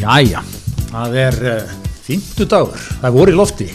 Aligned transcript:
Jæja, 0.00 0.40
það 0.88 1.14
er 1.20 1.34
uh, 1.44 1.72
fymtu 2.06 2.46
dagur, 2.48 2.80
það 2.80 3.02
er 3.04 3.12
voru 3.12 3.32
í 3.32 3.36
lofti. 3.36 3.66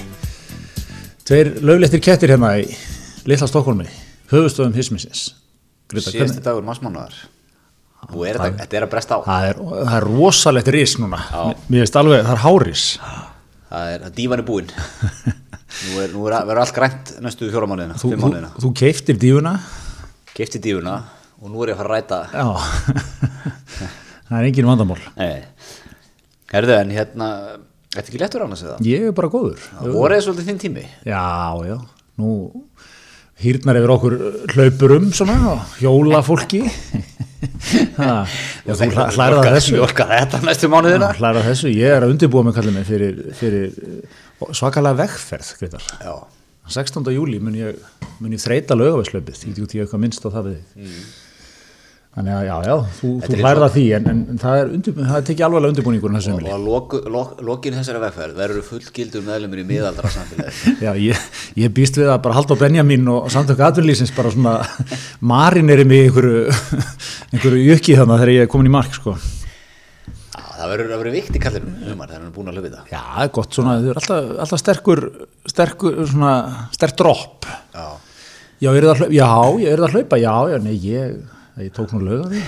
Tveir 1.21 1.51
löglettir 1.61 2.01
kettir 2.01 2.31
hérna 2.33 2.55
í 2.57 2.63
Litla 3.29 3.45
Stokkólmi 3.45 3.85
höfustöðum 4.31 4.73
hismisins. 4.73 5.27
Greta, 5.91 6.09
Síðasti 6.09 6.41
dagur 6.41 6.65
massmánuðar 6.65 7.13
Nú 8.09 8.25
er 8.25 8.39
þetta, 8.39 8.57
þetta 8.63 8.79
er 8.79 8.87
að 8.87 8.91
bresta 8.95 9.19
á. 9.21 9.25
það, 9.27 9.45
er, 9.51 9.61
það 9.75 9.93
er 9.99 10.07
rosalegt 10.09 10.73
ris 10.73 10.97
núna. 10.97 11.21
Mér 11.69 11.85
veist 11.85 12.01
alveg, 12.01 12.25
það 12.25 12.33
er 12.33 12.43
háris 12.47 12.87
Það 13.69 13.93
er, 13.93 14.03
það 14.07 14.17
dívan 14.17 14.41
er 14.41 14.47
búinn. 14.49 14.73
Nú 15.85 16.01
er, 16.01 16.11
nú 16.15 16.25
er 16.25 16.37
verður 16.39 16.63
allt 16.63 16.75
grænt 16.79 17.15
næstu 17.21 17.51
fjóra 17.53 17.69
mánuðina 17.69 18.01
Þú, 18.01 18.15
þú, 18.17 18.33
þú 18.65 18.73
keiftir 18.81 19.21
dífuna? 19.21 19.57
Kefti 20.33 20.61
dífuna 20.63 21.03
og 21.37 21.53
nú 21.53 21.61
er 21.61 21.75
ég 21.75 21.77
að 21.77 21.83
fara 21.83 21.91
að 21.91 21.99
ræta. 21.99 22.21
Já. 22.33 23.91
Það 24.25 24.39
er 24.39 24.47
engin 24.49 24.73
vandamál. 24.73 25.03
Nei 25.19 25.43
Herðu 26.55 26.77
en 26.79 26.93
hérna 26.95 27.29
Þetta 27.95 28.11
ekki 28.11 28.19
léttur 28.19 28.43
annars 28.43 28.63
eða? 28.65 28.75
Ég 28.83 29.05
er 29.07 29.13
bara 29.15 29.29
góður. 29.31 29.61
Það 29.71 29.93
voru 29.95 30.15
eða 30.17 30.23
svolítið 30.25 30.47
þinn 30.49 30.57
tími. 30.65 30.81
Já, 31.07 31.21
já, 31.63 31.77
nú 32.19 32.31
hýrnar 33.39 33.79
yfir 33.79 33.93
okkur 33.95 34.15
hlaupur 34.51 34.93
um 34.97 35.07
svona 35.15 35.35
og 35.53 35.77
hjóla 35.79 36.19
fólki 36.23 36.61
ha, 37.99 38.23
já, 38.67 38.73
þú 38.75 38.89
Orka- 38.89 39.55
þessu. 39.55 39.79
Orka 39.83 40.07
þetta 40.11 40.41
næstu 40.43 40.69
mánuðina. 40.71 41.11
Já, 41.13 41.19
hlæra 41.21 41.43
þessu, 41.47 41.71
ég 41.71 41.95
er 41.97 42.03
að 42.05 42.15
undirbúa 42.15 42.43
mig 42.47 42.55
kallið 42.57 42.77
mig 42.77 42.87
fyrir, 42.89 43.19
fyrir 43.39 43.75
uh, 43.75 44.51
svakalega 44.55 44.99
vegferð 45.05 45.51
Grétar. 45.61 45.87
Já. 46.03 46.15
16. 46.75 47.11
júli 47.15 47.39
mun 47.43 47.55
ég, 47.59 47.79
mun 48.19 48.35
ég 48.35 48.41
þreita 48.43 48.75
lögavæslaupið, 48.75 49.39
því 49.39 49.55
þú 49.59 49.67
ég 49.77 49.85
eitthvað 49.85 50.03
minnst 50.03 50.25
á 50.27 50.29
það 50.33 50.51
við 50.51 50.59
þig 50.73 51.03
þannig 52.15 52.31
að 52.31 52.45
já, 52.47 52.53
já, 52.63 52.75
þú, 52.95 53.09
þú 53.25 53.37
hlærða 53.41 53.67
því 53.73 53.83
en, 53.97 54.05
en, 54.07 54.19
það 54.39 54.57
er, 54.61 54.69
undir, 54.77 54.93
það 54.95 55.23
tekið 55.27 55.45
alvarlega 55.47 55.73
undirbúningur 55.73 56.13
Og 56.15 56.45
að 56.55 56.63
loku, 56.63 56.99
lok, 57.11 57.33
lokin 57.43 57.75
þessari 57.75 58.01
vegferð 58.05 58.37
verður 58.39 58.67
fullgildur 58.69 59.25
meðlumir 59.25 59.61
í 59.61 59.65
miðaldra 59.67 60.11
samfélagi. 60.13 60.75
Já, 60.85 60.91
ég, 60.95 61.25
ég 61.59 61.73
býst 61.75 61.99
við 61.99 62.13
að 62.13 62.21
bara 62.23 62.37
halda 62.37 62.55
á 62.55 62.61
Benjamin 62.63 63.11
og 63.11 63.27
samtök 63.35 63.65
atvinnlýsins 63.67 64.15
bara 64.15 64.31
svona 64.31 64.55
marineri 65.33 65.83
mig 65.89 66.07
einhverju 66.07 66.45
einhverju 67.35 67.67
jökki 67.73 67.99
þannig 67.99 68.23
þegar 68.23 68.33
ég 68.37 68.47
er 68.47 68.51
komin 68.55 68.71
í 68.71 68.75
mark 68.77 68.95
sko. 68.95 69.17
Það 70.55 70.71
verður 70.71 70.95
að 70.95 71.03
vera 71.03 71.15
vikt 71.17 71.35
í 71.35 71.39
kallinum 71.43 71.77
humar 71.83 72.07
þegar 72.07 72.21
hann 72.21 72.31
er 72.31 72.35
búin 72.39 72.47
að 72.47 72.59
löfið 72.61 72.77
það. 72.77 72.89
Já, 72.95 73.01
það 73.11 73.27
er 73.27 73.31
gott 73.35 73.59
svona, 73.59 73.75
þau 73.75 73.89
eru 73.91 73.99
alltaf, 73.99 74.33
alltaf 74.45 74.61
sterkur 74.61 75.01
sterkur, 75.51 75.97
svona, 76.07 76.33
sterk 76.71 76.95
dropp. 77.03 77.47
Já. 77.75 77.87
Já, 78.63 78.69
er 78.71 78.85
það 78.87 78.93
að 78.93 79.01
hlaupa? 79.01 79.15
Já, 79.19 79.31
ég 79.59 79.73
er 79.73 79.81
það 79.81 79.87
að 79.89 79.97
hlaupa, 79.97 80.19
já, 80.23 80.35
já, 80.53 80.57
nei, 80.63 80.75
ég, 80.87 81.34
ég 81.63 81.71
tók 81.71 81.93
nú 81.95 82.01
lög 82.03 82.25
á 82.25 82.27
því. 82.31 82.41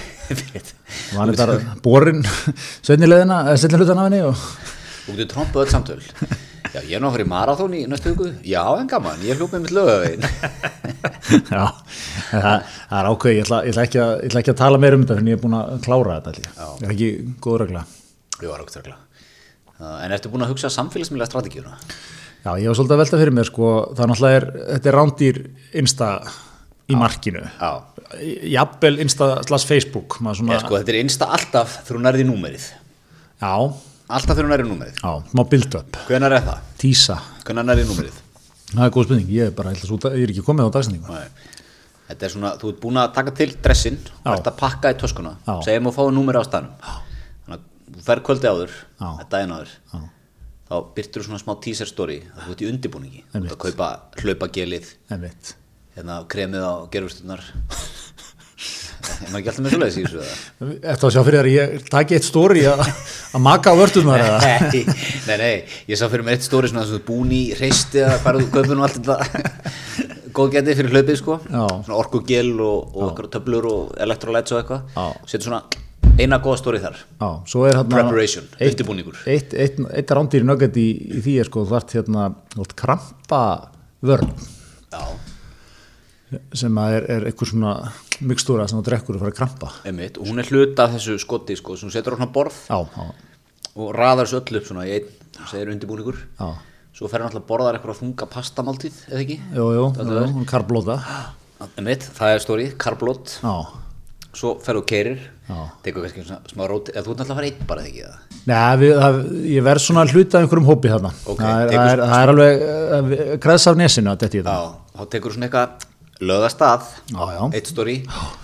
Var 1.16 1.32
þetta 1.32 1.78
borin 1.84 2.26
svennilegðina, 2.84 3.40
eða 3.48 3.62
sennilutana 3.62 4.04
af 4.04 4.10
henni 4.10 4.20
og... 4.28 4.42
Þú 5.08 5.16
getur 5.16 5.30
trompa 5.32 5.64
öll 5.64 5.72
samtöl 5.72 6.02
Já, 6.74 6.82
ég 6.84 6.98
er 6.98 7.04
fara 7.06 7.24
í 7.24 7.30
marathón 7.32 7.76
í 7.78 7.86
næstu 7.88 8.12
hugu 8.12 8.28
Já, 8.44 8.62
en 8.76 8.90
gaman, 8.92 9.22
ég 9.24 9.40
hljópa 9.40 9.56
með 9.56 9.64
mitt 9.64 9.76
lögavegin 9.78 10.26
Já, 11.54 11.64
en 11.64 12.44
það, 12.44 12.66
það 12.68 12.98
er 13.00 13.10
ákveð, 13.12 13.36
ég 13.38 13.46
ætla, 13.46 13.62
ég, 13.64 13.72
ætla 13.72 14.04
að, 14.04 14.12
ég 14.18 14.28
ætla 14.28 14.44
ekki 14.44 14.54
að 14.54 14.60
tala 14.60 14.82
meira 14.84 15.00
um 15.00 15.06
þetta 15.06 15.18
fyrir 15.22 15.32
ég 15.32 15.40
er 15.40 15.44
búin 15.46 15.56
að 15.58 15.72
klára 15.86 16.18
þetta. 16.26 16.52
Já. 16.52 16.68
Ég 16.68 16.86
er 16.90 16.94
ekki 16.98 17.10
góð 17.46 17.58
regla. 17.64 17.84
Jú, 18.42 18.52
þörgla 18.76 18.98
En 19.78 20.16
ertu 20.16 20.32
búin 20.34 20.44
að 20.44 20.52
hugsa 20.52 20.72
samfélagsmiðlega 20.74 21.30
strategíuna? 21.30 21.76
Já, 22.44 22.52
ég 22.60 22.68
var 22.68 22.78
svolítið 22.80 22.96
að 22.96 23.02
velta 23.04 23.22
fyrir 23.22 23.36
mér, 23.38 23.48
sko, 23.48 23.72
það 23.94 24.12
náttúrulega 24.12 24.40
er, 24.42 24.48
þetta 24.74 24.92
er 24.92 24.98
rándýr 24.98 25.40
insta 25.78 26.10
í 26.88 26.98
markinu. 26.98 27.44
Já 27.62 27.72
Jafnvel 28.54 29.00
insta 29.04 29.30
slags 29.48 29.66
Facebook, 29.68 30.20
svona, 30.22 30.60
sko, 30.62 30.78
þetta 30.80 30.94
er 30.94 31.00
einsta 31.02 31.28
alltaf 31.36 31.74
þegar 31.84 31.98
hún 32.00 32.06
nærði 32.08 32.26
númerið 32.30 32.68
já, 33.42 33.52
Alltaf 34.08 34.38
þegar 34.38 34.46
hún 34.48 34.54
nærði 34.56 34.68
númerið 34.70 35.02
já, 35.04 35.12
má 35.36 35.44
build-up, 35.52 35.98
Hvenær 36.08 36.38
er 36.38 36.46
það? 36.46 36.62
tísa. 36.80 37.18
Hvenær 37.44 37.68
nærði 37.68 37.84
númerið? 37.90 38.22
Það 38.72 38.84
er 38.86 38.94
góð 38.96 39.06
spurning, 39.10 39.30
ég 39.36 39.50
er 39.50 39.52
bara, 39.58 39.74
svo- 39.76 40.00
ég 40.16 40.24
er 40.24 40.32
ekki 40.34 40.44
komið 40.48 40.68
á 40.68 40.76
dagsendingu. 40.78 41.20
Þetta 42.08 42.24
er 42.24 42.32
svona, 42.32 42.54
þú 42.62 42.70
ert 42.72 42.80
búin 42.84 42.98
að 43.02 43.14
taka 43.18 43.32
til 43.36 43.50
dressinn 43.64 43.98
og 44.24 44.32
ert 44.38 44.48
að 44.48 44.58
pakka 44.62 44.94
í 44.94 44.98
töskuna 45.02 45.34
segjum 45.66 45.90
að 45.92 45.96
fáið 46.00 46.14
númer 46.16 46.40
á 46.40 46.44
staðnum 46.48 46.72
þannig 47.44 47.58
að 47.58 47.98
þú 47.98 48.04
fer 48.08 48.22
kvöldi 48.24 48.48
áður 48.48 48.72
Já. 48.72 49.08
eða 49.12 49.28
daginn 49.34 49.52
áður 49.58 49.74
Já. 49.92 50.00
þá 50.72 50.76
byrtur 50.96 51.22
þú 51.22 51.28
svona 51.28 51.42
smá 51.44 51.54
teaser 51.68 51.88
story 51.92 52.18
að 52.32 52.46
þú 52.48 52.52
ert 52.56 52.64
í 52.64 52.70
undirbúningi 52.72 53.24
þú 53.34 53.42
ert 53.44 53.52
að 53.52 53.62
kaupa 53.66 53.90
hlaupagelið. 54.24 54.88
Hérna 55.98 56.22
kremið 56.32 56.64
á 56.66 56.74
gerfustunar 56.94 57.44
er 59.08 59.32
maður 59.32 59.40
ekki 59.40 59.50
alltaf 59.52 59.64
með 59.64 59.74
svoleiðis 59.74 59.98
í 59.98 60.04
þessu 60.06 60.20
eða? 60.22 60.36
Eftir 60.94 61.08
að 61.08 61.14
sjá 61.16 61.22
fyrir 61.28 61.38
þér 61.38 61.48
að 61.50 61.56
ég 61.56 61.88
taki 61.94 62.18
eitt 62.18 62.28
stóri 62.28 62.64
að 62.70 62.82
að 62.88 63.44
maka 63.46 63.74
á 63.74 63.76
vördunar 63.80 64.24
eða? 64.24 64.40
Nei, 64.44 64.84
nei, 65.28 65.38
nei, 65.42 65.56
ég 65.92 66.00
sá 66.00 66.06
fyrir 66.12 66.26
mér 66.28 66.38
eitt 66.38 66.48
stóri 66.48 66.72
svona 66.72 66.84
að 66.86 66.96
þú 66.96 67.02
búin 67.08 67.34
í 67.38 67.42
reisti 67.60 68.02
eða 68.04 68.20
hvað 68.24 68.40
þú 68.42 68.50
kaupir 68.56 68.80
nú 68.80 68.86
allt 68.88 69.00
þetta. 69.00 69.18
Góðgetið 70.38 70.80
fyrir 70.82 70.94
hlaupið 70.94 71.20
sko. 71.22 71.40
Já. 71.50 71.64
svona 71.88 71.98
orkugel 71.98 72.52
og, 72.62 72.98
og 73.02 73.22
töflur 73.34 73.70
og 73.72 73.96
electrolytes 74.06 74.54
og 74.54 74.60
eitthvað. 74.62 75.16
Setur 75.30 75.48
svona 75.50 75.64
eina 76.18 76.42
góða 76.42 76.60
stóri 76.62 76.82
þar. 76.82 77.00
Já, 77.22 77.30
svo 77.50 77.64
Preparation, 77.90 78.46
eitt, 78.58 78.76
undirbúningur. 78.76 79.18
eitt, 79.30 79.54
eitt, 79.54 79.80
eitt 79.94 80.14
rándir 80.18 80.46
nögget 80.46 80.78
í, 80.82 80.88
í 81.18 81.24
því 81.26 81.40
er 81.42 81.50
sko 81.50 81.66
þú 81.70 81.80
ert 81.80 81.98
hérna, 81.98 82.28
krampa 82.78 83.42
vörn 84.06 84.30
Já, 84.94 85.02
sem 86.54 86.78
er, 86.84 87.06
er 87.18 87.26
eitthvað 87.30 87.52
svona 87.54 87.74
mikstúra 88.28 88.66
sem 88.68 88.80
þú 88.80 88.86
drekkur 88.90 89.16
og 89.18 89.24
fara 89.24 89.32
að 89.34 89.38
krampa. 89.38 89.70
Einmitt, 89.88 90.18
og 90.20 90.28
hún 90.28 90.42
er 90.44 90.50
hluta 90.52 90.90
þessu 90.92 91.16
skoti 91.24 91.56
sko, 91.60 91.78
sem 91.80 91.92
setur 91.94 92.16
á 92.16 92.18
svona 92.20 92.32
borð 92.36 92.58
Já, 92.68 92.80
já, 92.84 93.08
og 93.78 93.94
raðar 93.96 94.26
þessu 94.28 94.42
öllu 94.42 94.60
upp 94.62 94.68
svona 94.72 94.88
í 94.90 94.96
einn, 94.98 95.08
segir 95.48 95.72
undirbúningur. 95.72 96.20
Já. 96.40 96.50
Svo 96.98 97.08
fer 97.12 97.22
hann 97.22 97.30
alltaf 97.30 97.44
að 97.44 97.50
borðar 97.52 97.76
eitthvað 97.78 98.00
þunga 98.02 98.26
pastamáltíð 98.34 98.96
eða 99.12 99.20
ekki? 99.22 99.36
Jú, 99.54 99.66
jú, 99.78 99.84
jú, 99.94 100.06
er- 100.18 100.32
jú 100.34 100.46
karblóta 100.50 100.96
Einmitt, 101.78 102.08
það 102.18 102.32
er 102.36 102.42
stóri, 102.44 102.66
karblót 102.78 103.36
svo 104.38 104.52
fer 104.62 104.78
þú 104.78 104.82
keirir 104.90 105.20
Já. 105.48 105.60
tekur 105.86 106.04
kannski 106.06 106.24
svona 106.26 106.42
smá 106.52 106.66
róti 106.70 106.92
eða 106.94 107.06
þú 107.08 107.14
ert 107.14 107.22
alltaf 107.24 107.32
að 107.32 107.40
fara 107.40 107.48
einn 107.50 107.68
bara 107.70 107.82
eða 107.82 107.90
ekki 107.90 108.04
Nei, 108.48 108.78
við, 108.82 108.92
það, 109.02 109.18
ég 109.54 109.64
verð 109.66 109.84
svona 109.84 110.04
hluta 110.08 110.38
af 110.38 110.44
einhverjum 110.46 110.68
hópi 110.70 110.92
þarna. 110.92 111.10
Ok, 111.28 111.42
það, 111.42 111.62
er, 111.62 111.72
það, 111.74 111.90
er, 111.92 112.02
það 112.12 112.22
er 112.24 112.32
alveg 112.34 113.42
kreðs 113.44 113.66
af 113.72 113.80
nesinu 113.82 114.12
að 114.14 114.22
þetta 114.26 114.38
í 114.38 114.44
það 114.46 114.68
þá 114.98 115.02
tekur 115.16 115.34
svona 115.36 115.50
eitthvað 115.50 115.88
lögastað, 116.22 116.88
Já, 117.12 117.24
já. 117.38 117.44
eitt 117.54 117.70
stóri 117.70 117.98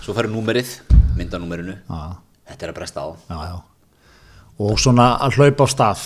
svo 0.04 0.14
færur 0.14 0.30
númerið, 0.32 0.76
myndanúmerinu. 1.18 1.78
Þetta 2.44 2.66
er 2.68 2.70
að 2.72 2.78
bresta 2.78 3.02
á. 3.02 3.08
Já, 3.30 3.38
já. 3.50 3.56
Og 4.64 4.78
svona 4.78 5.08
að 5.24 5.40
hlaupa 5.40 5.66
á 5.66 5.68
stað 5.72 6.04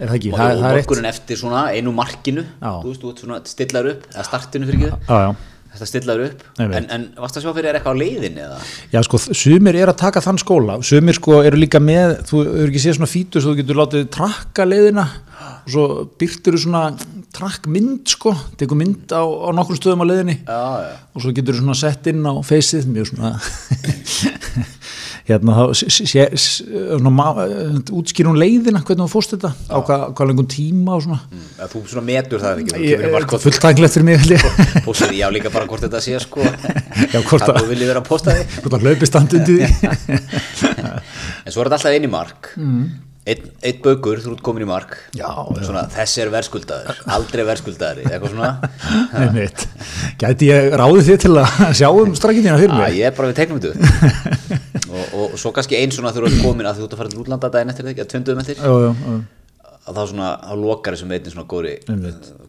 Er 0.00 0.08
það 0.08 0.16
ekki? 0.16 0.30
og, 0.32 0.38
Það, 0.38 0.50
og 0.50 0.62
það 0.62 0.70
er 0.70 0.78
eitt 0.80 1.08
eftir 1.10 1.36
svona 1.40 1.62
einu 1.76 1.92
markinu 1.92 2.44
þú 2.62 2.92
veist, 2.92 3.02
þú 3.20 3.40
stillar 3.50 3.88
upp 3.90 4.06
eða 4.14 4.24
startinu 4.24 4.68
fyrir 4.70 4.86
ekki. 4.88 5.46
Þetta 5.70 5.86
stillar 5.86 6.20
upp, 6.24 6.40
en, 6.64 6.86
en 6.90 7.02
varst 7.20 7.36
að 7.38 7.44
sjá 7.44 7.50
fyrir 7.54 7.68
þér 7.68 7.76
eitthvað 7.78 7.94
á 7.94 8.00
leiðinni 8.00 8.40
eða? 8.42 8.56
Já, 8.90 8.98
sko, 9.06 9.20
sumir 9.38 9.76
er 9.78 9.92
að 9.92 10.00
taka 10.00 10.22
þann 10.24 10.40
skóla. 10.42 10.78
Sumir 10.82 11.14
sko 11.14 11.36
eru 11.46 11.60
líka 11.60 11.78
með 11.78 12.16
þú 12.26 12.40
eru 12.48 12.64
ekki 12.72 12.82
séð 12.82 12.96
svona 12.96 13.10
fítus 13.12 13.46
þú 13.46 13.52
getur 13.60 13.78
látið 13.78 14.08
trakka 14.16 14.66
leiðina. 14.66 15.04
Og 15.60 15.70
svo 15.70 15.84
byrtir 16.18 16.56
þú 16.56 16.62
svona 16.64 16.82
trakkmynd 17.36 18.08
sko. 18.10 18.32
Tekur 18.60 18.78
mynd 18.80 19.12
á, 19.14 19.22
á 19.22 19.48
nokkrum 19.54 19.78
stöðum 19.78 20.02
á 20.02 20.06
já, 20.10 20.36
og 21.14 21.22
svo 21.24 21.32
getur 21.36 21.54
þú 21.58 21.62
svona 21.64 21.78
sett 21.78 22.06
inn 22.10 22.24
á 22.26 22.34
feysið 22.46 22.88
mjög 22.90 23.12
svona 23.12 23.34
hérna 25.30 25.54
þá 25.54 25.62
svona, 26.42 27.10
ma- 27.14 27.34
útskýrum 27.94 28.34
leiðina 28.40 28.80
hvernig 28.82 29.04
þú 29.04 29.10
fórst 29.12 29.34
þetta? 29.36 29.50
Á 29.70 29.76
hvað, 29.86 30.04
hvað 30.18 30.30
lengur 30.32 30.48
tíma 30.50 30.96
og 30.96 31.04
svona? 31.04 31.20
Mm, 31.30 31.44
þú 31.74 31.82
svona 31.92 32.04
metur 32.08 32.42
það 32.42 32.62
ekki? 32.64 33.38
Fulltæklegt 33.44 33.94
fyrir 33.94 34.08
mig 34.08 34.18
held 34.24 34.34
ég. 34.34 34.48
já 35.20 35.28
líka 35.30 35.52
bara 35.54 35.68
hvort 35.70 35.84
þetta 35.86 36.00
sé 36.02 36.18
sko. 36.24 36.42
Já, 37.14 37.20
hvort 37.26 37.46
að- 37.46 37.60
þú 37.62 37.68
viljið 37.70 37.92
vera 37.92 38.02
að 38.02 38.08
posta 38.10 38.34
því 38.34 38.42
hvort 38.64 38.74
að 38.76 38.88
hlaupi 38.88 39.08
standundi 39.10 39.60
því. 39.60 39.64
En 41.40 41.54
svo 41.54 41.62
er 41.62 41.70
þetta 41.70 41.78
alltaf 41.78 41.94
einn 41.94 42.04
í 42.06 42.10
mark. 42.10 42.50
Mm. 42.60 42.82
Einn, 43.30 43.50
einn 43.66 43.80
baukur, 43.84 44.20
þú 44.22 44.34
ert 44.34 44.42
komin 44.44 44.64
í 44.64 44.68
mark 44.68 44.96
já, 45.16 45.26
já. 45.26 45.62
svona 45.66 45.84
þessi 45.94 46.22
er 46.24 46.32
verðskuldaður 46.34 47.02
aldrei 47.16 47.42
verðskuldaður, 47.48 48.02
eitthvað 48.06 48.34
svona 48.34 48.50
Einmitt. 49.20 49.66
Gæti 50.20 50.50
ég 50.50 50.76
ráðið 50.80 51.10
þið 51.10 51.20
til 51.24 51.34
að 51.42 51.66
sjá 51.80 51.88
um 51.90 52.14
strakkitina 52.18 52.58
fyrir 52.60 52.76
mig? 52.76 52.96
ég 53.00 53.10
er 53.10 53.16
bara 53.16 53.32
við 53.32 53.40
teiknum 53.40 53.60
þetta 53.62 53.74
og, 54.94 55.04
og 55.22 55.36
svo 55.40 55.54
kannski 55.56 55.78
einn 55.80 55.94
svona 55.94 56.14
þú 56.14 56.26
ert 56.28 56.40
komin 56.44 56.70
að 56.70 56.80
þú 56.80 56.88
ert 56.88 56.96
að 56.96 57.02
fara 57.04 57.12
til 57.12 57.22
útlanda 57.24 57.52
daginn 57.52 57.74
eftir 57.74 57.90
þetta, 57.90 58.06
að 58.06 58.14
tönduðum 58.16 58.42
eftir 58.44 58.64
jú. 58.64 59.20
Að 59.90 59.96
þá 59.98 60.02
svona, 60.12 60.28
þá 60.46 60.52
lokar 60.60 60.96
þessum 60.96 61.14
veitin 61.14 61.34
svona 61.34 61.48
góri 61.50 61.78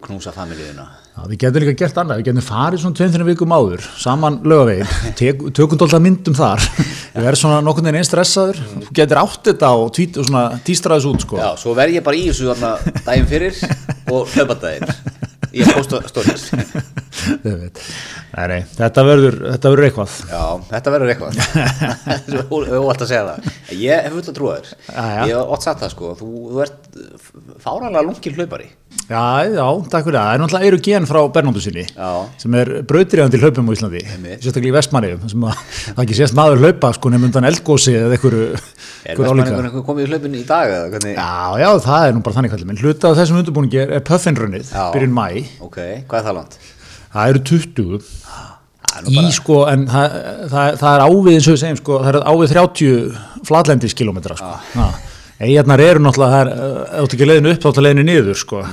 knúsa 0.06 0.34
familíuna 0.36 0.86
Já, 1.12 1.26
við 1.28 1.40
getum 1.42 1.64
líka 1.66 1.74
gert 1.82 1.98
annað, 2.00 2.22
við 2.22 2.28
getum 2.30 2.46
farið 2.48 2.82
svona 2.82 2.98
tveim 2.98 3.10
þrjum 3.12 3.28
vikum 3.28 3.56
áður, 3.56 3.88
saman 4.00 4.38
lögavegin, 4.48 5.50
tökum 5.52 5.82
dólta 5.82 6.00
myndum 6.00 6.38
þar, 6.38 6.64
við 7.18 7.28
erum 7.28 7.42
svona 7.42 7.58
nokkurn 7.66 7.90
veginn 7.90 8.00
einn 8.00 8.08
stressaður, 8.08 8.62
þú 8.88 8.96
getur 9.02 9.20
átt 9.20 9.50
þetta 9.52 9.74
og, 9.76 10.00
og 10.24 10.62
tístraðis 10.70 11.10
út 11.12 11.26
sko. 11.26 11.42
já, 11.42 11.50
svo 11.60 11.76
verð 11.76 12.00
ég 12.00 12.06
bara 12.08 12.22
í 12.22 12.30
þessu 12.30 12.56
daginn 13.04 13.28
fyrir 13.28 13.60
og 14.16 14.32
hlaupardaginn 14.32 15.20
að 15.60 15.74
posta 15.76 16.02
stories. 16.10 16.48
Ég 18.32 18.48
nei, 18.48 18.62
þetta 18.78 19.04
verður 19.06 19.38
þetta 19.44 19.72
verður 19.74 19.88
eitthvað. 19.90 20.14
Já, 20.32 20.44
þetta 20.72 20.94
verður 20.96 21.14
eitthvað. 21.14 21.40
Þú 22.28 22.38
hefur 22.40 22.78
óvalt 22.80 23.04
að 23.04 23.12
segja 23.12 23.24
það. 23.28 23.50
Ég 23.82 24.06
hef 24.06 24.16
full 24.16 24.24
að 24.24 24.38
trúa 24.38 24.60
þér. 24.60 24.70
Ég 24.96 25.34
hef 25.36 25.56
ótt 25.56 25.68
sagt 25.68 25.84
það 25.84 25.96
sko. 25.96 26.14
Þú, 26.22 26.30
þú 26.52 26.64
ert 26.66 27.02
fáranlega 27.66 28.06
lungin 28.08 28.40
hlaupari. 28.40 28.70
Já, 29.12 29.44
já, 29.52 29.66
takk 29.92 30.06
fyrir 30.08 30.16
það, 30.16 30.26
það 30.28 30.34
er 30.34 30.42
náttúrulega 30.42 30.68
eru 30.70 30.78
gen 30.86 31.08
frá 31.08 31.20
Bernóndu 31.36 31.62
sinni 31.64 31.84
Já. 31.84 32.10
sem 32.40 32.56
er 32.60 32.70
brautriðandi 32.88 33.40
hlaupum 33.42 33.68
á 33.68 33.74
Íslandi 33.76 34.02
sérstaklega 34.04 34.70
í 34.70 34.76
Vestmanniðum 34.76 35.32
sem 35.32 35.46
að 35.48 35.62
það 35.82 36.02
ekki 36.06 36.18
sést 36.20 36.36
maður 36.38 36.64
hlaupa 36.64 36.92
sko 36.96 37.12
nefnum 37.12 37.28
undan 37.28 37.48
eldgósi 37.50 37.96
eða 37.98 38.16
einhverju 38.16 38.46
Er 39.02 39.18
vestmanningur 39.18 39.82
komið 39.86 40.06
í 40.06 40.10
hlaupin 40.12 40.36
í 40.38 40.44
dag? 40.46 40.94
Já, 41.02 41.58
já, 41.58 41.70
það 41.82 42.04
er 42.06 42.14
nú 42.14 42.22
bara 42.22 42.38
þannig 42.38 42.52
kallið 42.54 42.68
minn. 42.70 42.82
Hluta 42.84 43.10
af 43.10 43.18
þessum 43.18 43.40
undirbúningi 43.40 43.80
er, 43.82 43.94
er 43.98 44.04
puffinrunnið 44.06 44.70
byrjun 44.94 45.16
mæ, 45.16 45.26
Ok, 45.64 45.78
hvað 46.08 46.18
er 46.20 46.26
það 46.30 46.38
langt? 46.40 46.58
það 47.12 47.34
eru 47.34 47.44
20 47.52 48.02
Það 48.92 48.98
er 49.00 49.08
í 49.08 49.16
bara, 49.16 49.32
sko, 49.36 49.58
en 49.72 49.84
það, 49.88 50.16
það, 50.52 50.74
það 50.82 50.96
er 50.96 51.04
ávið 51.06 51.36
eins 51.38 51.46
og 51.48 51.54
við 51.56 51.62
segjum 51.62 51.78
sko, 51.80 52.00
það 52.04 52.10
er 52.12 52.26
ávið 52.32 52.54
30 52.56 53.46
flatlendis 53.48 53.96
kilometra 53.96 54.36
sko. 54.40 54.50
ah. 54.84 54.98
eigarnar 55.40 55.84
eru 55.86 56.02
náttúrulega 56.04 56.34
það 56.34 56.42
er, 56.42 56.52
þú 56.90 57.06
ert 57.06 57.16
ekki 57.16 57.30
leiðinu 57.30 57.54
upp 57.54 57.64
þá 57.64 57.70
er 57.72 57.86
leiðinu 57.88 58.06
niður 58.10 58.42
sko. 58.42 58.64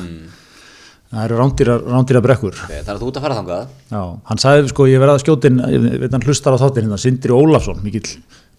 það 1.13 1.23
eru 1.25 1.39
rándýra, 1.39 1.77
rándýra 1.87 2.25
brekkur 2.25 2.57
ok, 2.57 2.73
þannig 2.73 2.95
að 2.97 3.05
þú 3.05 3.11
ert 3.13 3.21
að 3.21 3.27
fara 3.29 3.39
þangað 3.39 3.69
Já, 3.95 4.03
hann 4.33 4.43
sagði 4.43 4.73
sko, 4.75 4.89
ég 4.91 5.05
verði 5.05 5.15
að 5.15 5.23
skjótin 5.25 5.63
ég 5.77 5.87
veit 6.03 6.17
hann 6.19 6.27
hlustar 6.27 6.59
á 6.59 6.63
þáttin 6.65 6.89
hérna, 6.89 7.01
Sindri 7.05 7.37
Ólafsson 7.39 7.79
mikill, 7.85 8.17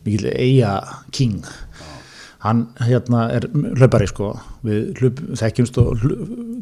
mikill 0.07 0.31
eiga 0.31 0.77
king 1.11 1.43
hann 2.45 2.63
hérna 2.87 3.25
er 3.35 3.47
hlaupari 3.51 4.07
sko. 4.09 4.31
Við 4.65 5.01
hlaup, 5.01 5.19
þekkjumst 5.41 5.77
og 5.81 5.93
hlu- 6.03 6.17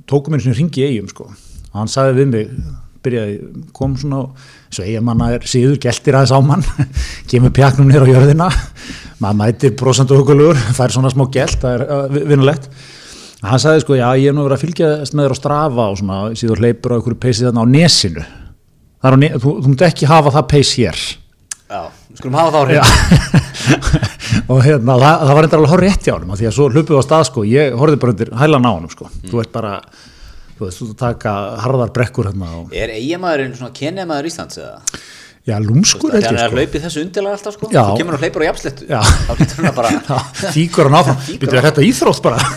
tókum 0.09 0.33
einu 0.35 0.43
sinni 0.47 0.57
ringi 0.61 0.83
í 0.83 0.87
eigum 0.95 1.09
sko. 1.11 1.27
Og 1.73 1.77
hann 1.81 1.91
sagði 1.91 2.15
við 2.21 2.31
mig, 2.33 2.53
byrjaði 3.05 3.35
kom 3.77 3.93
svona, 3.99 4.23
svo 4.73 4.83
eigamanna 4.87 5.29
er 5.35 5.45
síður 5.47 5.77
geltir 5.83 6.17
aðeins 6.17 6.33
á 6.33 6.39
mann, 6.43 6.65
kemur 7.29 7.53
pjaknum 7.55 7.87
nýr 7.91 8.03
á 8.03 8.09
jörðina, 8.09 8.47
maður 9.21 9.39
mætir 9.43 9.75
brosandu 9.79 10.17
hugulugur, 10.17 10.57
fær 10.77 10.91
svona 10.95 11.11
smá 11.13 11.27
gelt 11.31 11.61
það 11.61 11.75
er 11.77 11.85
uh, 11.85 12.17
vinnulegt. 12.31 12.67
Hann 13.45 13.61
sagði 13.61 13.83
sko, 13.85 13.93
já 13.99 14.07
ég 14.17 14.31
er 14.31 14.35
nú 14.35 14.47
verið 14.47 14.57
að 14.57 14.63
fylgjast 14.65 15.13
með 15.13 15.27
þér 15.27 15.35
á 15.37 15.41
strafa 15.43 15.83
og 15.93 15.99
svona, 16.01 16.17
síður 16.41 16.63
hleypur 16.63 16.93
á 16.93 16.97
einhverju 16.97 17.19
peysi 17.21 17.45
þarna 17.45 17.63
á 17.63 17.67
nesinu. 17.69 18.25
Á 18.97 19.07
ne 19.13 19.29
þú, 19.37 19.53
þú 19.61 19.71
mútt 19.75 19.85
ekki 19.85 20.09
hafa 20.09 20.33
það 20.33 20.47
peys 20.55 20.71
hér. 20.81 21.03
Já, 21.69 21.81
við 22.09 22.17
skulum 22.23 22.39
hafa 22.41 22.55
það 22.55 22.65
á 22.65 22.73
Já. 22.73 22.83
og 24.47 24.61
hérna, 24.63 24.95
það, 25.01 25.23
það 25.27 25.35
var 25.37 25.47
enda 25.47 25.57
alveg 25.59 25.71
hár 25.73 25.83
rétt 25.83 26.07
hjá 26.07 26.13
af 26.15 26.37
því 26.39 26.47
að 26.47 26.55
svo 26.55 26.67
hlupið 26.71 26.99
á 26.99 27.03
stað 27.07 27.25
sko, 27.31 27.43
ég 27.47 27.75
horfði 27.79 27.99
bara 28.03 28.13
undir 28.15 28.31
hælan 28.39 28.67
á 28.67 28.71
honum 28.71 28.91
sko, 28.93 29.09
þú 29.27 29.41
ert 29.43 29.51
bara 29.55 29.73
þú 30.57 30.65
veist, 30.65 30.79
þú 30.79 30.87
ert 30.87 30.95
að 30.95 31.01
taka 31.03 31.35
harðar 31.65 31.93
brekkur 31.97 32.29
hérna 32.31 32.47
og, 32.61 32.73
Er 32.75 32.93
eiginmaðurinn 32.95 33.55
svona 33.59 33.75
kenjamaður 33.75 34.29
Íslands 34.31 34.61
eða? 34.61 34.79
já, 35.47 35.55
lúmskur 35.63 36.11
hann 36.11 36.23
ég 36.23 36.27
er 36.27 36.37
að 36.37 36.47
sko. 36.49 36.57
hlaupi 36.59 36.79
þessu 36.83 37.03
undirlega 37.05 37.37
alltaf 37.37 37.53
sko. 37.55 37.69
Já. 37.71 37.83
Þú 37.87 37.99
kemur 38.01 38.17
og 38.17 38.23
hleypur 38.23 38.43
á 38.43 38.47
jafnslettu 38.49 38.87
Já. 38.89 38.99
Þá 38.99 39.33
getur 39.39 39.55
hann 39.61 39.69
að 39.69 39.77
bara 39.77 39.91
fíkur 40.57 40.89
hann 40.89 40.97
áfram, 40.99 41.19
býttu 41.43 41.55
hann 41.55 41.67
þetta 41.69 41.85
íþrótt 41.87 42.21
bara? 42.25 42.39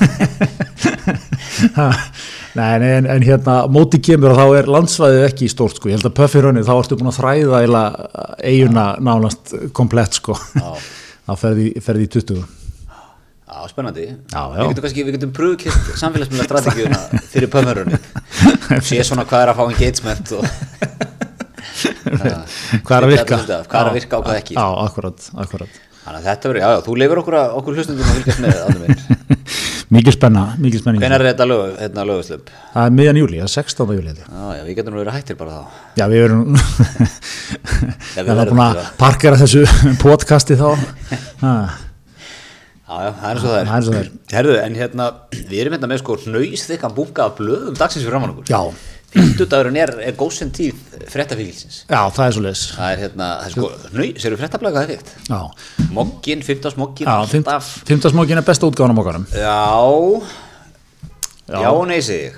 Nei, 2.50 2.66
en, 2.74 2.82
en, 2.82 3.06
en 3.14 3.22
hérna 3.22 3.54
móti 3.70 4.00
kemur 4.02 4.32
og 4.34 4.40
þá 4.40 4.46
er 4.58 4.70
landsvæðið 4.74 5.26
ekki 5.28 5.50
stórt 5.52 5.78
sko, 5.78 5.86
ég 5.90 6.00
held 6.00 6.08
að 6.08 6.16
Puffy 6.18 6.42
Runni 6.42 6.64
þá 6.66 6.72
ertu 6.80 6.98
búin 6.98 7.12
að 7.12 7.20
þræða 7.20 7.60
eila 7.62 7.82
eiguna 8.42 8.86
nánast 9.06 9.54
komplett 9.76 10.18
sko. 10.18 10.34
Já. 10.58 10.72
Þá 11.30 11.44
ferði, 11.44 12.06
í 12.06 12.10
20 12.16 12.42
Já, 13.50 13.66
spennandi. 13.66 14.04
Já, 14.30 14.42
já. 14.54 14.60
Við 14.60 14.68
getum 14.70 14.84
kannski, 14.84 15.04
við 15.06 15.16
getum 15.16 15.32
pröfukist 15.34 15.88
samfélagsmiðla 15.98 16.44
strategíuna 16.46 17.00
fyrir 17.32 17.50
pöfnurunni 17.50 17.98
Sé 18.86 19.02
svona 19.06 19.26
hvað 19.26 19.42
er 19.42 19.50
að 19.50 19.58
fá 19.58 19.64
engagement 19.66 20.34
og 20.38 20.44
hvað 22.86 22.96
er 22.96 23.06
að 23.06 23.10
virka? 23.10 23.40
Hvað 23.66 23.80
er 23.80 23.90
að 23.90 23.96
virka 23.98 24.20
og 24.20 24.26
hvað 24.28 24.38
ekki. 24.44 24.54
Já, 24.54 24.66
akkurat, 24.86 25.30
akkurat 25.42 25.89
Þannig 26.00 26.18
að 26.20 26.26
þetta 26.30 26.48
verður, 26.50 26.62
já, 26.62 26.68
já, 26.74 26.80
þú 26.86 26.94
leifir 27.00 27.18
okkur, 27.20 27.34
okkur 27.60 27.76
hlustundum 27.76 28.06
að 28.08 28.14
fylgjast 28.20 28.40
með 28.44 28.52
minn 28.80 28.94
Mikið 29.94 30.14
spenna, 30.14 30.42
mikið 30.62 30.80
spenning 30.84 31.02
Hvenær 31.02 31.20
er 31.24 31.28
þetta 31.32 31.46
lög, 31.50 31.72
hérna 31.80 32.04
löguslöp? 32.06 32.50
Það 32.72 32.84
er 32.86 32.92
miðjan 32.94 33.18
júli, 33.20 33.40
það 33.40 33.48
er 33.48 33.52
16. 33.56 33.92
júli. 33.96 34.12
Já, 34.14 34.44
já, 34.54 34.62
við 34.68 34.76
getum 34.78 34.94
nú 34.94 35.00
verið 35.02 35.16
hættir 35.18 35.38
bara 35.40 35.56
þá 35.56 35.98
Já, 35.98 36.04
við 36.12 36.24
erum 36.28 36.44
við 38.14 38.30
Það 38.30 38.42
er 38.44 38.52
búin 38.52 38.62
að 38.64 38.78
það. 38.78 38.90
parkera 39.02 39.40
þessu 39.40 39.64
podcasti 40.04 40.58
þá 40.60 40.68
Já, 42.90 42.96
já, 43.06 43.10
það 43.18 43.26
er 43.30 43.40
og 43.40 43.44
það 43.44 43.58
er 43.58 43.66
Það 43.66 43.74
er 43.74 43.82
og 43.82 43.90
það 43.90 43.98
er. 44.00 44.08
Herðu, 44.34 44.54
en 44.64 44.78
hérna, 44.80 45.04
við 45.50 45.58
erum 45.64 45.74
hérna 45.76 45.90
með 45.92 46.00
sko 46.04 46.16
nöysþykkan 46.38 46.94
bunga 46.96 47.26
af 47.28 47.36
blöðum 47.38 47.76
dagsins 47.78 48.02
fyrir 48.06 48.14
framann 48.16 48.32
okkur 48.34 48.50
Já, 48.50 48.62
Fymtudagurinn 49.10 49.76
er, 49.82 49.90
er 50.06 50.14
góðsend 50.18 50.52
tíð 50.54 50.76
fréttafíkilsins. 51.10 51.80
Já, 51.90 52.00
það 52.14 52.24
er 52.28 52.34
svo 52.36 52.42
leis 52.44 52.60
Það 52.76 52.92
er 52.94 53.00
hérna, 53.04 53.28
það 53.40 53.48
er 53.48 53.54
sko, 53.56 53.70
nöys, 53.98 54.26
eru 54.28 54.38
fréttablaga 54.38 54.84
það 54.84 54.84
er 54.84 55.00
fíkt 55.00 55.32
Já, 55.32 55.40
Moggin, 55.96 56.44
15 56.46 56.74
smokkin, 56.76 57.08
já 57.10 57.16
alltaf. 57.24 57.72
15 57.90 58.14
smókin 58.14 58.38
er 58.38 58.46
besta 58.46 58.70
útgáðan 58.70 58.94
á 58.94 58.98
mokkanum 59.00 59.26
Já, 59.34 59.58
Já. 61.50 61.62
já, 61.64 61.68
og 61.74 61.86
nei 61.90 61.98
segi 61.98 62.30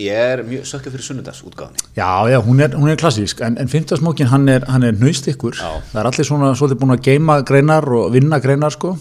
ég 0.00 0.16
er 0.16 0.40
mjög 0.46 0.64
sökkið 0.70 0.94
fyrir 0.94 1.04
sunnudagsútgáðanni 1.04 1.82
Já, 1.98 2.08
já, 2.32 2.38
hún 2.40 2.62
er, 2.64 2.72
hún 2.72 2.88
er 2.88 2.96
klassísk 3.00 3.42
en, 3.44 3.58
en 3.60 3.68
15 3.68 4.00
smókin 4.00 4.30
hann 4.30 4.48
er, 4.48 4.64
er 4.64 4.96
nöystikkur 4.96 5.58
Já. 5.58 5.74
Það 5.90 6.00
er 6.00 6.08
allir 6.08 6.28
svona 6.28 6.52
svolítið 6.56 6.80
búin 6.80 6.94
að 6.94 7.02
geima 7.04 7.36
greinar 7.44 7.84
og 7.84 8.08
vinna 8.14 8.40
greinar 8.40 8.72
sko. 8.72 8.94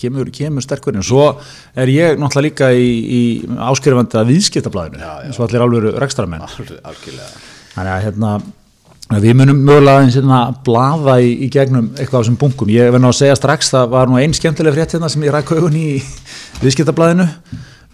Kemur, 0.00 0.32
kemur 0.34 0.64
sterkur 0.66 0.98
en 0.98 1.06
svo 1.06 1.28
er 1.78 1.92
ég 1.92 2.18
náttúrulega 2.18 2.48
líka 2.48 2.72
í, 2.74 2.90
í 2.90 3.22
áskrifandi 3.70 4.18
að 4.18 4.34
viðskiptablaðinu 4.34 5.06
eins 5.28 5.38
og 5.38 5.46
allir 5.46 5.90
rekstramenn 6.02 6.42
Alveg, 6.42 6.74
algjörlega. 6.82 7.30
Þannig 7.76 7.94
að 7.94 8.04
hérna 8.08 8.34
við 9.20 9.38
munum 9.38 9.64
mögulega 9.66 10.04
eins 10.04 10.18
hérna 10.18 10.42
blaða 10.66 11.20
í, 11.22 11.32
í 11.46 11.50
gegnum 11.52 11.92
eitthvað 11.94 12.18
á 12.18 12.22
þessum 12.24 12.42
bunkum. 12.42 12.70
Ég 12.74 12.90
verði 12.90 13.06
nú 13.06 13.10
að 13.10 13.18
segja 13.22 13.38
strax 13.38 13.72
það 13.74 13.90
var 13.94 14.10
nú 14.10 14.18
einn 14.18 14.34
skemmtileg 14.34 14.76
frétt 14.76 14.98
hérna 14.98 15.10
sem 15.10 15.26
ég 15.26 15.34
ræk 15.34 15.50
augun 15.54 15.78
í 15.78 15.88
viðskiptablaðinu 16.62 17.26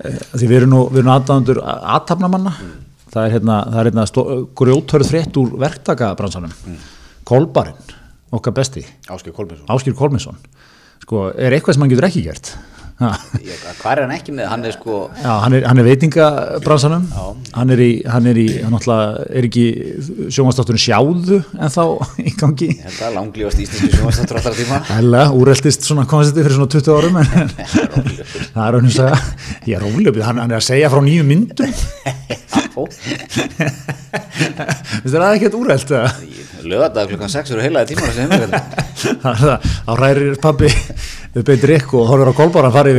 því 0.01 0.47
við 0.51 0.57
erum 0.61 0.71
nú, 0.75 0.81
við 0.93 1.03
erum 1.03 1.13
aðdáðandur 1.15 1.61
aðtapnamanna. 1.65 2.53
Það 3.13 3.27
er 3.29 3.35
hérna, 3.37 3.57
það 3.73 3.79
er 3.81 3.89
hérna 3.91 4.07
stó- 4.11 4.29
grjóthörð 4.61 5.11
frétt 5.13 5.37
úr 5.41 5.55
verktakabransanum. 5.63 6.53
Kolbarinn, 7.27 7.79
okkar 8.37 8.53
besti, 8.53 8.85
Áskýr 9.73 9.95
Kolminsson. 9.97 10.37
Sko, 11.03 11.29
er 11.33 11.53
eitthvað 11.57 11.75
sem 11.79 11.83
hann 11.87 11.91
getur 11.95 12.09
ekki 12.09 12.23
gert? 12.27 12.53
Hvað 12.97 13.91
er 13.91 14.01
hann 14.07 14.13
ekki 14.15 14.33
með? 14.33 14.47
Hann 14.49 14.63
er 14.65 14.73
sko 14.73 14.99
Já, 15.21 15.33
hann 15.43 15.57
er, 15.59 15.67
hann 15.69 15.81
er 15.83 15.85
veitingabransanum. 15.85 17.03
Já. 17.13 17.25
hann 17.59 17.73
er 17.75 17.83
í, 17.85 17.91
hann 18.09 18.29
er 18.31 18.41
í 18.41 18.47
er 18.57 19.49
ekki 19.49 19.65
sjónvastátturinn 20.33 20.81
sjáðu 20.81 21.43
en 21.59 21.75
þá 21.75 21.83
í 22.25 22.33
gangi. 22.41 22.71
Held 22.81 23.03
að 23.05 23.19
langlífast 23.19 23.61
íslenski 23.67 23.93
sjónvastáttur 23.99 24.41
allra 24.41 24.55
tíma. 24.57 24.81
Æla, 24.97 25.25
úreltist 25.37 25.85
svona 25.85 26.07
koncepti 26.09 26.47
fyrir 26.47 26.57
svona 26.57 26.73
20 26.73 26.97
árum 26.97 27.21
en 27.21 27.29
það 28.55 28.63
er 28.65 28.79
hann 28.79 28.89
að 28.89 28.97
segja 28.97 29.21
ég 29.67 29.77
er 29.77 29.85
rólega, 29.85 30.25
hann, 30.31 30.41
hann 30.41 30.57
er 30.57 30.63
að 30.63 30.69
segja 30.71 30.93
frá 30.93 31.05
nýju 31.05 31.29
myndum 31.29 31.77
Veistu 35.03 35.17
það 35.17 35.27
er 35.27 35.37
ekkert 35.37 35.57
úrelt 35.59 35.93
eða? 35.93 36.11
Lögadag 36.67 37.07
klukkan 37.13 37.31
6 37.31 37.53
eru 37.55 37.63
heilaði 37.63 37.93
tímar 37.95 38.11
þessi 38.11 38.23
heimverð 38.25 38.51
Það 39.23 39.29
er 39.31 39.39
það, 39.43 39.67
þá 39.87 39.93
rærir 40.01 40.39
pabbi 40.43 40.71
upp 41.37 41.51
eitt 41.53 41.67
rikk 41.69 41.93
og 41.95 42.09
horfir 42.11 42.31
á 42.33 42.35
kolbáran 42.41 42.75
farið 42.75 42.97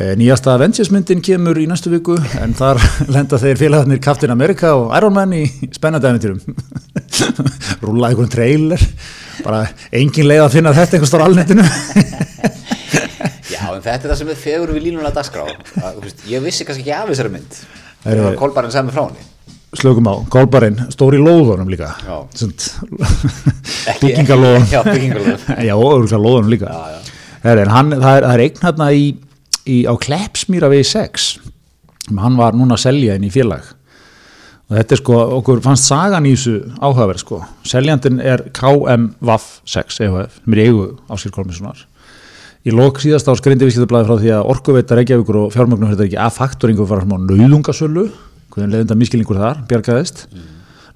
Eh, 0.00 0.14
Nýjasta 0.18 0.54
Avengers 0.56 0.90
myndin 0.94 1.22
kemur 1.24 1.60
í 1.60 1.66
næstu 1.70 1.92
viku 1.92 2.16
en 2.40 2.56
þar 2.58 2.80
lenda 3.14 3.38
þeir 3.40 3.60
félagarnir 3.60 4.02
Captain 4.02 4.34
America 4.34 4.72
og 4.80 4.90
Iron 4.98 5.14
Man 5.14 5.36
í 5.36 5.44
spennandi 5.76 6.10
æfintýrum 6.10 6.40
rúla 7.84 8.10
einhvern 8.10 8.32
trailer. 8.32 8.82
Bara 9.44 9.64
engin 9.94 10.26
leið 10.30 10.46
að 10.46 10.54
finna 10.56 10.74
þetta 10.74 10.98
einhvers 10.98 11.14
þar 11.14 11.26
alnetinu 11.28 11.64
en 13.76 13.84
þetta 13.84 14.08
er 14.08 14.12
það 14.12 14.20
sem 14.20 14.30
við 14.30 14.42
fegur 14.42 14.72
við 14.74 14.84
línulega 14.88 15.14
dagskrá. 15.18 15.44
Að, 15.80 16.00
veist, 16.04 16.24
ég 16.30 16.44
vissi 16.44 16.66
kannski 16.66 16.84
ekki 16.84 16.96
af 16.96 17.12
þessari 17.12 17.32
mynd. 17.34 17.52
Þegar 18.04 18.38
golbaran 18.40 18.74
sagði 18.74 18.88
mig 18.88 18.96
frá 18.96 19.04
henni. 19.06 19.30
slökum 19.74 20.06
á, 20.06 20.14
Kolbarinn, 20.30 20.78
stóri 20.94 21.18
lóðunum 21.18 21.70
líka. 21.72 21.88
Byggingalóðun 24.02 24.68
já 25.68 25.74
og 25.74 26.12
lóðunum 26.12 26.52
líka. 26.52 26.68
Já, 26.70 26.94
já. 26.94 27.00
En 27.54 27.72
hann, 27.72 27.90
það 27.98 28.16
er, 28.16 28.26
það 28.26 28.34
er 28.34 28.42
eign 28.44 28.60
hérna 28.62 28.86
í, 28.94 29.06
í, 29.66 29.76
á 29.90 29.94
Kleppsmýra 30.00 30.68
við 30.72 30.84
6 30.92 31.26
sem 32.04 32.20
hann 32.20 32.36
var 32.38 32.52
núna 32.56 32.76
að 32.76 32.84
selja 32.84 33.16
inn 33.18 33.26
í 33.26 33.32
félag. 33.32 33.64
Og 34.70 34.78
þetta 34.78 34.94
er 34.96 35.00
sko, 35.00 35.16
okkur 35.40 35.58
fannst 35.64 35.88
sagan 35.90 36.28
í 36.28 36.32
þessu 36.36 36.54
áhugaverð 36.78 37.20
sko, 37.20 37.40
seljandin 37.68 38.20
er 38.24 38.46
KMVAF 38.56 39.44
6 39.68 40.00
EHF, 40.06 40.38
sem 40.40 40.56
er 40.56 40.62
eigu 40.64 40.86
Áskil 41.12 41.34
Kolminssonar 41.34 41.82
í 42.64 42.72
lok 42.72 43.00
síðast 43.02 43.28
á 43.28 43.32
skrindi 43.36 43.66
viðskiptablaði 43.68 44.08
frá 44.08 44.20
því 44.22 44.32
að 44.38 44.50
orkuveita 44.54 44.96
Reykjavíkur 44.96 45.40
og 45.42 45.52
fjármögnum 45.52 45.92
þetta 45.92 46.06
ekki 46.08 46.20
að 46.24 46.36
faktoringu 46.38 46.86
fara 46.88 47.04
frá 47.04 47.18
nauðungasölu 47.20 48.08
hvernig 48.54 48.72
leiðinda 48.72 48.96
miskilningur 48.98 49.40
þar, 49.40 49.64
bjargaðist. 49.68 50.26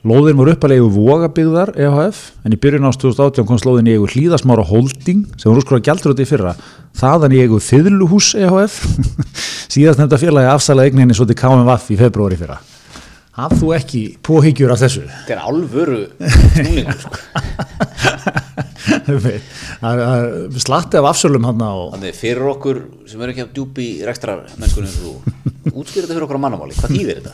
Lóðin 0.07 0.39
voru 0.39 0.55
uppalegu 0.55 0.87
vogabyggðar 0.95 1.73
EHF 1.75 2.21
en 2.47 2.55
í 2.55 2.61
byrjun 2.63 2.87
ást 2.87 3.03
2018 3.03 3.49
kom 3.49 3.59
slóðin 3.59 3.91
í 3.91 3.97
eigu 3.97 4.07
hlýðasmára 4.13 4.65
holding 4.69 5.27
sem 5.35 5.51
voru 5.51 5.65
skora 5.67 5.83
gældur 5.91 6.15
í 6.15 6.29
fyrra. 6.29 6.55
Þaðan 6.97 7.35
í 7.35 7.43
eigu 7.43 7.59
þiðluhús 7.59 8.31
EHF 8.39 8.79
síðast 9.75 9.99
nefnda 9.99 10.23
félagi 10.23 10.55
afsæla 10.55 10.87
eigninni 10.87 11.19
svo 11.19 11.27
til 11.29 11.37
KMVF 11.43 11.93
í 11.93 12.01
februari 12.01 12.39
fyrra 12.39 12.63
haf 13.38 13.52
þú 13.61 13.68
ekki 13.76 14.02
póhyggjur 14.26 14.73
af 14.75 14.80
þessu 14.83 15.04
þetta 15.07 15.35
er 15.37 15.42
alvöru 15.47 16.00
snúningur 16.18 16.99
sko. 17.04 17.11
það 19.09 20.00
er- 20.02 20.61
slatti 20.62 20.99
af 21.00 21.07
afsölum 21.12 21.47
hann 21.49 21.62
á 21.62 21.73
þannig 21.95 22.16
fyrir 22.18 22.49
okkur 22.52 22.80
sem 23.09 23.23
eru 23.23 23.35
ekki 23.35 23.45
af 23.47 23.52
djúpi 23.57 23.87
rekstrar 24.07 24.45
mennskunni 24.59 24.88
eins 24.90 24.99
og 24.99 25.04
þú 25.07 25.12
útskýr 25.78 26.02
þetta 26.04 26.14
fyrir 26.16 26.26
okkur 26.26 26.38
á 26.40 26.45
mannamáli, 26.45 26.75
hvað 26.78 26.95
þýðir 26.97 27.18
þetta? 27.23 27.33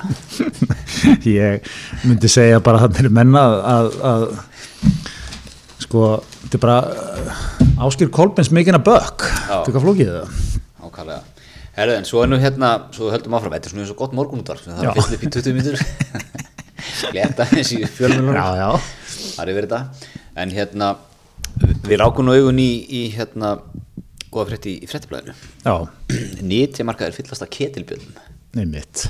ég 1.35 1.69
myndi 2.09 2.29
segja 2.33 2.61
bara 2.65 2.83
að 2.83 2.97
það 2.99 3.05
er 3.07 3.15
menna 3.21 3.45
að, 3.75 3.87
að, 4.11 4.25
sko, 5.87 6.01
þetta 6.43 6.59
er 6.59 6.65
bara 6.67 6.79
uh, 6.91 7.45
áskýr 7.87 8.11
Kolbens 8.15 8.51
mikinn 8.55 8.77
að 8.81 8.87
bökk 8.91 9.29
þetta 9.31 9.63
er 9.65 9.77
hvað 9.79 9.87
flókið 9.89 10.13
það 10.19 10.29
Ákvæðlega. 10.85 11.23
Herðu, 11.75 11.95
en 11.99 12.07
svo 12.07 12.21
er 12.23 12.29
nú 12.31 12.39
hérna, 12.39 12.69
svo 12.95 13.09
höldum 13.11 13.35
áfram, 13.35 13.55
þetta 13.57 13.67
er 13.67 13.73
svona 13.75 13.83
eins 13.85 13.93
og 13.95 13.99
gott 13.99 14.13
morgunútvar, 14.15 14.61
það 14.63 14.85
er 14.85 14.95
fylla 14.95 15.17
upp 15.19 15.25
í 15.27 15.31
20 15.35 15.57
mítur, 15.57 15.81
gleta 17.11 17.47
eins 17.51 17.73
í 17.75 17.81
fjölmjölunum, 17.97 18.39
það 19.35 19.43
er 19.43 19.51
yfir 19.55 19.67
þetta, 19.67 19.81
en 20.45 20.55
hérna, 20.55 20.93
við 21.89 21.99
rákum 22.03 22.29
nú 22.29 22.37
augun 22.37 22.61
í, 22.63 22.69
í 22.87 23.03
hérna, 23.17 23.57
góða 24.31 24.47
frétti 24.53 24.77
í 24.85 24.89
fréttiblæðinu, 24.91 25.35
já, 25.67 25.75
nýtti 26.47 26.87
markaður 26.87 27.19
fyllast 27.19 27.45
að 27.47 27.53
ketilbjöldum. 27.59 28.23
neymitt 28.59 29.09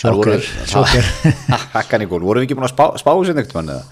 Þar 0.00 0.14
voru- 0.16 0.36
sjokker, 0.40 1.04
sjokker 1.04 1.64
Hakkan 1.74 2.04
í 2.04 2.06
gól, 2.08 2.22
vorum 2.24 2.40
við 2.40 2.46
ekki 2.48 2.56
búin 2.56 2.64
að 2.68 2.72
spá, 2.72 2.86
spá 3.00 3.10
sér 3.26 3.36
neitt 3.36 3.50
mann 3.56 3.68
eða? 3.74 3.82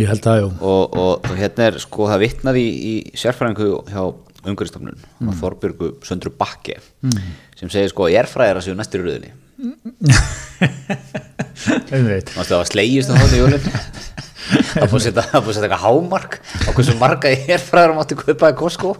ég 0.00 0.08
held 0.08 0.24
að, 0.30 0.38
jú. 0.40 0.46
Og, 0.64 0.94
og, 0.96 1.26
og 1.28 1.34
hérna 1.36 1.66
er, 1.68 1.76
sko, 1.82 2.06
það 2.08 2.22
vitnaði 2.22 2.62
í, 2.64 2.70
í 2.92 2.94
sérfræðingu 3.20 3.66
hjá 3.92 4.04
umhverfistofnun, 4.46 4.98
mm. 5.20 5.32
Þorbjörgu 5.40 5.86
Söndru 6.06 6.30
Bakke, 6.38 6.76
sem 7.58 7.68
segir, 7.72 7.90
sko, 7.92 8.02
ég 8.10 8.18
er 8.22 8.28
fræðir 8.30 8.58
að 8.60 8.66
séu 8.66 8.74
næstir 8.78 9.00
í 9.02 9.04
röðinni. 9.06 9.30
það 11.92 12.56
var 12.56 12.66
slegist 12.66 13.10
á 13.12 13.14
þátt 13.14 13.36
í 13.36 13.42
jólinn 13.42 13.66
Það 14.52 14.90
búið 14.90 14.96
að 14.96 15.04
setja 15.06 15.22
að 15.38 15.48
eitthvað 15.50 15.82
hámark 15.82 16.32
á 16.42 16.70
hversu 16.74 16.94
marga 16.98 17.28
erfræður 17.32 17.94
mátti 17.96 18.14
kaupa 18.18 18.50
í 18.52 18.54
Costco. 18.58 18.90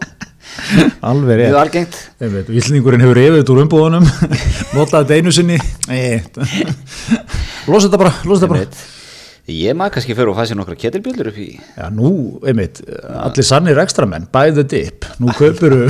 Alveg 1.03 1.27
Mjög 1.27 1.39
rétt 1.41 1.59
algengt. 1.59 1.95
Einmitt, 2.21 2.49
og 2.49 2.55
Íslendingurinn 2.57 3.03
hefur 3.03 3.19
yfir 3.21 3.39
þetta 3.41 3.53
úr 3.55 3.63
umbúðunum 3.65 4.05
notaði 4.77 5.03
þetta 5.03 5.17
einu 5.19 5.31
sinni. 5.35 5.57
Losa 7.67 7.85
þetta 7.87 8.01
bara, 8.01 8.13
losa 8.23 8.39
þetta 8.45 8.53
bara. 8.53 8.63
Ég 9.51 9.75
maður 9.75 9.97
kannski 9.97 10.15
fyrir 10.15 10.31
fæða 10.37 10.45
sér 10.47 10.55
nokkra 10.55 10.75
ketilbjöldur 10.79 11.27
upp 11.33 11.39
í. 11.43 11.49
Já, 11.75 11.87
nú, 11.91 12.09
einmitt, 12.47 12.77
allir 13.11 13.43
sannir 13.43 13.81
ekstramenn, 13.83 14.29
buy 14.31 14.53
the 14.55 14.63
dip, 14.63 15.03
nú 15.19 15.33
kaupuru 15.39 15.81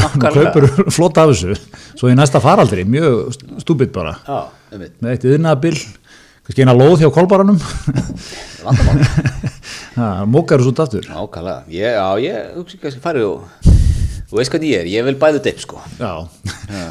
flott 0.95 1.19
af 1.21 1.29
þessu, 1.29 1.53
svo 1.93 2.09
í 2.09 2.15
næsta 2.17 2.41
faraldri, 2.41 2.81
mjög 2.89 3.35
stúbit 3.61 3.93
bara, 3.93 4.15
Já, 4.25 4.39
einmitt, 4.73 4.95
með 5.05 5.13
eitt 5.13 5.27
yðnabil, 5.29 5.75
kannski 6.47 6.65
eina 6.65 6.73
lóð 6.73 7.03
hjá 7.03 7.11
kolbaranum, 7.13 7.61
vandamál. 8.65 9.05
Það 9.93 10.25
mókar 10.33 10.63
þessu 10.63 10.73
út 10.73 10.83
aftur. 10.87 11.13
Ákala, 11.13 11.55
ég, 11.69 11.93
já, 11.93 12.09
ég 12.25 12.51
hugsi 12.57 12.81
kannski 12.81 13.05
farið 13.05 13.29
og 13.35 13.69
Þú 14.33 14.39
veist 14.39 14.49
hvernig 14.49 14.71
ég 14.71 14.79
er, 14.81 14.87
ég 14.89 15.03
vil 15.05 15.13
bæðu 15.21 15.43
dipp 15.45 15.59
sko. 15.61 15.77
Já, 15.99 16.25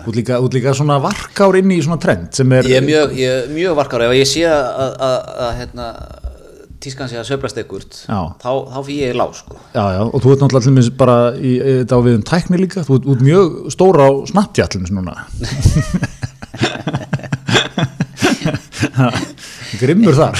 út 0.06 0.14
líka, 0.14 0.36
út 0.38 0.54
líka 0.54 0.70
svona 0.78 1.00
varkár 1.02 1.56
inn 1.58 1.72
í 1.74 1.80
svona 1.82 1.98
trend 1.98 2.28
sem 2.38 2.52
er, 2.54 2.68
Ég 2.70 2.78
er 2.78 2.84
mjög, 2.86 3.16
ég, 3.18 3.38
er 3.40 3.48
mjög 3.50 3.74
varkar 3.80 4.04
ef 4.06 4.14
ég 4.14 4.28
sé 4.30 4.44
að, 4.46 4.68
að, 4.84 4.92
að, 5.08 5.16
að 5.48 5.56
hérna, 5.58 5.86
tískan 6.82 7.08
sé 7.10 7.16
að 7.20 7.28
söflast 7.30 7.58
ekkert 7.62 7.92
þá, 8.42 8.52
þá 8.72 8.78
fyrir 8.86 8.96
ég 8.96 9.16
lág 9.18 9.32
sko. 9.38 9.56
Já, 9.74 9.84
já, 9.96 10.02
og 10.04 10.18
þú 10.18 10.28
ert 10.32 10.40
náttúrulega 10.42 10.62
allir 10.62 10.76
minnst 10.78 10.96
bara 10.98 11.16
í, 11.36 11.52
í 11.56 11.74
þetta 11.82 11.98
á 11.98 12.00
við 12.06 12.14
um 12.18 12.24
tækni 12.32 12.56
líka, 12.62 12.84
þú 12.86 12.92
ert, 12.98 13.06
út 13.12 13.20
mjög 13.26 13.46
stóra 13.74 14.08
á 14.08 14.10
Snapchat 14.32 14.72
allir 14.78 14.94
núna. 14.98 15.14
Grimmur 19.82 20.14
þar. 20.14 20.36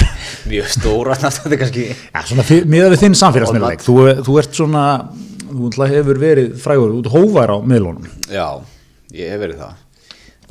Mjög 0.47 0.67
stóra, 0.75 1.13
er 1.55 1.59
kannski. 1.63 1.83
Já, 1.91 2.19
svona 2.29 2.45
miðað 2.69 2.93
við 2.93 3.01
þinn 3.05 3.17
samfélagsmiðleik. 3.19 3.81
Þú, 3.83 3.95
þú 4.27 4.33
ert 4.43 4.53
svona, 4.59 4.83
þú 5.47 5.61
náttúrulega 5.63 5.97
hefur 5.97 6.21
verið 6.21 6.53
frægur, 6.63 6.93
þú 6.93 6.99
ert 7.01 7.13
hóvar 7.15 7.49
á 7.55 7.57
miðlunum. 7.63 8.05
Já, 8.31 8.47
ég 9.15 9.33
hef 9.33 9.41
verið 9.43 9.63
það 9.63 9.82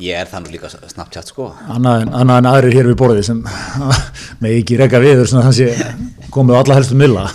Ég 0.01 0.17
er 0.17 0.27
þannig 0.31 0.55
líka 0.55 0.71
Snapchat 0.73 1.29
sko. 1.29 1.51
Annað 1.71 2.07
en, 2.07 2.13
annað 2.17 2.39
en 2.41 2.49
aðrir 2.53 2.77
hér 2.79 2.89
við 2.93 2.97
borðið 3.03 3.27
sem 3.29 3.43
með 4.43 4.55
ekki 4.63 4.79
reka 4.81 5.01
viður 5.03 5.29
svona 5.29 5.51
þannig 5.51 5.83
að 5.85 6.31
komið 6.33 6.57
á 6.57 6.61
alla 6.63 6.79
helstu 6.81 6.97
miðla. 6.99 7.27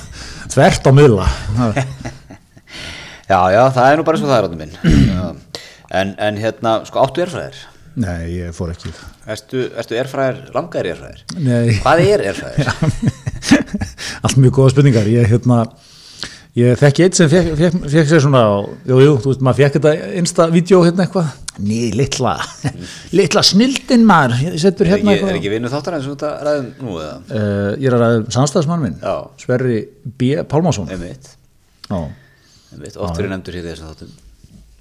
Þvert 0.56 0.90
á 0.90 0.92
miðla. 0.98 1.28
Það- 1.58 1.82
Já, 3.28 3.40
já, 3.52 3.62
það 3.76 3.88
er 3.92 3.98
nú 4.00 4.04
bara 4.08 4.20
svo 4.22 4.28
það 4.30 4.38
er 4.38 4.46
áttum 4.48 4.62
minn 4.62 4.76
en, 6.00 6.14
en 6.16 6.38
hérna, 6.40 6.78
sko, 6.88 7.02
áttu 7.04 7.26
erfræðir 7.26 7.58
Nei, 8.00 8.30
ég 8.38 8.54
fór 8.56 8.70
ekki. 8.72 8.92
Ertu, 9.34 9.66
ertu 9.82 9.98
erfræðir, 10.00 10.38
langaðir 10.56 10.94
erfræðir 10.94 11.42
Nei, 11.44 11.74
Hvað 11.84 12.04
er 12.06 12.24
erfræðir? 12.30 12.70
allt 14.24 14.38
mjög 14.40 14.54
góða 14.62 14.72
spurningar. 14.76 15.10
Ég, 15.12 15.28
hérna, 15.32 15.58
ég 16.58 16.80
þekki 16.82 17.06
eitt 17.06 17.18
sem 17.20 17.30
fekk, 17.32 17.52
fekk, 17.60 17.76
fekk 17.94 18.10
sér 18.10 18.24
svona 18.24 18.42
á, 18.44 18.54
jú, 18.90 19.12
þú 19.22 19.32
veist, 19.32 19.44
maður 19.46 19.60
fekk 19.62 19.78
þetta 19.78 19.92
insta-vídeó 20.22 20.80
hérna 20.88 21.06
eitthvað. 21.06 21.34
Ný, 21.58 21.80
litla, 21.98 22.36
litla 23.18 23.42
snildin 23.46 24.04
maður, 24.06 24.36
ég 24.46 24.60
setur 24.62 24.86
Er 24.86 24.92
hérna 24.96 25.14
ekki, 25.16 25.24
er 25.24 25.24
eitthvað 25.24 25.40
ekki 25.40 25.52
vinnu 25.56 25.72
þáttar 25.74 25.98
eins 25.98 26.06
og 26.06 26.14
þetta 26.14 26.30
ræðum 26.46 26.68
nú 26.86 27.00
eða? 27.02 27.16
Uh, 27.32 27.72
ég 27.82 27.88
er 27.90 27.96
að 27.98 28.04
ræða 28.04 28.20
um 28.22 28.28
samstæðismann 28.36 28.84
minn 28.86 29.00
Já. 29.02 29.16
Sverri 29.42 29.80
B. 30.22 30.30
Pálmásson 30.52 30.92
Einmitt, 30.94 31.32
Já, 31.90 31.98
einmitt, 32.76 32.98
oft 33.02 33.18
fyrir 33.18 33.34
nefndur 33.34 33.58
hér 33.58 33.66
í 33.66 33.72
þessum 33.72 33.90
þáttum. 33.90 34.16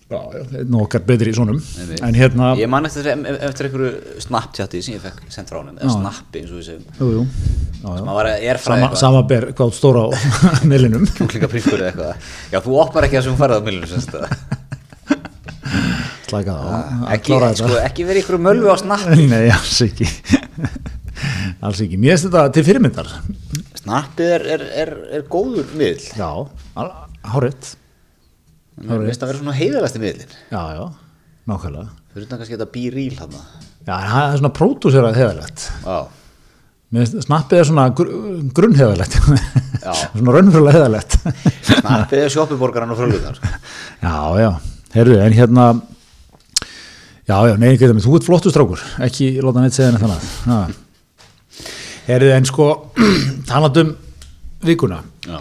Já, 0.06 0.21
já, 0.37 0.61
nú 0.71 0.83
okkar 0.85 1.02
betri 1.09 1.33
í 1.33 1.38
svonum 1.38 1.56
Einmitt. 1.80 2.04
En 2.06 2.14
hérna, 2.21 2.52
Ég 2.61 2.68
man 2.71 2.85
eftir, 2.87 3.09
eftir 3.49 3.71
einhverju 3.71 4.21
Snapchati 4.28 4.85
sem 4.85 4.99
ég 4.99 5.02
fekk 5.09 5.25
sendt 5.33 5.49
frá 5.50 5.62
honum, 5.62 5.80
eða 5.80 5.97
Snappi 5.97 6.45
eins 6.45 6.52
og 6.52 6.61
við 6.61 6.68
segjum. 6.68 6.85
Jú, 7.00 7.25
var 7.86 8.28
að 8.30 8.46
erfræði 8.52 8.82
Sama, 8.86 9.00
sama 9.00 9.22
ber 9.30 9.48
hvað 9.56 9.72
stóra 9.76 10.04
á 10.06 10.08
meilinum 10.70 11.06
kjúklinga 11.16 11.50
prískur 11.52 11.80
eða 11.80 11.90
eitthvað. 11.92 12.28
Já, 12.52 12.58
þú 12.64 12.78
opnar 12.82 13.06
ekki 13.06 13.18
það 13.18 13.26
sem 13.26 13.36
þú 13.36 13.40
farið 13.42 13.56
á. 13.56 13.66
Millinu 13.66 13.86
Slæka 16.26 16.56
það 16.56 16.66
á 16.66 16.78
að 17.06 17.12
ekki, 17.14 17.36
sko, 17.38 17.70
þetta. 17.70 17.82
ekki 17.86 18.06
verið 18.08 18.24
ykkur 18.24 18.40
mölvu 18.42 18.72
á 18.72 18.76
Snappi. 18.82 19.26
Nei, 19.32 19.46
alls 19.54 19.78
ekki. 19.86 20.08
Alls 21.64 21.80
ekki, 21.84 21.96
mér 22.02 22.16
finnst 22.16 22.26
þetta 22.26 22.42
til 22.52 22.64
fyrirmyndar. 22.66 23.08
Snappið 23.80 24.32
er, 24.34 24.46
er, 24.56 24.64
er, 24.82 24.90
er 25.16 25.22
góður 25.30 25.70
miðl 25.78 26.02
Já, 26.18 26.30
hárrétt. 27.30 27.76
Mér 28.82 29.06
finnst 29.06 29.22
að 29.24 29.30
vera 29.30 29.40
svona 29.40 29.54
heiðalasti 29.56 30.02
miðlin 30.02 30.34
Já, 30.50 30.62
já, 30.76 30.82
nákvæmlega. 31.48 31.94
Fyrir 32.12 32.26
utan 32.26 32.40
kannski 32.42 32.56
þetta 32.56 32.68
bí-ríl 32.74 33.16
hann 33.22 33.36
Já, 33.86 33.94
það 33.94 34.18
er 34.26 34.40
svona 34.40 34.52
pródúserað 34.58 35.16
heðalegt 35.20 35.64
Já, 35.86 35.96
snappið 37.04 37.60
er 37.60 37.68
svona 37.68 37.88
gr 37.96 38.12
grunnheðalegt 38.56 39.18
Já. 39.82 39.92
Svona 40.16 40.36
raunverulega 40.36 40.78
heðalegt 40.78 41.18
Snappið 41.68 42.22
er 42.24 42.32
sjoppiborgaran 42.32 42.94
og 42.94 43.00
fröluðar 43.02 43.38
Já, 43.42 44.16
já, 44.40 44.50
heyrðu, 44.96 45.20
en 45.26 45.36
hérna 45.36 45.66
Já, 47.26 47.40
já, 47.50 47.54
nei, 47.58 47.72
ekki 47.74 47.88
það 47.88 48.02
þú 48.04 48.16
ert 48.20 48.26
flottu 48.28 48.50
strákur, 48.54 48.82
ekki 49.02 49.32
láta 49.42 49.62
neitt 49.64 49.74
segja 49.74 49.90
henni 49.90 50.02
þannig 50.02 50.26
Já. 50.46 50.82
Heyrðu, 52.06 52.32
en 52.36 52.44
sko 52.46 52.66
talandum 53.50 53.96
vikuna. 54.66 55.00
Já, 55.26 55.40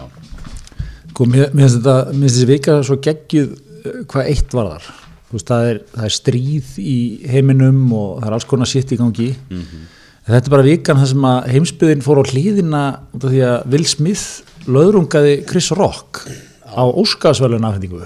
sko, 1.12 1.26
mér 1.30 1.52
finnst 1.52 1.78
þetta, 1.78 1.96
mér 2.10 2.24
finnst 2.24 2.38
þessi 2.40 2.48
vika 2.50 2.78
svo 2.86 2.96
geggjuð 3.06 3.52
eh, 3.54 4.00
hvað 4.10 4.30
eitt 4.32 4.56
var 4.56 4.72
þar. 4.74 4.88
Þú 5.26 5.36
veist, 5.38 5.50
það 5.52 5.68
er, 5.70 5.78
það 5.94 6.08
er 6.08 6.16
stríð 6.16 6.72
í 6.82 6.96
heiminum 7.30 7.78
og 7.94 8.10
það 8.18 8.28
er 8.28 8.36
alls 8.38 8.48
konar 8.50 8.70
sitt 8.70 8.94
í 8.94 8.98
gangi. 9.00 9.28
Mhm. 9.50 9.86
En 10.26 10.34
þetta 10.34 10.46
er 10.50 10.54
bara 10.56 10.66
vikan 10.66 10.98
þar 11.00 11.10
sem 11.12 11.26
að 11.30 11.48
heimsbyðin 11.54 12.04
fór 12.06 12.20
á 12.22 12.24
hlýðina 12.30 12.84
út 13.14 13.26
af 13.28 13.30
því 13.34 13.42
að 13.46 13.66
Will 13.74 13.86
Smith 13.86 14.24
löðrungaði 14.66 15.34
Chris 15.46 15.70
Rock 15.78 16.24
á 16.66 16.82
Óskarsvælun 16.84 17.64
afhendingu. 17.68 18.02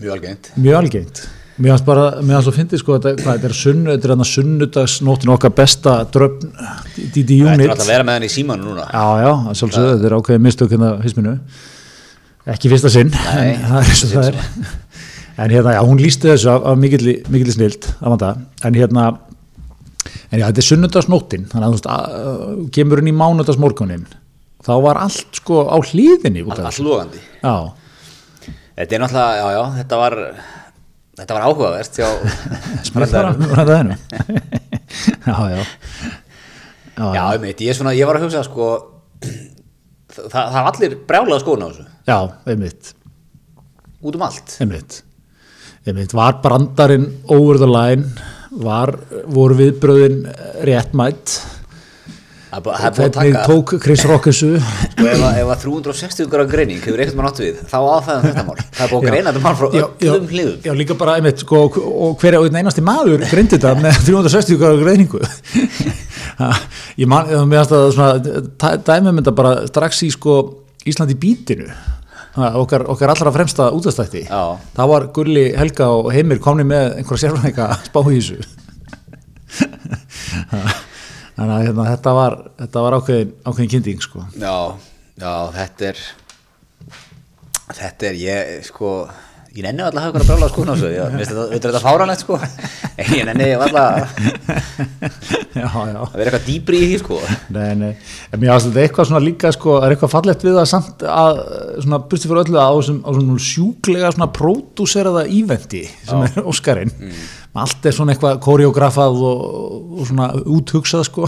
Mjög 0.00 0.16
algengt. 0.16 0.50
Mjög 0.56 0.80
algengt. 0.80 1.20
Mér 1.60 1.74
fannst 1.74 1.84
bara, 1.84 2.04
mér 2.24 2.38
fannst 2.38 2.46
svo 2.48 2.52
fyndið 2.56 2.80
sko 2.80 2.94
þetta, 2.96 3.10
hvað, 3.20 3.34
þetta 3.36 3.48
er 3.50 3.56
sunnu, 3.58 3.90
þetta 3.92 4.06
er 4.08 4.12
hann 4.14 4.24
að 4.24 4.28
sunnudagsnóttin 4.30 5.32
okkar 5.34 5.52
besta 5.58 5.96
dröfn 6.08 6.54
DD 7.12 7.34
Það 7.42 7.50
er 7.50 7.58
Unit. 7.58 7.66
alltaf 7.74 7.84
að 7.84 7.90
vera 7.92 8.06
með 8.08 8.16
hann 8.16 8.24
í 8.24 8.30
símanu 8.32 8.64
núna. 8.70 8.86
Já, 8.88 9.02
já, 9.20 9.32
að 9.50 9.58
sjálfsögðu, 9.60 9.90
þetta 9.92 10.08
er 10.08 10.14
ákveðið 10.16 10.44
mistök 10.46 10.72
hérna 10.72 10.92
hisminu 11.04 11.34
ekki 12.54 12.70
fyrsta 12.72 12.92
sinn 12.94 13.12
Nei, 13.12 13.50
en 13.52 13.66
það 13.68 13.76
er 13.82 13.90
eins 13.92 14.04
og 14.06 14.14
það 14.14 14.30
er. 14.30 14.40
en 15.44 15.54
hérna, 15.58 15.74
já, 15.76 15.80
hún 15.90 16.00
lísti 16.00 16.30
þessu 16.32 16.52
af, 16.54 16.64
af 16.72 16.80
mikilli, 16.80 17.16
mikilli 17.28 17.56
snild 17.58 17.90
en 18.00 18.80
hérna 18.80 19.04
en 20.30 20.38
já, 20.38 20.46
þetta 20.46 20.62
er 20.62 20.68
sunnudagsnóttin 20.68 21.46
þannig 21.50 21.66
að 21.66 21.74
þú 21.74 21.76
veist, 21.76 22.70
kemur 22.76 23.02
hún 23.02 23.10
í 23.10 23.16
mánudagsmorgunin 23.18 24.06
þá 24.66 24.72
var 24.84 25.00
allt 25.02 25.40
sko 25.40 25.64
á 25.66 25.76
hlýðinni 25.80 26.44
af 26.46 26.62
Allt 26.70 26.82
logandi. 26.84 27.22
Þetta 28.80 28.96
er 28.96 29.02
náttúrulega, 29.02 29.36
já, 29.36 29.46
já, 29.56 29.62
þetta 29.80 30.00
var 30.00 30.18
Þetta 31.20 31.36
var 31.36 31.44
áhugavert 31.50 31.98
hennu 33.76 33.96
já, 35.26 35.36
já. 35.52 35.64
Já, 37.00 37.06
Já, 37.16 37.24
ég 37.34 37.42
meit, 37.42 37.60
ég, 37.64 37.76
svona, 37.76 37.92
ég 37.96 38.08
var 38.08 38.18
að 38.18 38.26
hugsa 38.26 38.42
sko 38.46 38.68
það, 40.14 40.32
það 40.32 40.58
er 40.60 40.70
allir 40.70 40.96
brjálað 41.08 41.42
skoðun 41.44 41.64
á 41.64 41.68
þessu. 41.68 41.86
Já, 42.08 42.18
einmitt. 42.52 42.90
Út 44.00 44.16
um 44.16 44.24
allt. 44.26 44.56
Einmitt. 44.64 45.00
Einmitt, 45.88 46.14
var 46.16 46.40
brandarinn 46.44 47.08
over 47.32 47.60
the 47.60 47.68
line 47.68 48.08
var, 48.50 48.96
voru 49.30 49.54
viðbröðin 49.60 50.20
réttmætt 50.66 51.38
búið 52.50 52.80
að 52.82 52.96
hvernig 52.98 53.36
tók 53.46 53.72
Chris 53.78 54.02
Rock 54.10 54.24
þessu? 54.26 54.48
Sko, 54.58 55.04
ef, 55.06 55.20
að- 55.22 55.36
ef 55.38 55.50
að 55.54 55.60
360 55.62 56.26
gráð 56.32 56.48
greining 56.50 56.80
hefur 56.82 56.98
eitthvað 57.04 57.20
mann 57.20 57.28
átt 57.28 57.38
við 57.44 57.60
þá 57.70 57.76
áfæðum 57.78 58.24
þetta 58.26 58.42
mál. 58.48 58.56
Það 58.74 58.80
er 58.82 58.90
búið 58.90 58.98
að 58.98 59.06
greina 59.06 59.30
þetta 59.30 59.42
mál 59.44 59.54
frá 59.60 59.68
öllum 59.70 60.26
hliðum. 60.32 60.56
Já, 60.66 60.72
líka 60.80 60.96
bara 60.98 61.14
einmitt 61.20 61.44
sko, 61.44 61.60
og 61.78 62.16
hver 62.18 62.34
er 62.34 62.40
einn 62.48 62.58
einasti 62.58 62.82
maður 62.82 63.22
greindi 63.30 63.54
þetta 63.54 63.76
með 63.78 64.00
360 64.08 64.58
gráður 64.64 64.82
greiningu? 64.82 65.22
Ég 66.98 67.06
man, 67.06 67.30
mér 67.46 67.62
finnst 67.62 67.76
það 67.76 67.94
svona 67.94 68.74
dæmi 68.90 69.14
mynda 69.20 69.34
bara 69.36 69.54
strax 69.70 70.02
í 70.06 70.10
sko 70.10 70.36
Íslandi 70.90 71.14
bítinu 71.20 71.68
okkar, 72.36 72.84
okkar 72.92 73.12
allra 73.14 73.32
fremsta 73.34 73.70
útastætti 73.74 74.24
Já. 74.28 74.58
þá 74.76 74.82
var 74.92 75.06
Gulli, 75.14 75.48
Helga 75.56 75.88
og 75.96 76.12
Heimir 76.14 76.38
komni 76.42 76.66
með 76.66 77.00
einhverja 77.00 77.28
sérfræðinga 77.28 77.68
spá 77.88 78.00
í 78.06 78.20
þessu. 78.20 78.38
Ha, 80.50 80.60
þannig 81.36 81.54
að 81.56 81.64
hérna, 81.66 81.88
þetta 81.90 82.14
var 82.14 82.38
þetta 82.62 82.84
var 82.86 82.98
ákveðin, 83.00 83.34
ákveðin 83.44 83.72
kynnting 83.74 84.04
sko. 84.04 84.24
Já, 84.38 84.56
já, 85.18 85.32
þetta 85.56 85.90
er 85.90 86.04
þetta 87.80 88.10
er 88.10 88.20
ég 88.20 88.54
sko 88.66 88.94
ég 89.50 89.64
nenni 89.64 89.82
alltaf 89.82 89.98
að 89.98 90.04
hafa 90.04 90.10
ykkur 90.10 90.22
að 90.22 90.28
brála 90.30 90.48
sko. 90.50 90.64
Þessu, 90.68 90.90
ég 90.94 91.14
finnst 91.16 91.32
þetta, 91.50 91.70
er 91.72 91.82
fáranlegt 91.84 92.22
sko. 92.22 92.36
Ég 93.16 93.24
nenni 93.26 93.48
alltaf 93.56 94.12
að 95.60 96.14
vera 96.14 96.30
eitthvað 96.30 96.46
dýbri 96.46 96.78
í 96.78 96.88
því 96.90 96.98
sko. 97.00 97.18
Nei, 97.56 97.72
nei, 97.80 97.90
en 98.30 98.42
mér 98.42 98.54
aðstæða 98.54 98.84
eitthvað 98.84 99.08
svona 99.10 99.22
líka 99.24 99.52
sko, 99.56 99.76
er 99.80 99.94
eitthvað 99.94 100.12
fallegt 100.14 100.46
við 100.46 100.58
það 100.60 100.68
samt 100.70 101.04
að 101.10 101.42
svona 101.82 102.00
burti 102.04 102.30
fyrir 102.30 102.42
öllu 102.44 102.60
að 102.60 102.70
á 102.70 102.74
á 103.02 103.10
svona 103.10 103.42
sjúklega 103.48 104.14
svona 104.14 104.30
pródúseraða 104.38 105.26
íventi 105.40 105.84
sem 106.06 106.24
er 106.28 106.40
Óskarinn. 106.46 106.94
Allt 107.60 107.90
er 107.90 107.96
svona 107.96 108.14
eitthvað 108.14 108.38
koreografað 108.44 109.22
og, 109.26 109.44
og 109.98 110.06
svona 110.06 110.30
úthugsað 110.46 111.06
sko. 111.08 111.26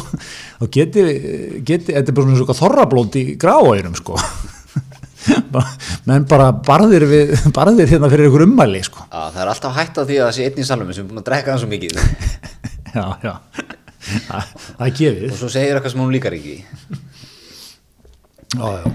Og 0.63 0.71
geti, 0.73 1.09
geti 1.67 1.91
þetta 1.91 2.07
er 2.07 2.15
bara 2.15 2.29
svona 2.29 2.43
svona 2.45 2.61
þorrablót 2.63 3.19
í 3.19 3.29
gráauðurum 3.43 3.99
sko 3.99 4.21
menn 6.09 6.27
bara 6.31 6.49
barðir 6.67 7.07
við 7.11 7.35
barðir 7.57 7.91
hérna 7.93 8.11
fyrir 8.13 8.31
ykkur 8.31 8.47
ummæli 8.47 8.83
sko. 8.87 9.05
Já, 9.07 9.21
það 9.35 9.41
er 9.45 9.53
alltaf 9.55 9.79
hægt 9.79 10.01
á 10.01 10.03
því 10.03 10.19
að 10.19 10.27
það 10.27 10.35
sé 10.39 10.49
einn 10.49 10.61
í 10.65 10.67
salumi 10.69 10.97
sem 10.97 11.07
er 11.07 11.13
búin 11.13 11.23
að 11.23 11.29
drekka 11.31 11.55
hann 11.55 11.63
svo 11.63 11.71
mikið. 11.73 12.01
Já, 12.93 13.07
já. 13.25 13.31
Það, 14.27 14.49
það 14.77 14.89
gefið 14.99 15.31
og 15.31 15.39
svo 15.41 15.49
segir 15.49 15.79
eitthvað 15.79 15.93
sem 15.95 16.01
hún 16.03 16.11
líkar 16.13 16.35
ekki. 16.37 16.57
Já, 18.53 18.67
já, 18.69 18.91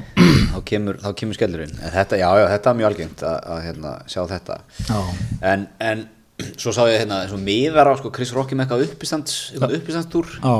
þá 0.51 0.59
kemur, 0.69 0.99
þá 1.01 1.07
kemur 1.17 1.37
skellurinn. 1.39 1.73
En 1.81 1.93
þetta, 1.95 2.19
já, 2.21 2.27
já, 2.37 2.45
þetta 2.51 2.69
er 2.69 2.77
mjög 2.77 2.89
algengt 2.91 3.23
að, 3.25 3.39
að 3.55 3.63
hérna, 3.65 3.93
sjá 4.13 4.19
þetta. 4.29 4.59
En, 5.49 5.65
en 5.81 6.03
svo 6.61 6.73
sá 6.75 6.83
ég 6.91 7.01
hérna 7.01 7.39
miðar 7.41 7.89
á 7.89 7.93
sko, 7.97 8.11
Chris 8.13 8.33
Rocky 8.35 8.53
með 8.53 8.67
eitthvað 8.67 8.83
uppistands 8.91 9.37
uppistandstúr 9.57 10.29
já, 10.37 10.53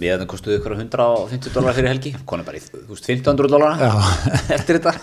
miðarinn 0.00 0.30
kostuði 0.30 0.58
ykkur 0.58 0.76
150 0.76 1.54
dólar 1.54 1.76
fyrir 1.76 1.92
helgi. 1.92 2.14
Konu 2.28 2.46
bara 2.46 2.58
í 2.58 2.64
þú 2.64 2.82
veist, 2.90 3.06
1500 3.08 3.52
dólar 3.52 3.78
eftir 4.56 4.80
þetta. 4.80 4.96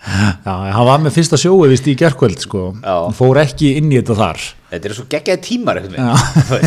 Já, 0.00 0.54
hann 0.72 0.86
var 0.88 1.02
með 1.04 1.12
fyrsta 1.18 1.36
sjói 1.36 1.68
vist 1.68 1.88
í 1.90 1.94
gerkvöld 1.98 2.40
sko, 2.40 2.70
hann 2.80 3.16
fór 3.16 3.42
ekki 3.42 3.74
inn 3.76 3.90
í 3.92 3.98
þetta 3.98 4.16
þar. 4.16 4.46
Þetta 4.70 4.88
er 4.88 4.94
svo 4.96 5.04
geggjaði 5.12 5.42
tímar 5.44 5.80
eitthvað 5.80 6.64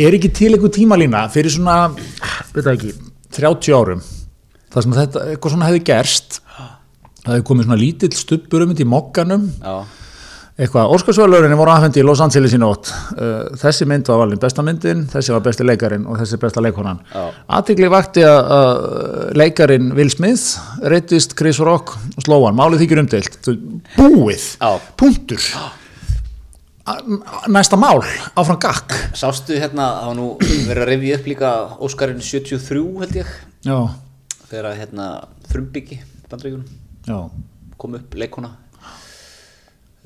er 0.04 0.16
ekki 0.16 0.30
til 0.34 0.50
einhver 0.54 0.72
tímalína 0.74 1.22
fyrir 1.30 1.54
svona, 1.54 1.76
veit 2.50 2.64
það 2.64 2.72
ekki 2.74 2.92
30 3.38 3.76
árum 3.78 4.02
þar 4.70 4.86
sem 4.86 4.96
þetta, 4.98 5.24
eitthvað 5.30 5.54
svona 5.54 5.70
hefði 5.70 5.84
gerst? 5.92 6.40
Það 7.20 7.32
hefði 7.34 7.46
komið 7.50 7.68
svona 7.68 7.80
lítill 7.80 8.12
stubbur 8.16 8.64
um 8.64 8.72
þetta 8.72 8.86
í 8.86 8.90
mokkanum. 8.90 9.48
Já, 9.60 9.74
eitthvað, 10.60 10.90
Óskarsvöldurinn 10.94 11.56
voru 11.56 11.72
aðfendi 11.72 12.02
í 12.02 12.04
Los 12.04 12.20
Angeles 12.20 12.52
í 12.52 12.58
nótt. 12.60 12.90
Uh, 13.16 13.48
þessi 13.60 13.86
mynd 13.88 14.08
var 14.10 14.20
valin 14.22 14.40
besta 14.42 14.64
myndin 14.66 15.06
þessi 15.10 15.32
var 15.32 15.42
besti 15.46 15.64
leikarin 15.64 16.04
og 16.10 16.18
þessi 16.20 16.38
besta 16.42 16.60
leikonan 16.64 17.00
aðtikli 17.48 17.88
vakti 17.92 18.24
að 18.26 19.32
leikarin 19.40 19.90
Will 19.96 20.10
Smith 20.12 20.58
reytist 20.92 21.36
Chris 21.38 21.60
Rock 21.64 21.94
og 21.96 22.24
sló 22.26 22.42
hann, 22.44 22.58
málið 22.58 22.84
þykir 22.84 23.02
umdeilt. 23.04 23.38
Þú- 23.46 23.58
búið, 23.96 24.46
Já. 24.60 24.70
punktur. 25.00 25.50
Næsta 27.48 27.76
mál 27.78 28.00
áfram 28.34 28.58
gakk. 28.60 28.94
Sástu 29.14 29.54
hérna 29.60 29.86
það 30.00 30.06
var 30.10 30.16
nú 30.18 30.28
verið 30.40 30.82
að 30.82 30.88
revja 30.90 31.18
upp 31.20 31.28
líka 31.30 31.50
Óskarinn 31.86 32.22
73 32.24 32.82
held 33.04 33.18
ég. 33.20 33.30
Já, 33.66 33.78
þegar 34.50 34.70
að 34.72 34.80
hérna 34.80 35.06
frumbyggi 35.52 36.00
bandreikunum 36.30 37.30
kom 37.80 37.94
upp 37.96 38.14
leikona 38.18 38.50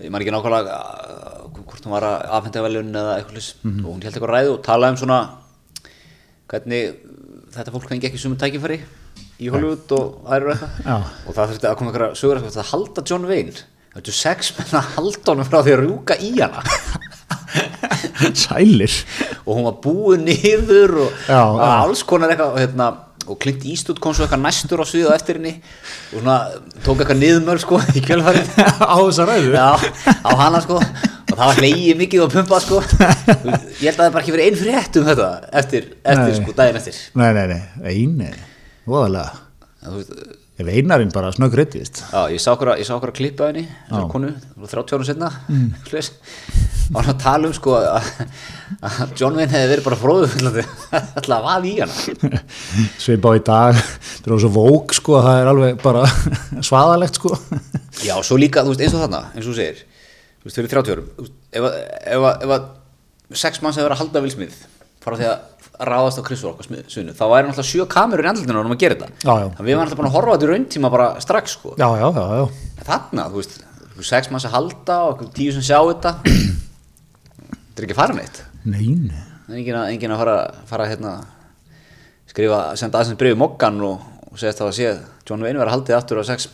ég 0.02 0.10
man 0.10 0.24
ekki 0.24 0.34
nákvæmlega 0.34 0.74
uh, 0.74 1.62
hvort 1.62 1.86
hún 1.86 1.94
var 1.94 2.08
að 2.08 2.26
afhenda 2.38 2.64
velun 2.64 2.90
eða 2.98 3.16
eitthvað 3.18 3.38
lis 3.38 3.50
og 3.62 3.88
hún 3.92 4.02
held 4.02 4.12
eitthvað 4.14 4.32
ræðu 4.34 4.54
og 4.56 4.62
talaði 4.66 4.96
um 4.96 5.00
svona 5.04 5.20
hvernig 6.50 6.96
þetta 7.54 7.74
fólk 7.74 7.88
fengi 7.92 8.08
ekki 8.10 8.20
sumum 8.20 8.40
tækifæri 8.40 8.80
í 9.42 9.50
Hollywood 9.52 9.94
og 9.96 10.26
aðrir 10.30 10.50
og 10.50 10.54
eitthvað. 10.54 10.74
Já. 10.86 10.96
og 11.26 11.36
það 11.36 11.52
þurfti 11.52 11.68
að 11.70 11.78
koma 11.78 11.90
einhverja 11.92 12.18
sögur 12.18 12.40
eitthvað 12.40 12.60
að 12.62 12.70
halda 12.72 13.04
John 13.10 13.28
Wayne. 13.30 13.56
Það 13.94 14.00
ertu 14.00 14.14
sex 14.18 14.52
menn 14.58 14.76
að 14.78 14.92
halda 14.96 15.32
honum 15.32 15.48
frá 15.48 15.58
því 15.60 15.74
að 15.74 15.82
rjúka 15.84 16.18
í 16.18 16.30
hana. 16.38 16.62
Sælir. 18.44 18.94
Og 19.44 19.50
hún 19.58 19.66
var 19.68 19.78
búið 19.84 20.24
niður 20.28 20.94
og 21.06 21.26
já. 21.28 21.40
alls 21.68 22.04
konar 22.06 22.32
eitthvað 22.32 22.54
og, 22.54 22.62
hérna, 22.62 22.90
og 23.28 23.38
Clint 23.42 23.64
Eastwood 23.68 24.00
kom 24.02 24.14
svo 24.16 24.26
eitthvað 24.26 24.44
næstur 24.44 24.82
á 24.82 24.86
svið 24.88 25.08
og 25.08 25.16
eftir 25.16 25.40
henni 25.40 25.54
og 25.56 26.20
svona 26.20 26.36
tók 26.84 27.02
eitthvað 27.02 27.20
niðumöl 27.22 27.58
sko 27.62 27.80
í 27.94 28.04
kjölfarið. 28.04 28.52
Á 28.94 28.96
þessa 29.00 29.26
ræðu? 29.30 29.50
Já, 29.54 29.68
á 30.24 30.30
hana 30.42 30.62
sko 30.64 30.78
og 30.80 31.34
það 31.34 31.44
var 31.50 31.60
hleyið 31.62 32.00
mikið 32.04 32.24
og 32.24 32.32
pumpað 32.34 32.66
sko. 32.66 32.80
Ég 33.80 33.88
held 33.88 33.98
að 33.98 34.04
það 34.04 34.14
bara 34.14 34.22
ekki 34.22 34.34
verið 34.36 34.46
einn 34.50 34.60
frétt 34.60 34.98
um 35.00 35.08
þetta 35.08 35.28
eftir, 35.62 35.90
eftir 36.04 36.30
Nei. 36.30 36.38
sko, 36.40 36.56
daginn 36.60 36.80
eftir. 36.80 37.00
Nei, 37.18 37.30
nei, 37.36 37.46
nei, 37.54 37.60
Þú 39.84 39.98
veist, 39.98 40.12
ef 40.54 40.68
einarinn 40.70 41.10
bara 41.14 41.32
snögg 41.34 41.56
reytist 41.58 42.04
Já, 42.12 42.28
ég 42.30 42.42
sá 42.42 42.52
okkur 42.52 42.74
að, 42.74 42.82
að 42.94 43.12
klippa 43.16 43.48
henni 43.50 43.64
þessar 43.88 44.10
konu, 44.12 44.30
það 44.38 44.60
var 44.64 44.72
30 44.74 44.94
árum 44.94 45.08
setna 45.08 45.30
mm. 45.50 45.70
og 46.92 46.98
hann 47.00 47.10
að 47.10 47.22
tala 47.24 47.48
um 47.48 47.56
sko 47.56 47.74
að, 47.80 48.10
að 48.90 49.16
John 49.18 49.38
Wayne 49.40 49.50
hefði 49.50 49.72
verið 49.72 49.88
bara 49.88 49.98
fróðu 49.98 50.28
alltaf 50.30 51.32
að 51.38 51.48
vaða 51.48 51.70
í 51.70 51.74
hana. 51.80 52.42
Svipa 53.02 53.32
á 53.32 53.38
í 53.38 53.42
dag, 53.48 53.80
þetta 54.10 54.30
er 54.30 54.44
svo 54.44 54.52
vók 54.54 54.94
sko, 54.94 55.18
að 55.18 55.26
það 55.26 55.40
er 55.40 55.50
alveg 55.54 55.82
bara 55.82 56.04
svaðalegt 56.70 57.18
sko. 57.18 57.34
Já, 58.04 58.14
svo 58.22 58.38
líka, 58.38 58.62
þú 58.62 58.74
veist, 58.74 58.86
eins 58.86 58.94
og 58.94 59.04
þarna, 59.06 59.24
eins 59.34 59.48
og 59.48 59.50
þú 59.50 59.58
segir 59.58 59.82
þú 60.44 60.50
veist, 60.50 60.58
fyrir 60.60 60.72
30 60.76 60.94
árum 60.94 61.06
ef 61.54 62.52
að 62.58 62.70
sex 63.34 63.62
manns 63.64 63.78
hefur 63.78 63.88
verið 63.88 63.96
að 63.96 64.02
halda 64.02 64.22
vilsmið 64.26 64.58
fara 65.04 65.18
því 65.20 65.28
að 65.30 65.90
ráðast 65.90 66.20
á 66.20 66.26
Chris 66.26 66.42
Rock 66.46 66.60
á 66.60 66.64
smið- 66.66 66.86
sviðinu, 66.88 67.14
þá 67.18 67.24
væri 67.32 67.48
náttúrulega 67.48 67.70
sjö 67.70 67.86
kamerur 67.90 68.24
í 68.26 68.30
andlutinu 68.30 68.60
um 68.64 68.74
að 68.74 68.80
gera 68.84 68.94
þetta 68.94 69.08
Já, 69.24 69.34
já. 69.42 69.48
Við 69.58 69.70
varum 69.74 69.84
alltaf 69.84 69.98
búin 70.00 70.08
að 70.10 70.16
horfa 70.16 70.34
þetta 70.36 70.46
í 70.46 70.50
rauntíma 70.52 70.90
bara 70.94 71.08
strax 71.24 71.56
sko. 71.58 71.74
já, 71.78 71.88
já, 71.98 72.06
já, 72.14 72.24
já, 72.38 72.44
En 72.78 72.88
þarna, 72.88 73.24
þú 73.32 73.40
veist, 73.42 73.56
sex 74.10 74.30
manns 74.30 74.46
að 74.48 74.54
halda 74.56 74.96
og 75.10 75.24
tíu 75.34 75.52
sem 75.54 75.62
sjá 75.66 75.78
þetta 75.90 76.14
þetta 76.24 77.78
er 77.82 77.86
ekki 77.88 77.96
farin 77.98 78.20
eitt 78.22 78.42
nein 78.64 79.10
engin 79.50 79.76
að, 79.76 79.90
engin 79.92 80.14
að 80.14 80.20
fara, 80.22 80.36
fara 80.70 80.86
hérna, 80.88 81.12
skrifa, 82.30 82.60
senda 82.80 83.00
aðeins 83.02 83.18
bregið 83.20 83.40
mokkan 83.42 83.80
og, 83.84 84.00
og 84.30 84.38
segja 84.40 84.54
það 84.56 84.70
að 84.70 84.76
sé 84.78 84.92
John 85.28 85.42
Wayne 85.44 85.58
verið 85.60 85.68
að 85.70 85.74
haldið 85.76 85.98
aftur 85.98 86.22
á 86.22 86.24
sex 86.30 86.48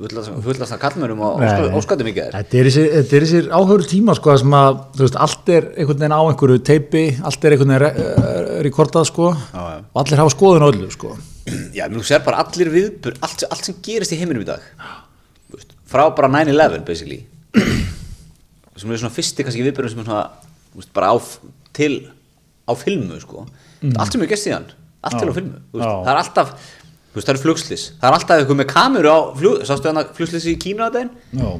fullast 0.00 0.72
að 0.72 0.80
kallmörum 0.80 1.20
og 1.26 1.42
óskattum 1.76 2.08
ekki 2.10 2.22
þér 2.24 2.36
Þetta 2.38 2.60
er 3.18 3.24
þessir, 3.26 3.48
áhöru 3.52 3.84
tíma 3.90 4.14
sko 4.16 4.36
sem 4.40 4.54
að, 4.56 4.78
veist, 5.00 5.18
allt 5.20 5.50
er 5.52 5.66
einhvern 5.74 6.00
veginn 6.00 6.14
á 6.16 6.20
einhverju 6.24 6.62
teipi, 6.64 7.02
allt 7.20 7.44
er 7.44 7.56
einhvern 7.56 7.74
veginn 7.74 7.82
re 7.84 7.90
uh, 7.90 8.54
rekordað 8.64 9.08
sko 9.10 9.28
Já, 9.34 9.60
já. 9.60 9.76
og 9.92 10.00
allir 10.04 10.22
hafa 10.22 10.32
skoðun 10.36 10.64
á 10.64 10.68
öllu 10.72 10.88
sko 10.94 11.12
Já, 11.78 11.84
þú 11.92 12.04
sér 12.08 12.24
bara 12.24 12.40
allir 12.46 12.72
viðbur 12.72 13.18
allt, 13.20 13.44
allt 13.50 13.68
sem 13.68 13.76
gerist 13.84 14.14
í 14.16 14.20
heiminum 14.22 14.44
í 14.46 14.48
dag 14.48 14.64
veist, 15.52 15.76
frá 15.90 16.06
bara 16.16 16.32
9-11 16.32 16.84
basically 16.88 17.20
sem 18.80 18.88
er 18.94 19.00
svona 19.02 19.12
fyrsti 19.12 19.44
kannski 19.44 19.64
viðbjörnum 19.66 19.92
sem 19.92 20.00
er 20.04 20.08
svona 20.08 20.24
veist, 20.78 20.92
bara 20.96 21.12
á, 21.12 21.16
til 21.76 21.94
á 22.64 22.72
filmu 22.78 23.18
sko. 23.20 23.44
allt 23.96 24.14
sem 24.14 24.22
er 24.24 24.30
gest 24.32 24.48
í 24.48 24.54
hann 24.56 24.68
allt 25.04 25.16
til 25.20 25.28
á 25.28 25.34
filmu, 25.36 25.58
Mm. 25.70 25.80
Já. 25.80 25.90
það 26.04 26.10
er 26.12 26.18
alltaf 26.20 26.48
þú 27.10 27.18
veist, 27.18 27.26
það 27.26 27.34
er 27.36 27.42
flugslis, 27.42 27.84
það 28.00 28.08
er 28.10 28.16
alltaf 28.20 28.40
eitthvað 28.40 28.58
með 28.62 28.70
kameru 28.70 29.10
á 29.10 29.18
flug, 29.40 29.60
sástu 29.68 29.90
hann 29.90 30.00
að 30.02 30.14
flugslis 30.18 30.46
í 30.46 30.56
Kína 30.62 30.86
að 30.88 30.96
daginn? 30.96 31.12
Já, 31.40 31.50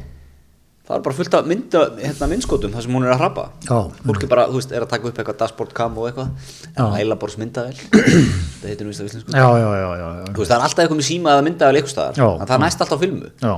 það 0.91 0.97
er 0.97 1.03
bara 1.07 1.17
fullt 1.21 1.35
af 1.39 1.49
mynda, 1.51 1.81
hérna, 2.01 2.29
myndskotum 2.33 2.73
þar 2.75 2.83
sem 2.87 2.95
hún 2.97 3.05
er 3.07 3.13
að 3.15 3.21
hrappa. 3.23 3.45
Já. 3.67 3.77
fólk 4.07 4.25
er 4.27 4.31
bara, 4.33 4.47
þú 4.51 4.59
veist, 4.59 4.73
er 4.75 4.83
að 4.87 4.91
taka 4.91 5.11
upp 5.11 5.19
eitthvað 5.23 5.37
dashboard 5.43 5.75
cam 5.79 5.99
og 6.03 6.09
eitthvað, 6.09 6.55
en 6.75 6.97
ælaborðs 6.99 7.37
myndavel 7.39 7.77
það 8.61 8.67
heitir 8.73 8.87
nú 8.89 8.91
víst 8.95 9.03
á 9.03 9.07
íslensku. 9.07 9.35
Já, 9.35 9.47
já, 9.61 9.69
já, 9.71 9.91
já, 10.01 10.09
já. 10.19 10.25
Þú 10.35 10.43
veist, 10.43 10.51
það 10.51 10.57
er 10.57 10.67
alltaf 10.67 10.83
eitthvað 10.85 11.01
með 11.03 11.09
síma 11.11 11.35
eða 11.37 11.47
myndavel 11.47 11.79
eitthvað 11.79 11.95
staðar, 11.95 12.19
Já. 12.19 12.29
en 12.31 12.51
það 12.51 12.57
er 12.59 12.65
næst 12.67 12.85
alltaf 12.87 13.03
filmu. 13.05 13.31
Já. 13.39 13.55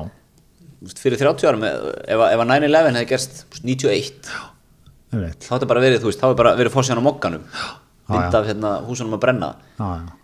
Þú 0.83 0.89
veist, 0.91 1.03
fyrir 1.07 1.23
30 1.25 1.49
árum, 1.53 1.65
ef, 1.71 2.25
ef 2.29 2.43
að 2.43 2.49
9-11 2.53 2.97
hefði 2.99 3.09
gerst 3.15 3.37
þú 3.43 3.57
veist, 3.57 3.69
91, 3.71 4.33
ég 5.13 5.23
veit 5.23 5.47
þá 5.47 5.53
hefði 5.57 5.69
bara 5.73 5.85
verið, 5.87 6.01
þú 6.05 6.11
veist, 6.13 6.21
þá 6.21 6.27
hefði 6.29 6.41
bara 6.43 6.55
verið 6.61 6.75
fórsíðan 6.77 7.01
á 7.01 7.09
mokkanum, 7.09 7.45
mynd 8.13 8.37
af 8.43 8.49
hérna, 8.51 8.73
húsunum 8.89 9.17
að 9.17 9.23
brenna. 9.25 9.55
Já, 9.79 9.89
já. 10.03 10.22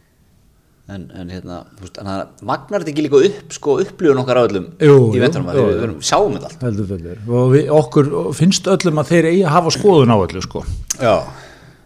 En, 0.88 1.02
en 1.12 1.28
hérna, 1.32 1.58
þú 1.76 1.84
veist, 1.84 1.98
þannig 1.98 2.14
að 2.14 2.46
magnar 2.48 2.84
þetta 2.84 2.92
ekki 2.94 3.04
líka 3.04 3.18
upp, 3.28 3.50
sko, 3.52 3.74
upplifun 3.82 4.22
okkar 4.22 4.40
á 4.40 4.42
öllum 4.46 4.68
Jú, 4.80 4.94
í 5.12 5.18
jú, 5.20 5.26
við, 5.26 5.82
erum, 5.82 5.98
sjáum 6.00 6.38
þetta 6.38 6.48
allt. 6.48 6.64
Heldur 6.64 6.88
fyrir 6.94 7.34
og 7.40 7.52
við, 7.52 7.68
okkur 7.76 8.08
finnst 8.38 8.70
öllum 8.72 9.02
að 9.02 9.12
þeir 9.12 9.28
eigi 9.32 9.44
að 9.44 9.54
hafa 9.58 9.74
skoðun 9.76 10.14
á 10.16 10.16
öllu 10.16 10.44
sko. 10.46 10.64
Já, 10.96 11.14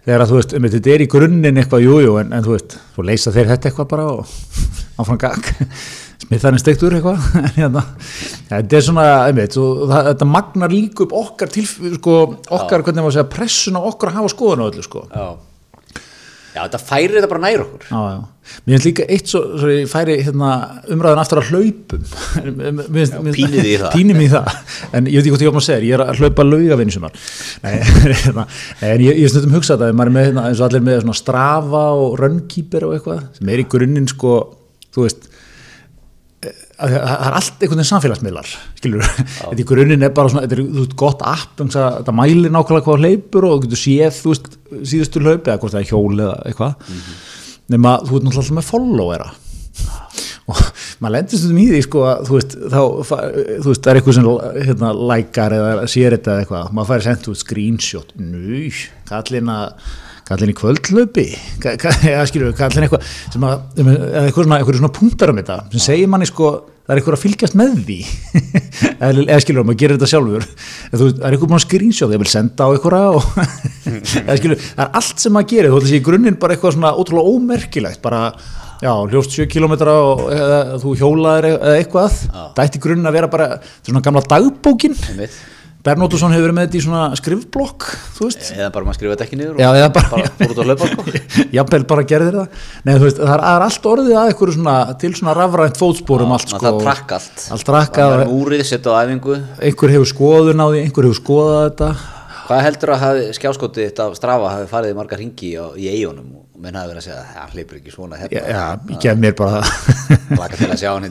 þegar 0.06 0.24
að 0.24 0.32
þú 0.32 0.38
veist, 0.38 0.56
um, 0.58 0.70
þetta 0.76 0.94
er 0.94 1.02
í 1.04 1.10
grunninn 1.16 1.60
eitthvað 1.64 1.84
jújú, 1.88 2.06
jú, 2.06 2.16
en, 2.22 2.32
en 2.38 2.46
þú 2.46 2.54
veist, 2.54 2.78
þú 2.94 3.08
leysa 3.10 3.34
þeir 3.34 3.52
þetta 3.56 3.72
eitthvað 3.72 3.92
bara 3.96 4.08
og 4.14 4.32
áfram 5.02 5.22
gag 5.26 5.52
smittarinn 6.22 6.62
steiktur 6.62 6.94
eitthvað 6.94 7.30
en 7.42 7.54
hérna, 7.58 7.86
þetta 8.54 8.78
er 8.78 8.84
svona 8.86 9.06
einmitt, 9.26 9.58
svo, 9.58 9.88
það, 9.90 10.12
þetta 10.12 10.34
magnar 10.38 10.70
líka 10.78 11.08
upp 11.08 11.16
okkar 11.26 11.50
til, 11.50 11.66
sko, 11.98 12.20
okkar, 12.46 12.86
hvernig 12.86 13.02
maður 13.02 13.18
segja 13.18 13.32
pressun 13.34 13.82
á 13.82 13.82
okkur 13.82 14.12
að 14.12 14.20
hafa 14.22 14.30
skoðun 14.36 14.62
á 14.62 14.68
öllu 14.70 14.86
sko. 14.86 15.08
Já 15.10 15.32
Já, 16.52 16.60
þetta 16.66 16.78
færir 16.84 17.14
þetta 17.16 17.28
bara 17.32 17.42
nær 17.46 17.62
okkur 17.64 17.84
Já, 17.88 18.00
já. 18.12 18.20
Mér 18.66 18.74
finnst 18.74 18.86
líka 18.88 19.04
eitt 19.14 19.30
svo, 19.30 19.40
svo 19.62 19.68
ég 19.70 19.86
færi 19.88 20.16
hérna, 20.26 20.48
umræðan 20.92 21.20
aftur 21.22 21.40
að 21.40 21.52
hlaupum 21.52 22.02
finnst- 22.96 23.14
finnst- 23.16 23.38
pínið 23.38 23.68
í 23.70 23.74
það. 23.80 23.92
Pínið 23.94 24.20
í 24.24 24.28
það 24.32 24.50
En 24.98 25.08
ég 25.08 25.16
veit 25.16 25.22
ekki 25.28 25.32
hvað 25.36 25.44
ég 25.46 25.54
maður 25.54 25.62
að 25.62 25.68
segja, 25.68 25.86
ég 25.86 25.96
er 25.96 26.04
að 26.04 26.20
hlaupa 26.20 26.46
laugavinni 26.48 26.96
sem 26.96 27.06
Nei, 27.62 27.76
hérna, 28.26 28.46
en 28.90 29.04
ég, 29.06 29.20
ég 29.22 29.32
stundum 29.32 29.54
hugsa 29.56 29.76
þetta 29.78 29.92
ef 29.94 29.98
maður 30.02 30.12
er 30.12 30.16
með, 30.18 30.28
hérna, 30.28 30.46
eins 30.50 30.60
og 30.60 30.68
allir 30.68 30.84
með 30.90 31.12
strafa 31.22 31.84
og 32.02 32.16
runkeeper 32.20 32.88
og 32.90 32.96
eitthvað 32.98 33.22
sem 33.38 33.52
er 33.54 33.62
í 33.64 33.68
grunninn 33.76 34.10
sko, 34.10 34.34
þú 34.92 35.06
veist 35.06 35.28
að 35.28 35.31
það 36.82 37.26
er 37.26 37.36
allt 37.38 37.52
einhvern 37.62 37.80
veginn 37.80 37.90
samfélagsmiðlar 37.90 38.50
skilur, 38.78 39.04
þetta 39.38 39.62
í 39.62 39.66
grunninn 39.68 40.06
er 40.06 40.14
bara 40.16 40.32
svona 40.32 40.46
þetta 40.46 40.58
er 40.58 40.64
þú 40.64 40.80
veist, 40.80 40.96
gott 41.02 41.22
app, 41.26 41.54
um, 41.62 41.70
þetta 41.72 42.16
mælir 42.16 42.52
nákvæmlega 42.52 42.86
hvað 42.88 43.06
hleypur 43.06 43.48
og 43.48 43.54
þú 43.54 43.66
getur 43.66 43.82
séð 43.82 44.18
þú 44.18 44.34
veist, 44.34 44.50
síðustu 44.92 45.22
hlaupi 45.22 45.52
eða 45.52 45.60
hvort 45.62 45.76
það 45.76 45.82
er 45.82 45.90
hjól 45.90 46.18
eða 46.18 46.36
eitthvað. 46.50 46.92
Nema 47.72 47.96
þú 48.02 48.18
ert 48.18 48.28
náttúrulega 48.28 48.58
með 48.58 48.68
followera. 48.68 49.32
Og 50.50 50.58
maður 51.00 51.14
lendur 51.14 51.38
stundum 51.38 51.60
í 51.62 51.66
því 51.70 51.80
sko 51.86 52.00
að 52.10 52.22
þú 52.28 52.38
veist, 52.38 52.54
þá, 52.72 52.80
þú 53.12 53.68
veist, 53.68 53.82
það 53.82 53.90
er 53.92 54.00
eitthvað 54.00 54.16
sem 54.16 54.30
hérna, 54.68 54.94
lækar 55.12 55.54
eða 55.58 55.90
sér 55.90 56.16
þetta 56.16 56.32
eða 56.32 56.44
eitthvað, 56.44 56.72
maður 56.74 56.90
færi 56.90 57.06
sendt 57.06 57.28
út 57.30 57.42
screenshot, 57.42 58.16
nú, 58.18 58.64
kallin 59.08 59.52
að 59.52 59.92
kallin 60.28 60.52
í 60.52 60.56
kvöldlöpi 60.56 61.24
eða 61.62 62.26
skilur, 62.30 62.52
kallin 62.58 62.86
eitthvað 62.86 63.06
eða 63.36 64.26
eitthvað 64.26 64.46
svona, 64.46 64.58
eitthvað 64.58 64.78
svona 64.78 64.92
punktar 64.98 65.32
um 65.32 65.40
þetta 65.40 65.58
sem 65.74 65.84
segir 65.86 66.10
manni 66.10 66.28
sko, 66.30 66.52
það 66.82 66.94
er 66.94 67.00
eitthvað 67.00 67.16
að 67.16 67.22
fylgjast 67.22 67.58
með 67.58 67.76
því. 67.86 67.98
Eða, 69.02 69.12
eða 69.26 69.38
skilur, 69.42 69.66
maður 69.66 69.80
gerir 69.82 69.98
þetta 69.98 70.10
sjálfur. 70.12 70.48
Það 70.92 71.24
er 71.28 71.38
búin 71.42 71.56
að 71.58 71.64
screenshot, 71.64 72.12
ég 72.14 72.22
vil 72.22 72.30
senda 72.30 72.66
á 72.66 72.72
eitthvað 72.72 73.16
og 73.18 73.30
eða 74.22 74.36
skilur, 74.40 74.60
það 74.62 74.84
er 74.84 75.00
allt 75.00 75.24
sem 75.24 75.34
maður 75.34 75.50
gerir, 75.52 75.72
þú 75.72 75.80
veist, 75.80 75.96
í 75.96 76.02
grunninn 76.06 76.38
bara 76.42 76.56
eitthvað 76.56 76.76
svona 76.76 76.92
ótrúlega 76.98 77.32
ómerkilegt, 77.36 78.02
bara 78.04 78.20
já, 78.82 78.92
hljóst 79.10 79.38
7 79.38 79.48
km 79.50 79.74
og 79.94 80.22
eða, 80.34 80.60
þú 80.82 80.94
hjólaðir 80.98 81.48
eða 81.54 81.74
eitthvað. 81.80 82.20
Það 82.32 82.62
ætti 82.66 82.80
í 82.80 82.84
grunninn 82.86 83.10
að 83.10 83.18
vera 83.18 83.32
bara 83.32 83.50
svona 83.80 84.04
gamla 84.04 84.24
dagbókin. 84.34 84.98
Einmitt. 85.12 85.42
Bernóttusson 85.82 86.30
hefur 86.30 86.44
verið 86.46 86.54
með 86.54 86.66
þetta 86.68 86.78
í 86.78 86.82
svona 86.84 87.04
skrifblokk 87.18 87.84
þú 88.14 88.26
veist, 88.28 88.42
eða 88.54 88.68
bara 88.70 88.86
maður 88.86 88.98
skrifa 89.00 89.14
þetta 89.16 89.24
ekki 89.26 89.38
niður 89.40 89.56
og 89.56 89.62
Já, 89.62 89.68
bara- 89.90 90.10
bara 90.12 90.28
fór 90.38 90.52
út 90.52 90.60
að 90.62 90.68
hlaupa 90.68 90.86
sko. 90.92 91.00
jafnvel 91.58 91.80
bara 91.90 92.04
gerðir 92.12 92.36
það. 92.38 92.60
Nei, 92.86 92.92
veist, 93.02 93.18
það 93.18 93.32
er, 93.34 93.42
það 93.42 93.64
allt 93.66 93.88
orðið 93.92 94.14
að 94.20 94.30
eitthvað 94.30 94.52
svona, 94.56 94.76
til 95.02 95.12
svona 95.18 95.34
rafrænt 95.40 95.80
fótspórum 95.82 96.34
allt 96.36 96.52
sko, 96.52 96.60
það 96.62 96.78
trakk 96.84 97.08
allt. 97.18 97.36
Allt 97.56 97.66
trakkað. 97.66 98.14
Það 98.14 98.22
er 98.22 98.30
múrið, 98.30 98.62
setja 98.70 98.94
á 98.94 99.02
æfingu. 99.02 99.34
Einhver 99.58 99.94
hefur 99.96 100.10
skoðun 100.12 100.62
á 100.62 100.66
því, 100.70 100.78
einhver 100.86 101.08
hefur 101.08 101.18
skoðað 101.18 101.62
þetta. 101.66 101.88
Hvað 102.46 102.64
heldur 102.68 102.90
að 102.94 103.02
hafi, 103.02 103.26
skjáskotið 103.40 103.82
þetta 103.88 104.02
af 104.06 104.14
strafa 104.18 104.54
hafi 104.54 104.70
farið 104.70 104.94
í 104.94 104.96
marga 104.98 105.18
ringi 105.18 105.50
á, 105.58 105.66
í 105.78 105.90
eigunum 105.90 106.30
og 106.38 106.62
menn 106.62 106.78
hafi 106.78 106.90
verið 106.92 107.02
að 107.02 107.06
segja 107.08 107.18
að 107.18 107.26
hann 107.38 107.52
hleypur 107.56 107.76
ekki 107.80 107.90
svona 107.94 108.18
hérna. 108.20 108.38
Já 108.38 108.64
ég 108.92 108.98
gef 109.02 109.16
mér 109.22 109.34
bara 109.38 109.62
það 109.62 109.66
Laka 110.36 110.54
til 110.58 110.70
að 110.70 110.80
sjá 110.82 110.90
hann 110.92 111.06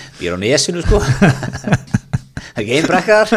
Býr 0.20 0.36
á 0.36 0.38
nesinu 0.40 0.84
sko. 0.84 1.00
Það 2.50 2.58
er 2.58 2.64
ekki 2.64 2.76
einn 2.76 2.88
brekkar. 2.90 3.30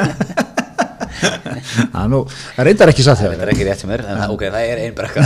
Það 1.94 2.08
nú, 2.12 2.20
það 2.28 2.68
reyndar 2.68 2.92
ekki 2.92 3.06
satt 3.06 3.22
Það 3.22 3.44
er 3.46 3.52
ekki 3.54 3.68
rétt 3.68 3.84
sem 3.84 3.92
er, 3.94 4.04
en 4.10 4.24
ok, 4.34 4.44
það 4.52 4.72
er 4.74 4.82
einn 4.84 4.96
Já, 4.98 5.22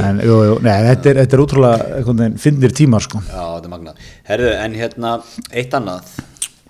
En 0.10 0.20
jú, 0.24 0.34
jú, 0.46 0.56
nei, 0.64 0.74
þetta 0.86 1.10
er, 1.10 1.20
þetta 1.22 1.36
er 1.36 1.42
útrúlega 1.42 2.32
finnir 2.40 2.74
tímar 2.76 3.04
sko. 3.04 3.20
Þetta 3.26 3.68
er 3.68 3.72
magnað. 3.72 4.02
Herðu, 4.28 4.50
en 4.64 4.76
hérna, 4.78 5.14
eitt 5.50 5.74
annað 5.76 6.10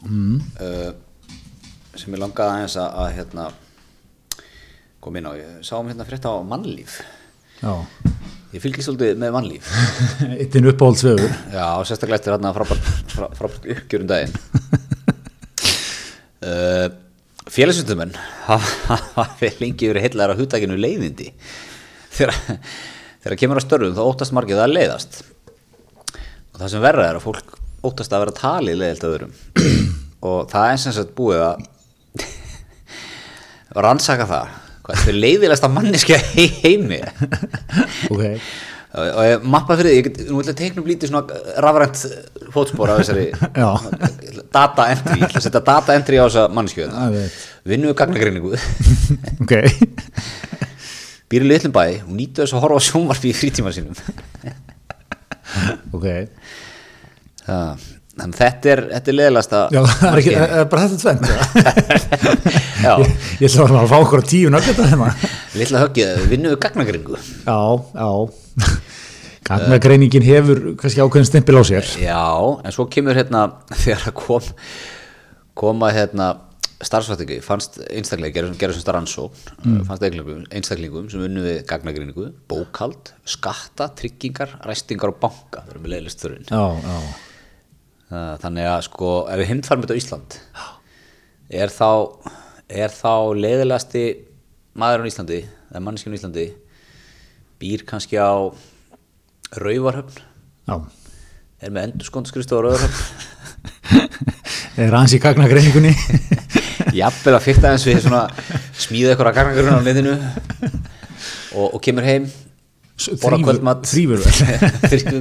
uh, 0.04 0.92
sem 1.98 2.14
ég 2.14 2.22
langaði 2.22 2.54
aðeins 2.54 2.76
að, 2.80 2.94
að 3.02 3.10
hérna 3.18 3.48
kom 5.00 5.16
inn 5.16 5.28
á, 5.28 5.32
ég 5.36 5.60
sá 5.66 5.74
um 5.80 5.90
hérna 5.90 6.06
frétt 6.08 6.28
á 6.28 6.32
mannlíf. 6.44 7.00
Já, 7.60 7.72
Ég 8.50 8.62
fylgist 8.64 8.88
svolítið 8.88 9.18
með 9.22 9.34
mannlíf 9.36 9.68
eittin 10.40 10.66
uppáhaldsvegur 10.72 11.28
Já, 11.52 11.66
og 11.78 11.84
sérstaklega 11.86 12.18
eftir 12.18 12.34
hérna 12.34 12.50
frábært, 12.56 12.88
frá, 13.14 13.46
uppgjörum 13.46 14.10
daginn. 14.10 14.34
Uh, 16.40 16.86
Félagsvöndumenn 17.52 18.14
hafa 18.46 19.26
lengi 19.60 19.90
verið 19.90 20.06
heillar 20.06 20.32
á 20.32 20.38
hugtakinu 20.38 20.78
leiðindi. 20.80 21.26
Þegar, 22.16 22.32
kemur 23.42 23.60
á 23.60 23.62
störfum 23.66 23.92
þá 23.98 24.00
óttast 24.06 24.32
margir 24.32 24.56
það 24.56 24.64
að 24.64 24.72
leiðast. 24.78 25.18
Og 26.16 26.62
það 26.62 26.72
sem 26.72 26.84
verra 26.86 27.10
er 27.10 27.18
að 27.18 27.26
fólk 27.26 27.52
óttast 27.84 28.16
að 28.16 28.24
vera 28.24 28.34
að 28.38 28.40
í 28.72 28.78
leiðilt 28.80 29.06
öðrum. 29.10 29.36
Og 30.30 30.40
það 30.48 30.72
er 30.72 30.80
sem 30.80 30.96
sagt 30.96 31.12
búið 31.20 31.44
að 31.44 32.24
rannsaka 33.84 34.30
það 34.32 34.56
hvað 34.98 35.12
er 35.12 35.18
leiðilegsta 35.24 35.70
manniski 35.72 36.16
í 36.40 36.46
heimi. 36.64 36.98
Ok, 38.10 38.22
og 39.00 39.20
ég 39.28 39.44
mappa 39.54 39.76
fyrir 39.78 39.92
því, 39.92 39.98
ég 40.00 40.06
get, 40.08 40.20
nú 40.30 40.40
ætla 40.42 40.54
að 40.54 40.58
teikna 40.62 40.82
upp 40.82 40.88
lítið 40.90 41.12
svona 41.12 41.40
rafrænt 41.62 42.00
fótspor 42.54 42.90
af 42.90 43.02
þessari 43.04 43.28
data 44.56 44.88
entry, 44.90 45.20
ég 45.20 45.28
ætla 45.28 45.38
að 45.38 45.46
setja 45.46 45.62
data 45.68 45.94
entry 45.94 46.18
á 46.18 46.24
þessa 46.26 46.48
mannskjöðu 46.56 46.90
Það 46.96 47.14
veit. 47.20 47.36
vinnu 47.74 47.92
við 47.92 47.98
gagnagreiningu. 48.02 48.50
Ok. 49.44 49.54
Býr 51.30 51.44
í 51.46 51.48
litlum 51.52 51.70
bæ 51.76 51.84
og 52.02 52.10
nýtu 52.18 52.42
þess 52.42 52.56
að 52.58 52.64
horfa 52.64 52.80
á 52.82 52.86
sjónvarpi 52.88 53.30
í 53.30 53.36
frítíma 53.38 53.70
sínum. 53.74 53.94
Ok, 55.94 56.06
Það- 57.46 57.88
þannig 58.20 58.34
að 58.34 58.40
þetta 58.42 58.70
er, 58.74 58.80
þetta 58.90 59.10
er 59.10 59.16
leðilegasta 59.16 59.58
já, 59.72 59.80
það 59.86 60.10
er, 60.10 60.18
ekki, 60.20 60.32
er 60.58 60.66
bara 60.68 60.82
þetta 60.82 60.98
tvend 61.00 61.22
Já. 61.30 61.36
Ég, 62.80 63.16
ég 63.40 63.50
ætla 63.50 63.82
að 63.82 63.90
fá 63.90 63.98
okkur 63.98 64.22
á 64.22 64.30
tíu 64.30 64.52
nöggeta 64.52 64.86
hérna 64.88 65.10
litla 65.58 65.82
höggið, 65.84 66.22
vinnu 66.30 66.54
við 66.54 66.60
gagnagreiningu? 66.64 67.18
Já, 67.44 67.60
já. 67.94 68.78
Gagnagreiningin 69.50 70.24
hefur 70.24 70.60
kannski 70.78 71.02
ákveðin 71.02 71.26
stimpil 71.26 71.58
á 71.58 71.64
sér. 71.66 71.88
Já, 71.98 72.22
en 72.62 72.74
svo 72.74 72.86
kemur 72.92 73.18
hérna 73.18 73.48
þegar 73.82 74.10
að 74.12 74.16
kom 74.20 74.54
koma 75.60 75.90
hérna 75.92 76.32
starfsvættingi 76.80 77.40
fannst 77.44 77.76
einstaklega, 77.82 78.38
gerðu 78.38 78.58
gerðu 78.60 78.78
sem 78.78 78.84
starfrannsókn 78.86 79.50
mm. 79.58 79.80
fannst 79.88 80.04
einstaklingum, 80.06 80.44
einstaklingum 80.48 81.08
sem 81.12 81.24
unnu 81.26 81.42
við 81.44 81.58
gagnagreiningu, 81.68 82.30
bókald, 82.48 83.12
skatta 83.28 83.90
tryggingar, 83.98 84.54
ræstingar 84.64 85.12
og 85.12 85.18
banka 85.20 85.64
það 85.66 85.74
eru 85.74 85.82
með 85.84 85.94
leiðlist 85.94 86.24
þurrin 86.24 86.48
Já, 86.48 86.62
já. 86.86 87.18
Þannig 88.42 88.66
að 88.66 88.80
sko 88.88 89.10
ef 89.30 89.42
við 89.42 89.52
þetta 89.52 89.92
á 89.92 90.00
Ísland 90.00 90.38
er 91.60 91.74
þá 91.74 91.90
er 92.70 92.94
þá 92.94 93.34
leiðilegasti 93.34 94.04
maður 94.78 95.06
á 95.06 95.10
Íslandi 95.10 95.40
eða 95.42 95.84
mannskjum 95.84 96.14
á 96.14 96.18
Íslandi 96.18 96.46
býr 97.60 97.84
kannski 97.88 98.16
á 98.16 98.48
Rauvarhöfn 99.58 100.22
Já, 100.70 100.76
er 101.60 101.74
með 101.74 101.90
endurskondskristu 101.90 102.54
á 102.56 102.64
Rauvarhöfn 102.64 103.04
er 104.86 104.94
hans 104.94 105.14
í 105.16 105.22
gagnagreiningunni 105.22 105.94
jafnvel 107.00 107.36
að 107.36 107.44
fyrta 107.44 107.72
eins 107.72 107.86
við 107.88 108.06
smíða 108.80 109.12
eitthvað 109.12 109.30
að 109.30 109.36
garnagurinn 109.38 109.78
á 109.78 109.82
netinu. 109.84 110.14
Og, 111.58 111.74
og 111.74 111.80
kemur 111.82 112.06
heim 112.06 112.28
Þrýfur 113.00 114.20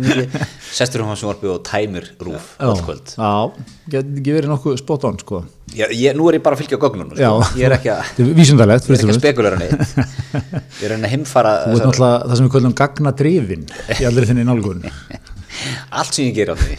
mikið. 0.04 0.36
Sestur 0.70 1.04
hún 1.06 1.16
á 1.16 1.18
sjónvarpi 1.20 1.50
og 1.52 1.62
tæmir 1.68 2.10
rúf 2.22 2.52
öll 2.60 2.82
kvöld. 2.86 3.14
Já, 3.16 3.32
get 3.94 4.12
ekki 4.20 4.36
verið 4.36 4.52
nokkuð 4.54 4.78
spot 4.82 5.08
on 5.10 5.20
sko. 5.22 5.42
Ég, 5.78 5.92
ég, 5.94 6.16
nú 6.18 6.26
er 6.30 6.40
ég 6.40 6.44
bara 6.46 6.58
að 6.58 6.64
fylgja 6.64 6.80
gögnunum 6.82 7.14
Já, 7.20 7.30
sko. 7.30 7.60
ég 7.60 7.68
er 7.70 7.76
ekki 7.78 7.92
að 7.94 8.12
ég 8.20 9.12
að 9.14 9.20
spekulera 9.20 9.60
neitt. 9.62 9.98
Ég 10.80 10.86
er 10.90 10.96
að 10.98 11.10
heimfara 11.14 11.56
það 11.70 12.36
sem 12.40 12.48
við 12.48 12.54
kallum 12.58 12.76
gagnadrifin 12.80 13.68
í 14.00 14.08
aldrei 14.10 14.30
þinni 14.32 14.48
nálgun 14.50 14.86
allt 15.90 16.16
sem 16.16 16.28
ég 16.28 16.36
ger 16.38 16.52
á 16.52 16.56
því 16.60 16.76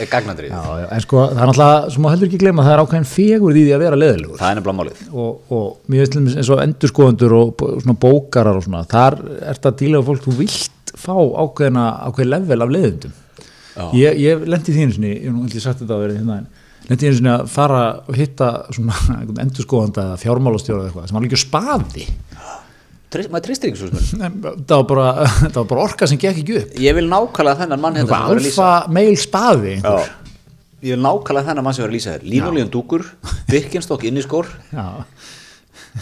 er 0.00 0.08
já, 0.50 0.88
en 0.92 1.04
sko 1.04 1.22
það 1.30 1.40
er 1.40 1.50
náttúrulega, 1.50 1.92
sem 1.94 2.04
má 2.04 2.08
heldur 2.12 2.28
ekki 2.28 2.40
gleyma 2.42 2.66
það 2.66 2.74
er 2.74 2.82
ákveðin 2.84 3.08
fegur 3.10 3.56
í 3.56 3.64
því 3.64 3.74
að 3.76 3.84
vera 3.84 4.00
leðilegur 4.00 4.40
það 4.40 4.50
er 4.50 4.58
nefnilega 4.58 4.78
málið. 4.80 5.02
Og, 5.10 5.54
og 5.56 5.90
mér 5.90 6.04
veist 6.04 6.18
eins 6.20 6.52
og 6.52 6.62
endurskoðendur 6.64 7.36
og 7.38 7.64
svona 7.84 7.96
bókarar 8.04 8.60
og 8.60 8.66
svona 8.66 8.84
þar 8.90 9.18
er 9.38 9.60
þetta 9.60 9.74
við 9.80 10.06
fólk, 10.10 10.24
þú 10.26 10.36
vilt 10.40 10.94
fá 11.00 11.14
ákveðina, 11.16 11.86
ákveðin 12.08 12.32
level 12.34 12.64
af 12.64 12.74
leðundum 12.76 13.18
ég, 13.96 14.18
ég 14.20 14.48
lendi 14.50 14.74
því 14.74 14.86
einu 14.86 14.96
sinni, 14.96 15.14
ég 15.14 15.30
hef 15.30 15.54
ég 15.56 15.64
sagt 15.64 15.82
þetta 15.82 15.96
að 15.96 16.04
vera 16.04 16.18
hérna 16.18 16.40
en 16.40 16.48
lendi 16.90 17.08
einu 17.08 17.18
sinni 17.20 17.32
að 17.32 17.46
fara 17.52 17.82
og 18.04 18.18
hitta 18.18 18.50
endurskoðanda 19.44 20.08
eða 20.08 20.20
fjármálastjóra 20.24 20.84
eða 20.84 20.90
eitthvað 20.90 21.10
sem 21.10 21.20
var 21.20 21.26
líka 21.26 21.40
spaði 21.40 22.08
treyst- 23.12 23.30
maður 23.32 23.46
treystir 23.48 23.70
ekki 23.70 23.80
svo 23.82 23.90
það 23.90 24.74
var 24.74 24.86
bara, 24.92 25.06
það 25.52 25.58
var 25.60 25.68
bara 25.74 25.84
orka 25.88 26.08
sem 26.10 26.20
gekk 26.22 26.42
ekki 26.44 26.56
upp. 26.62 26.78
Ég 26.82 26.96
vil 26.98 27.06
nákvæmlega 27.10 27.60
þennan 27.64 27.82
mann 27.84 27.98
hérna 28.00 28.10
það 28.14 28.34
alfa 28.36 28.70
meil 28.98 29.16
spaði 29.20 29.74
ég 29.80 30.94
vil 30.94 31.02
nákvæmlega 31.04 31.46
þennan 31.50 31.66
mann 31.66 31.76
sem 31.76 31.84
var 31.84 31.90
að 31.92 31.96
lýsa 31.98 32.14
þér. 32.16 32.28
Línulíðan 32.34 32.72
dúkur, 32.72 33.04
Birkenstock 33.50 34.06
inniskór 34.08 34.48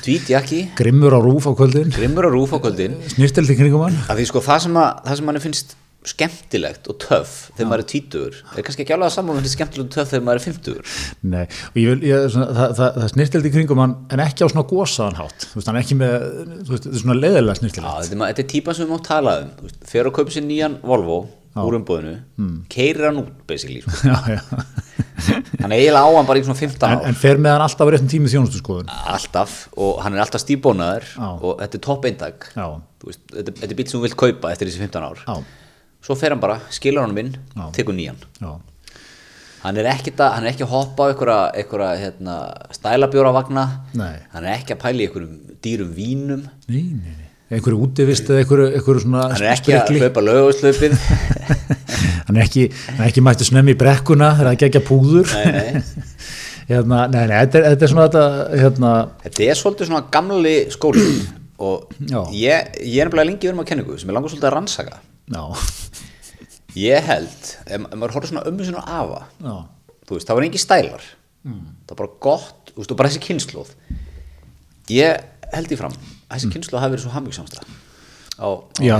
tvítjakki, 0.04 0.60
grimmur 0.76 1.16
á 1.16 1.20
rúf 1.24 1.46
á 1.48 1.52
kvöldin. 1.56 1.88
Grimmur 1.96 2.28
á 2.28 2.30
rúf 2.30 2.52
á 2.52 2.58
kvöldin. 2.60 2.98
Snirteldi 3.14 3.56
kringum 3.56 3.86
hann. 3.86 3.96
Að 4.12 4.20
því 4.20 4.26
sko 4.28 4.42
það 4.44 4.58
sem, 4.66 4.76
að, 4.76 4.98
það 5.08 5.16
sem 5.20 5.28
manni 5.30 5.40
finnst 5.44 5.72
skemmtilegt 6.06 6.86
og 6.88 6.98
töff 7.02 7.32
þegar 7.56 7.68
maður 7.70 7.82
er 7.82 7.88
tvítugur. 7.92 8.36
Er 8.54 8.66
kannski 8.66 8.84
ekki 8.84 8.94
alveg 8.94 9.08
að 9.10 9.14
saman 9.16 9.40
finnst 9.40 9.56
skemmtilegt 9.56 9.88
og 9.88 9.96
töff 9.96 10.12
þegar 10.12 10.24
maður 10.28 10.40
er 10.40 10.44
fimmtugur. 10.44 10.92
Nei, 11.34 11.44
og 11.70 11.80
ég 11.82 11.90
vil, 11.90 12.04
ég, 12.08 12.28
svona, 12.34 12.48
það, 12.54 12.76
það, 12.78 13.00
það 13.02 13.10
snirteldi 13.14 13.52
kringum 13.56 13.82
hann 13.82 13.96
en 14.14 14.22
ekki 14.24 14.46
á 14.46 14.48
svona 14.52 14.66
gósaðan 14.70 15.18
hátt. 15.18 15.48
Þú 15.48 15.58
veist, 15.58 15.70
hann 15.70 15.80
er 15.80 15.84
ekki 15.84 15.98
með, 15.98 16.14
þú 16.62 16.74
veist, 16.74 16.86
þetta 16.86 16.94
er 16.94 17.02
svona 17.02 17.18
leiðilega 17.18 17.56
Já, 17.56 17.60
snirteldi 17.62 17.88
þetta, 17.88 18.14
er, 18.14 18.22
þetta 18.22 18.44
er 18.44 18.50
típan 18.54 18.78
sem 18.78 18.86
við 18.86 18.94
mátt 18.94 19.08
tala 19.10 19.36
um. 19.42 19.74
Fer 19.90 20.08
og 20.10 20.16
kaupa 20.18 20.34
sér 20.34 20.46
nýjan 20.46 20.78
Volvo 20.86 21.18
úr 21.58 21.78
umbúðinu, 21.78 22.14
mm. 22.38 22.58
keirir 22.70 23.08
hann 23.08 23.22
út 23.24 23.30
basically, 23.48 23.80
sko. 23.82 23.90
já, 24.12 24.36
já. 24.36 24.42
hann 25.58 25.72
er 25.72 25.80
eiginlega 25.80 26.04
á 26.06 26.10
hann 26.14 26.28
bara 26.28 26.38
í 26.38 26.44
svona 26.46 26.60
15 26.60 26.84
En, 26.86 27.00
ár. 27.00 27.06
en 27.08 27.18
fer 27.18 27.40
með 27.42 27.56
hann 27.56 27.64
alltaf 27.64 27.88
á 27.88 27.90
réttum 27.90 28.10
tími 28.12 28.30
þjónustu 28.30 28.60
skoðun 28.62 28.92
alltaf 28.94 29.56
og 29.74 29.98
hann 30.04 30.14
er 30.14 30.22
alltaf 30.22 30.44
stíbónaður 30.44 31.08
Já. 31.10 31.28
og 31.34 31.56
þetta 31.64 31.80
er 31.80 31.84
topp 31.88 32.06
eindag 32.10 32.46
Já. 32.52 32.66
Þetta, 33.08 33.56
þetta 33.62 33.70
er 33.70 33.78
bíl 33.78 33.88
sem 33.88 33.98
þú 33.98 34.04
vilt 34.06 34.18
kaupa 34.18 34.52
eftir 34.52 34.70
þessi 34.70 34.84
15 34.84 35.04
ár. 35.06 35.20
Já, 35.22 35.67
svo 36.08 36.16
fer 36.16 36.32
hann 36.32 36.40
bara, 36.40 36.62
skilur 36.72 37.04
hann 37.04 37.16
inn 37.20 37.34
Já. 37.36 37.68
tekur 37.76 37.96
nýjan 37.96 38.16
hann 39.62 39.76
er 39.76 39.88
ekki, 39.90 40.14
að, 40.16 40.34
hann 40.36 40.46
er 40.46 40.54
ekki 40.54 40.64
að 40.64 40.72
hoppa 40.72 41.04
á 41.04 41.12
einhverja, 41.12 41.88
hérna, 42.00 42.36
stælabjóra 42.72 43.32
vagna 43.36 43.64
Nei. 43.98 44.14
hann 44.32 44.46
er 44.46 44.54
ekki 44.56 44.76
að 44.76 44.84
pæla 44.86 45.02
í 45.02 45.08
einhverjum 45.08 45.56
dýrum 45.64 45.90
vínum 45.92 46.44
nei, 46.70 46.84
nei, 46.96 47.16
nei 47.18 47.56
einhverju 47.58 47.80
útivist 47.84 48.28
eða 48.30 48.44
einhverju, 48.44 48.68
einhverju 48.78 49.02
svona 49.04 49.24
hann 49.32 49.42
er 49.42 49.50
ekki 49.54 49.74
að 49.74 49.84
sprikli. 49.84 50.04
hlaupa 50.04 50.24
lögauslaupið 50.24 50.96
hann 52.28 52.38
er 52.38 52.44
ekki, 52.44 52.68
er 52.94 53.04
ekki 53.08 53.24
mættu 53.24 53.48
snemmi 53.48 53.74
í 53.74 53.80
brekkuna 53.80 54.30
það 54.38 54.58
gegja 54.62 54.84
púður 54.84 55.32
nei, 55.34 55.52
nei. 55.56 55.82
hérna, 56.70 57.02
nei, 57.12 57.24
nei, 57.30 57.36
þetta 57.42 57.60
er, 57.60 57.68
þetta 57.72 57.86
er 57.88 57.92
svona 57.94 58.08
þetta, 58.08 58.24
hérna, 58.62 58.94
þetta 59.24 59.46
er 59.48 59.60
svolítið 59.62 59.90
svona 59.90 60.04
gamli 60.16 60.56
skóli 60.74 61.06
og 61.68 61.94
Já. 61.98 62.20
ég, 62.36 62.74
ég 62.84 63.00
er 63.02 63.08
nefnilega 63.08 63.30
lengi 63.32 63.48
verið 63.48 63.60
með 63.60 63.70
kenningu 63.72 63.98
sem 63.98 64.12
ég 64.12 64.18
langar 64.18 64.34
svolítið 64.34 64.50
að 64.52 64.56
rannsaka 64.58 65.00
já, 65.28 65.42
ég 66.78 67.08
held, 67.08 67.48
ef, 67.66 67.86
maður 67.94 68.14
horfður 68.16 68.32
svona 68.32 68.46
ömmu 68.50 68.66
sinna 68.66 68.82
og 68.82 68.92
afa 69.00 69.20
já, 69.44 69.54
þú 70.08 70.18
veist, 70.18 70.28
það 70.28 70.38
var 70.40 70.46
engi 70.48 70.62
stælar. 70.62 71.06
Það 71.48 71.92
var 71.92 71.98
bara 72.02 72.14
gott, 72.28 72.72
þú 72.72 72.80
veist, 72.82 72.92
og 72.92 72.98
bara 73.00 73.10
þessi 73.12 73.22
kynnslóð 73.24 73.70
ég 74.92 75.22
held 75.54 75.72
í 75.72 75.78
fram 75.80 75.94
að 76.28 76.34
þessi 76.34 76.50
kynnslóð 76.52 76.82
hafi 76.82 76.94
verið 76.96 77.04
svo 77.06 77.14
hammingsamstra 77.14 77.64
á, 78.36 78.48
á 78.48 78.84
Já. 78.84 78.96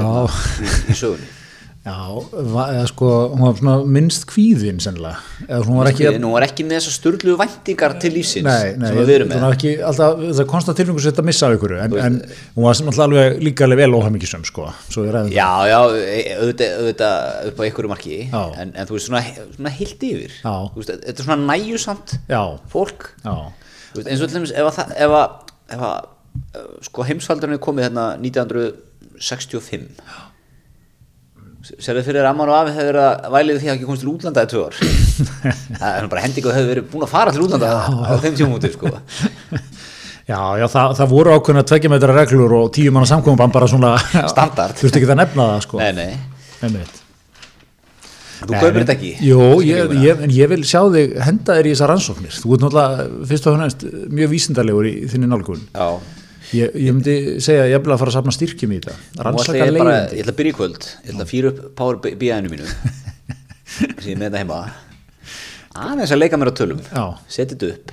í, 0.65 0.69
í 0.93 0.97
sögunni 0.97 1.29
já 1.89 2.85
sko, 2.91 3.09
hún 3.33 3.43
var 3.47 3.57
svona 3.59 3.75
minnst 3.97 4.27
kvíðin 4.31 4.79
sennilega, 4.83 5.19
eða 5.47 5.61
hún 5.67 5.79
var 5.81 5.91
ekki 5.93 6.11
nú 6.23 6.31
var 6.35 6.45
ekki 6.47 6.67
með 6.69 6.79
þessar 6.83 6.95
sturglu 6.99 7.37
væntingar 7.41 7.95
til 8.03 8.13
lífsins 8.17 8.45
Nei, 8.49 8.75
nei, 8.77 8.91
sem 8.91 8.99
við 9.01 9.13
erum 9.15 9.31
hún 9.33 9.37
með. 9.39 9.45
var 9.47 9.57
ekki 9.57 9.73
alltaf, 9.91 10.19
það 10.25 10.43
er 10.45 10.49
konstant 10.53 10.79
tilfengur 10.81 11.05
sem 11.05 11.15
þetta 11.15 11.27
missa 11.29 11.49
af 11.49 11.57
ykkur, 11.59 11.75
en, 11.85 11.97
en 12.05 12.19
hún 12.57 12.67
var 12.69 12.79
sem 12.79 12.91
alltaf 12.93 13.07
alveg 13.07 13.41
líka 13.49 13.67
alveg 13.69 13.81
vel 13.83 13.97
óhamingisum, 13.99 14.45
sko, 14.49 14.69
já, 15.33 15.49
já, 15.71 15.79
e- 15.97 16.37
auðvitað, 16.39 16.75
auðvitað 16.83 17.49
upp 17.53 17.59
á 17.59 17.63
einhverju 17.69 17.93
marki 17.95 18.19
Já. 18.29 18.43
en, 18.63 18.75
en 18.77 18.89
þú 18.89 18.97
veist, 18.99 19.09
svona, 19.09 19.23
svona 19.57 19.73
heilt 19.79 20.03
yfir. 20.11 20.35
Já. 20.43 20.55
Þú 20.75 20.83
veist, 20.83 20.93
þetta 21.07 21.23
er 21.23 21.27
svona 21.29 21.49
næjusamt 21.53 22.15
Já, 22.29 22.43
fólk. 22.73 23.09
Já, 23.25 23.35
Þú 23.93 24.01
veist, 24.03 24.11
eins 24.13 24.23
og 24.27 24.33
dæmis 24.35 24.53
ef 24.53 24.69
að, 24.69 24.93
ef 25.07 25.15
að, 25.19 25.53
ef 25.79 25.85
að 25.89 26.85
sko 26.87 27.07
heimsfaldurinn 27.09 27.57
er 27.57 27.63
komið 27.65 27.89
hérna 27.89 28.05
1965 28.21 29.89
Serðu 31.59 32.05
fyrir 32.07 32.23
að 32.23 32.29
Amman 32.31 32.51
og 32.53 32.57
Afi 32.61 32.75
verið 32.77 33.03
að 33.03 33.33
vælið 33.35 33.57
því 33.59 33.69
að 33.69 33.73
ekki 33.75 33.87
komst 33.89 34.05
til 34.05 34.11
útlanda 34.13 34.45
í 34.47 34.51
tvö 34.53 34.61
ár? 34.69 34.77
Það 35.81 35.97
er 35.97 36.07
bara 36.13 36.23
hendingu 36.23 36.53
hefur 36.55 36.69
verið 36.71 36.87
búin 36.93 37.05
að 37.05 37.11
fara 37.11 37.33
til 37.35 37.43
útlanda 37.45 37.71
á 37.83 38.15
þeim 38.23 38.37
tjómúti 38.39 38.71
sko. 38.77 38.93
Já, 40.29 40.37
já, 40.61 40.67
það, 40.69 40.91
það 40.99 41.09
voru 41.09 41.33
ákveðna 41.39 41.63
tveggja 41.65 41.89
metra 41.89 42.13
reglur 42.13 42.53
og 42.53 42.67
tíu 42.77 42.91
manna 42.93 43.09
samkomum 43.09 43.53
bara 43.53 43.65
svona 43.71 43.95
Standard. 44.35 44.75
Þú 44.77 44.85
veist 44.85 44.99
ekki 44.99 45.09
það 45.09 45.17
nefna 45.23 45.47
það, 45.55 45.63
sko. 45.65 45.79
Nei, 45.81 45.93
nei, 45.97 46.19
Einmitt. 46.67 46.99
þú 48.43 48.51
kaupir 48.53 48.77
þetta 48.83 48.95
ekki? 48.99 49.13
Jú, 49.25 49.39
ég, 49.65 49.95
ég, 50.05 50.21
en 50.27 50.35
ég 50.37 50.51
vil 50.53 50.61
sjá 50.69 50.83
þig 50.93 51.15
henda 51.25 51.57
þér 51.57 51.71
í 51.71 51.73
þessar 51.73 51.93
rannsóknir. 51.95 52.37
Þú 52.45 52.53
ert 52.59 52.67
náttúrulega, 52.67 53.09
fyrst 53.33 53.49
og 53.49 53.57
hennast, 53.57 53.87
mjög 54.21 54.35
vísindarlegur 54.35 54.91
í 54.91 54.95
þinni 55.15 55.33
nálgun. 55.33 55.65
Já, 55.73 55.89
ég, 56.57 56.75
ég 56.79 56.95
myndi 56.97 57.15
segja 57.45 57.65
að 57.67 57.73
ég 57.73 57.83
vil 57.85 57.95
að 57.95 58.01
fara 58.03 58.13
að 58.13 58.17
safna 58.19 58.35
styrkjum 58.35 58.73
í 58.75 58.79
þetta. 58.81 58.95
Rannsaka 59.27 59.59
ég 59.59 59.79
bara, 59.79 59.95
leiðindi. 59.97 60.19
ég 60.19 60.25
ætla 60.25 60.35
að 60.35 60.39
byrja 60.41 60.53
í 60.53 60.57
kvöld. 60.59 60.87
Ég 61.05 61.11
ætla 61.13 61.25
að 61.27 61.33
fýra 61.33 61.51
upp 61.53 61.65
Power 61.79 61.99
BI-inu 62.05 62.53
mínu. 62.53 62.69
Sem 64.03 64.13
ég 64.13 64.21
með 64.21 64.29
þetta 64.29 64.43
heima. 64.43 64.61
Aðeins 65.79 66.15
að 66.15 66.21
leika 66.23 66.41
mér 66.41 66.51
á 66.51 66.55
tölum. 66.59 66.81
Setja 67.29 67.55
þetta 67.55 67.71
upp. 67.75 67.93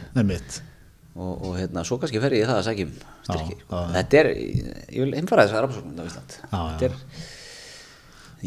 Og, 1.15 1.31
og 1.47 1.53
hérna, 1.55 1.83
svo 1.87 1.95
kannski 2.01 2.19
fer 2.19 2.33
ég 2.35 2.47
það 2.49 2.57
að 2.59 2.65
sækjum 2.67 2.91
styrki. 3.23 3.55
Já, 3.61 3.75
já. 3.75 3.85
þetta 3.95 4.19
er, 4.19 4.29
ég 4.35 4.97
vil 5.05 5.13
heimfara 5.15 5.45
þess 5.45 5.55
að 5.55 5.63
rafsóknum 5.63 6.01
á 6.01 6.03
Ísland. 6.09 6.33
Já, 6.35 6.47
já. 6.51 6.63
Þetta 6.73 6.87
er, 6.89 6.97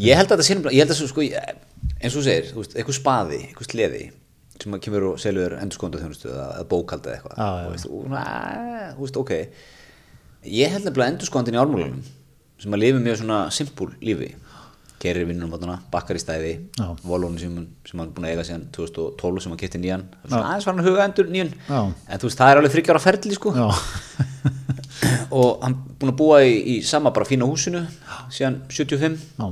ég 0.05 0.21
held 0.21 0.29
að 0.29 0.35
þetta 0.35 0.49
nefnilega- 0.51 0.75
ég 0.77 0.83
held 0.85 0.93
að 0.93 0.99
svo, 0.99 1.09
sko, 1.09 1.25
eins 1.25 2.13
og 2.13 2.19
þú 2.19 2.25
segir 2.27 2.51
eitthvað 2.75 2.99
spaði, 2.99 3.41
eitthvað 3.49 3.71
sleði 3.73 4.03
sem 4.59 4.75
kemur 4.85 5.07
og 5.13 5.19
selur 5.23 5.55
endurskónda 5.57 6.01
þjónustu 6.03 6.29
eða 6.35 6.67
eða 7.09 7.17
eitthvað. 7.17 7.41
Og, 7.41 7.75
þú 8.99 9.07
veist, 9.07 9.19
ok 9.23 9.33
ég 10.45 10.71
held 10.73 10.87
nefnilega 10.87 11.15
endurskóndin 11.15 11.57
í 11.57 11.63
ármúlanum 11.63 12.03
sem 12.59 12.75
að 12.75 12.83
lifi 12.85 13.03
mjög 13.03 13.21
svona 13.23 13.41
simpul 13.55 13.91
lífi 14.03 14.35
kerir 14.99 15.29
vinnunum 15.29 15.55
átana, 15.55 15.77
bakkar 15.93 16.19
í 16.19 16.23
stæði 16.23 16.53
volónu 17.07 17.39
sem, 17.39 17.55
sem 17.87 18.01
hann 18.03 18.11
búin 18.15 18.27
að 18.27 18.33
eiga 18.35 18.47
síðan 18.49 18.65
2012 18.75 19.45
sem 19.45 19.53
hann 19.55 19.61
kipti 19.61 19.81
nýjan. 19.83 20.03
Aðeins 20.27 20.67
var 20.67 20.75
hann 20.75 20.83
að 20.83 20.89
huga 20.91 21.05
endur 21.07 21.31
nýjan. 21.31 21.53
Já. 21.69 21.79
en 21.87 22.19
þú 22.23 22.27
veist, 22.31 22.41
það 22.41 22.51
er 22.51 22.61
alveg 22.61 22.75
þryggjára 22.75 23.03
ferli 23.05 23.37
sko. 23.39 23.53
Og 25.39 25.63
hann 25.63 25.77
búin 26.01 26.11
að 26.11 26.19
búa 26.19 26.41
í, 26.43 26.57
í 26.73 26.77
sama 26.87 27.13
bara 27.15 27.29
fína 27.29 27.47
húsinu 27.47 27.85
síðan 28.35 28.59
75 28.75 29.23
já, 29.39 29.47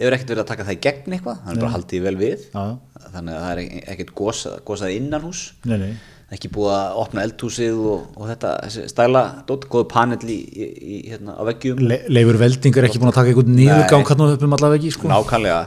hefur 0.00 0.16
ekkert 0.16 0.32
verið 0.32 0.44
að 0.46 0.50
taka 0.54 0.66
það 0.70 0.78
í 0.78 0.80
gegn 0.86 1.16
eitthvað. 1.18 1.42
Hann 1.44 1.58
er 1.58 1.64
bara 1.66 1.74
haldið 1.74 2.06
vel 2.06 2.16
við. 2.20 2.46
Já, 2.54 2.64
þannig 3.10 3.36
að 3.36 3.44
það 3.44 3.52
er 3.52 3.92
ekkert 3.96 4.14
gosað, 4.22 4.56
gosað 4.70 4.96
innan 4.96 5.28
hús 5.28 5.44
Nei, 5.68 5.76
nei. 5.82 5.92
Ekki 6.30 6.50
búið 6.54 6.72
að 6.76 6.98
opna 7.02 7.22
eldhúsið 7.26 7.78
og, 7.90 8.02
og 8.14 8.28
þetta 8.30 8.50
stæla, 8.90 9.22
dótt, 9.48 9.66
góðu 9.70 9.88
panel 9.90 10.20
í, 10.30 10.38
í, 10.38 10.98
hérna, 11.10 11.34
á 11.34 11.42
veggjum. 11.48 11.80
Le 11.82 11.98
Leifur 12.12 12.38
Veldingur 12.38 12.84
er 12.84 12.90
ekki 12.90 13.00
búin 13.02 13.10
að 13.10 13.18
taka 13.18 13.32
einhvern 13.32 13.56
niðurgang 13.56 14.12
hann 14.12 14.24
upp 14.28 14.44
um 14.46 14.54
allavega 14.54 14.78
ekki, 14.78 14.92
sko. 14.94 15.10
Nákvæmlega, 15.10 15.64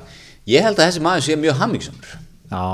ég 0.54 0.64
held 0.64 0.80
að 0.80 0.88
þessi 0.88 1.04
maður 1.04 1.28
sé 1.28 1.38
mjög 1.42 1.60
hammingsamur 1.60 2.16
Já, 2.54 2.66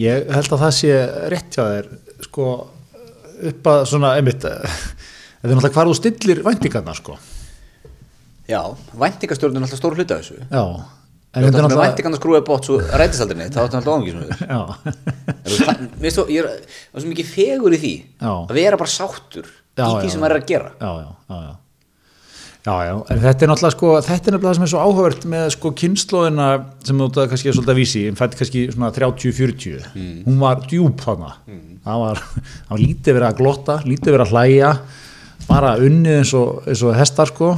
ég 0.00 0.32
held 0.32 0.50
að 0.56 0.64
það 0.64 0.74
sé 0.78 0.98
rétt 1.34 1.56
hjá 1.58 1.64
þér 1.66 1.92
sko 2.24 2.50
upp 3.50 3.70
að 3.72 3.84
svona, 3.92 4.16
einmitt 4.16 4.44
þetta 4.46 5.50
er 5.50 5.52
náttúrulega 5.52 5.76
hvar 5.76 5.90
þú 5.90 5.96
stillir 6.00 6.44
væntingarnar 6.46 7.00
sko. 7.00 7.18
Já, 8.46 8.62
væntingastjórnum 8.96 9.60
er 9.60 9.66
alltaf 9.66 9.80
stór 9.82 9.96
hluta 9.98 10.16
af 10.16 10.24
þessu. 10.24 10.40
Já, 10.46 10.64
er 11.36 11.44
þetta 11.46 11.60
með 11.60 11.66
náttúrulega 11.66 11.90
væntingarnar 11.90 12.20
skrúið 12.22 12.44
bótt 12.48 12.68
svo 12.70 12.78
rætist 13.00 13.22
aldrei 13.24 13.38
neitt, 13.42 13.52
þá 13.52 13.60
er 13.60 13.68
þetta 13.68 13.78
alltaf 13.82 14.46
Já, 14.46 14.60
Mér 15.46 16.06
finnst 16.06 16.18
þú, 16.20 16.24
ég 16.32 16.48
er 16.48 17.02
svo 17.02 17.10
mikið 17.12 17.30
fegur 17.34 17.76
í 17.76 17.80
því 17.82 17.92
Já. 18.22 18.32
að 18.48 18.56
vera 18.58 18.80
bara 18.80 18.92
sáttur 18.96 19.46
Já, 19.76 19.84
í 19.86 19.94
því 20.06 20.10
sem 20.14 20.22
maður 20.24 20.36
er 20.38 20.42
að 20.42 20.50
gera. 20.50 20.70
Já, 20.80 20.90
já, 21.02 21.08
já, 21.28 21.38
já. 21.46 21.54
Já, 22.66 22.72
já, 22.82 22.94
en 23.14 23.20
þetta 23.22 23.44
er 23.44 23.50
náttúrulega 23.52 23.74
sko, 23.76 23.90
þetta 24.02 24.14
er 24.16 24.34
nefnilega 24.34 24.48
það 24.48 24.56
sem 24.58 24.64
er 24.66 24.70
svo 24.72 24.80
áhugavert 24.82 25.26
með 25.30 25.44
sko 25.54 25.70
kynnslóðina 25.78 26.46
sem 26.88 26.98
þú 26.98 27.06
þetta 27.12 27.26
kannski 27.30 27.50
er 27.52 27.54
svolítið 27.54 27.74
að 27.74 27.78
vísi, 27.78 28.00
en 28.10 28.16
fætti 28.18 28.40
kannski 28.40 28.62
svona 28.74 28.88
30-40, 28.96 29.84
Mm. 29.94 30.16
hún 30.26 30.40
var 30.40 30.64
djúb 30.66 30.96
þarna, 31.04 31.30
það 31.86 32.00
var, 32.02 32.22
það 32.40 32.72
var 32.72 32.82
lítið 32.82 33.18
verið 33.20 33.28
að 33.28 33.38
glotta, 33.38 33.76
lítið 33.86 34.16
verið 34.16 34.26
að 34.26 34.32
hlæja, 34.34 34.72
bara 35.46 35.70
unnið 35.86 36.18
eins 36.24 36.32
og, 36.40 36.66
eins 36.66 36.82
og 36.88 36.96
hestar 36.98 37.30
sko, 37.30 37.52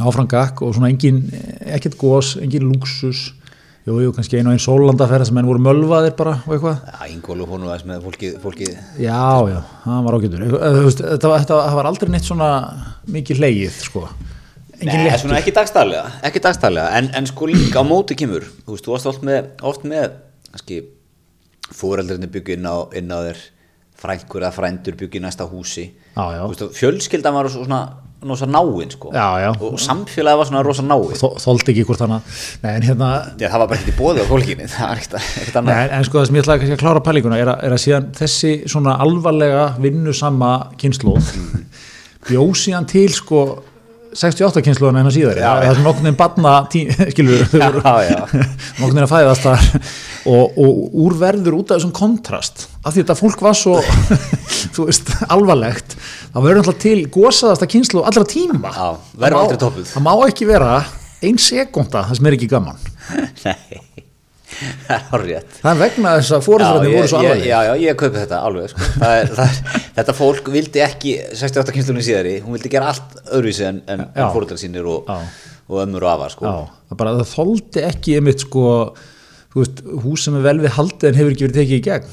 áfram 0.00 0.28
gakk 0.30 0.62
og 0.62 0.74
svona 0.76 0.90
engin, 0.92 1.22
ekkert 1.66 1.98
gos, 2.00 2.36
engin 2.42 2.66
luxus, 2.68 3.32
jú, 3.88 3.98
jú, 4.04 4.12
kannski 4.14 4.38
einu 4.38 4.52
og 4.52 4.56
einn 4.56 4.62
sólandaferð 4.62 5.28
sem 5.28 5.38
enn 5.40 5.48
voru 5.48 5.62
mölvaðir 5.64 6.14
bara 6.18 6.36
og 6.44 6.54
eitthvað, 6.56 6.80
Já, 6.92 7.10
Ingólu 7.12 7.46
hónu 7.48 7.70
aðeins 7.70 7.86
með 7.88 8.02
fólkið, 8.06 8.38
fólkið. 8.42 8.72
Já, 9.00 9.20
já, 9.50 9.60
það 9.84 10.08
var 10.08 10.18
veist, 10.24 11.04
þetta, 11.04 11.32
þetta 11.42 11.60
var 11.78 11.90
aldrei 11.90 12.12
neitt 12.12 12.28
svona 12.28 12.50
mikið 13.08 13.42
leið, 13.46 13.80
sko. 13.88 14.04
Engin 14.78 14.94
Nei, 14.94 15.08
léttur. 15.08 15.24
svona 15.24 15.38
ekki 15.40 15.52
dagstælega, 15.56 16.04
ekki 16.28 16.40
dagstælega 16.44 16.98
en, 17.00 17.08
en 17.18 17.26
sko 17.26 17.48
líka 17.50 17.80
á 17.82 17.84
móti 17.86 18.14
kemur 18.14 18.44
þú 18.46 18.76
veist, 18.76 18.84
þú 18.86 18.92
varst 18.94 19.08
oft 19.10 19.24
með, 19.26 19.48
oft 19.66 19.82
með 19.90 20.12
kannski, 20.52 20.76
fóreldrinni 21.74 22.28
byggju 22.30 22.54
inn 22.54 22.68
á, 22.68 22.76
inn 22.94 23.10
á 23.10 23.18
þér 23.26 23.40
frængur 23.98 24.44
eða 24.44 24.54
frændur 24.54 24.94
byggju 25.00 25.18
í 25.18 25.24
næsta 25.24 25.48
húsi. 25.50 25.88
Já, 26.14 26.22
já. 26.36 26.42
Þú 26.44 26.52
veist, 26.52 26.78
fjölskyldan 26.78 27.34
var 27.34 27.50
svo 27.50 27.64
svona 27.66 27.80
rosa 28.26 28.46
náin 28.50 28.90
sko. 28.90 29.12
Já, 29.14 29.38
já. 29.38 29.50
og 29.60 29.78
samfélagi 29.78 30.38
var 30.38 30.46
svona 30.46 30.62
rosa 30.66 30.82
náin 30.82 31.14
Þó, 31.14 31.28
Þoldi 31.38 31.70
ekki 31.70 31.84
hvort 31.86 32.02
Nei, 32.02 32.72
en 32.74 32.82
hérna 32.82 33.10
það 33.38 33.58
var 33.62 33.68
bara 33.70 33.78
ekki 33.78 33.94
bóðið 33.94 34.24
á 34.24 34.30
fólkinni 34.32 34.66
ekkert, 34.94 35.14
ekkert 35.20 35.60
en, 35.62 35.70
en 35.70 36.04
sko 36.08 36.18
það 36.18 36.26
sem 36.26 36.38
ég 36.38 36.46
ætlaði 36.46 36.62
kannski 36.64 36.76
að 36.78 36.82
klára 36.82 37.04
pælinguna 37.06 37.38
er 37.38 37.52
að, 37.52 37.62
er 37.68 37.76
að 37.76 37.82
síðan 37.84 38.10
þessi 38.18 38.52
svona 38.66 38.96
alvarlega 39.04 39.64
vinnusama 39.78 40.52
kynnslóð 40.80 41.30
bjóð 42.28 42.54
síðan 42.58 42.88
til 42.90 43.08
sko 43.14 43.44
68 44.18 44.62
kynsluðan 44.64 45.02
en 45.02 45.10
síðar. 45.12 45.38
Já, 45.38 45.50
það 45.52 45.66
er 45.68 45.76
svona 45.76 45.88
nokkurnin 45.90 46.18
barna 46.18 46.54
tí, 46.72 46.84
skilur 47.12 47.44
nokkurnin 48.80 49.04
að 49.04 49.12
fæðast 49.12 49.48
og, 49.52 50.58
og 50.58 50.98
úr 51.04 51.16
verður 51.20 51.60
út 51.60 51.70
af 51.70 51.78
þessum 51.78 51.94
kontrast 51.94 52.66
af 52.88 52.94
því 52.96 53.02
þetta 53.04 53.16
fólk 53.18 53.42
var 53.44 53.56
svo 53.58 53.76
veist, 54.88 55.10
alvarlegt 55.28 55.96
það 56.32 56.44
verður 56.48 56.62
alltaf 56.62 56.78
til 56.82 56.98
gósaðasta 57.14 57.68
kynslu 57.70 58.02
allra 58.08 58.24
tíma. 58.28 58.72
Já, 58.72 58.88
Það 59.18 59.36
má- 59.36 59.84
það 59.92 60.06
má 60.08 60.12
ekki 60.28 60.48
vera 60.48 60.72
ein 61.28 61.38
sekunda 61.42 62.04
það 62.08 62.18
sem 62.20 62.28
er 62.30 62.36
ekki 62.38 62.48
gaman. 62.52 62.78
Nei, 63.48 63.80
það 64.88 64.94
er 64.94 65.02
horrið 65.12 65.50
það 65.60 65.68
er 65.74 65.80
vegna 65.82 66.12
þess 66.18 66.32
að 66.38 66.44
fóreldrarnir 66.46 66.94
voru 66.96 67.10
svo 67.10 67.18
ég, 67.20 67.26
alvarlegir. 67.28 67.50
já, 67.50 67.58
já, 67.68 67.72
ég 67.84 67.98
kaupi 68.00 68.18
þetta 68.22 68.38
alveg 68.48 68.70
sko. 68.72 68.86
það 69.02 69.16
er, 69.18 69.28
það 69.36 69.50
er, 69.52 69.82
þetta 69.98 70.14
fólk 70.18 70.48
vildi 70.54 70.82
ekki 70.86 71.12
68 71.42 71.74
kynslunni 71.76 72.04
síðari, 72.06 72.32
hún 72.44 72.56
vildi 72.56 72.72
gera 72.72 72.88
allt 72.94 73.18
öðruvísi 73.28 73.66
en, 73.68 73.82
en, 73.92 74.06
en 74.08 74.32
fóröldrar 74.34 74.60
sínir 74.60 74.88
og, 74.88 75.10
og 75.68 75.82
ömmur 75.84 76.06
og 76.08 76.14
afa 76.14 76.30
sko. 76.34 76.48
Já, 76.48 76.80
það 76.90 77.00
bara 77.04 77.14
það 77.20 77.30
þoldi 77.34 77.84
ekki 77.90 78.16
einmitt 78.18 78.44
sko, 78.46 78.64
veist, 79.56 79.80
hús 80.04 80.24
sem 80.26 80.36
er 80.38 80.44
vel 80.44 80.58
við 80.62 80.74
haldið 80.76 81.08
en 81.12 81.18
hefur 81.18 81.32
ekki 81.34 81.46
verið 81.48 81.58
tekið 81.62 81.78
í 81.78 81.84
gegn 81.88 82.08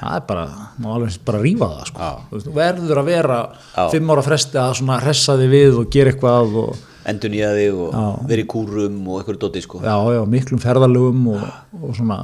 það 0.00 0.14
er 0.16 0.22
bara, 0.30 0.44
má 0.80 0.86
alveg 0.96 1.16
bara 1.28 1.40
rífa 1.44 1.66
það 1.74 1.88
sko. 1.90 2.06
Veist, 2.32 2.46
verður 2.56 3.00
að 3.02 3.08
vera 3.10 3.40
Já. 3.76 3.82
fimm 3.92 4.12
ára 4.14 4.22
fresti 4.24 4.56
að 4.60 4.70
svona 4.80 4.96
hressa 5.02 5.34
þig 5.40 5.50
við 5.52 5.76
og 5.82 5.90
gera 5.92 6.14
eitthvað 6.14 6.56
og 6.62 6.86
endur 7.10 7.32
nýja 7.32 7.50
þig 7.56 7.76
og 7.84 7.92
Já. 7.96 8.06
verið 8.30 8.42
í 8.44 8.48
kúrum 8.54 8.96
og 9.08 9.20
eitthvað 9.20 9.38
dóti 9.44 9.62
sko. 9.64 9.80
já, 9.84 9.94
já, 10.16 10.22
miklum 10.34 10.60
ferðalögum 10.62 11.28
og, 11.34 11.44
og 11.82 11.94
svona 11.96 12.18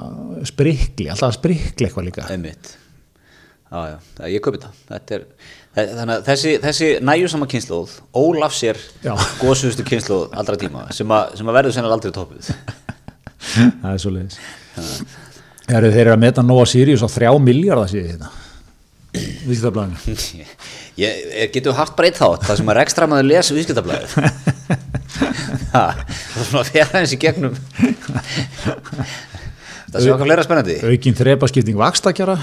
sprikli, 0.48 1.06
alltaf 1.12 1.30
að 1.30 1.38
sprikli 1.38 1.86
eitthvað 1.88 2.08
líka 2.08 2.26
einmitt 2.32 2.72
já, 3.70 3.78
já, 3.92 3.96
það- 4.18 4.32
ég 4.34 4.44
kaupi 4.44 4.60
þetta 4.62 4.72
þetta 4.94 5.16
er, 5.20 5.24
þannig 5.76 6.14
að 6.16 6.26
þessi, 6.30 6.52
þessi 6.64 6.90
næjusama 7.04 7.48
kynnslóð 7.52 7.94
ólaf 8.16 8.56
sér 8.56 8.80
góðsugustu 9.40 9.84
kynnslóð 9.88 10.28
allra 10.36 10.56
tíma 10.60 10.86
sem, 10.96 11.08
að, 11.12 11.36
sem 11.40 11.48
að 11.52 11.58
verður 11.60 11.76
sennilega 11.76 11.98
aldrei 12.00 12.16
toppuð 12.16 12.52
það 13.54 13.92
er 13.92 14.02
svo 14.02 14.14
leiðis 14.14 14.40
Heru, 15.66 15.88
þeir 15.90 16.02
eru 16.04 16.12
að 16.14 16.22
meta 16.22 16.44
Nova 16.46 16.66
Sirius 16.70 17.02
á 17.02 17.08
þrjá 17.10 17.32
miljardar 17.42 17.90
Vísindablaðinu. 19.46 19.96
Ég, 20.96 21.16
ég 21.28 21.50
getur 21.52 21.74
haft 21.76 21.92
bara 21.96 22.08
eitt 22.08 22.16
þátt 22.16 22.46
það 22.48 22.56
sem 22.56 22.70
að 22.72 22.76
rekstramaður 22.78 23.26
les 23.28 23.50
viðskiptablaðið 23.52 24.14
það 25.74 25.98
er 26.00 26.46
svona 26.48 26.62
eins 27.02 27.12
í 27.12 27.18
gegnum. 27.20 27.58
Það 29.92 29.98
sé 30.00 30.14
okkar 30.14 30.24
fleira 30.30 30.46
spennandi. 30.46 30.76
aukin 30.88 31.18
þrepaskipting 31.18 31.76
vakstakjara 31.82 32.38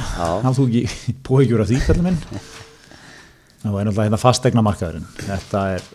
hann 0.46 0.54
þú 0.54 0.68
ekki 0.70 1.16
búið 1.26 1.48
af 1.66 1.72
því 1.72 1.80
kallið 1.88 2.08
minn? 2.12 2.22
Það 3.64 3.72
var 3.74 3.88
náttúrulega 3.88 4.06
hérna 4.10 4.20
fastegna 4.22 4.66
markaðurinn 4.68 5.10
þetta 5.24 5.66
er, 5.78 5.90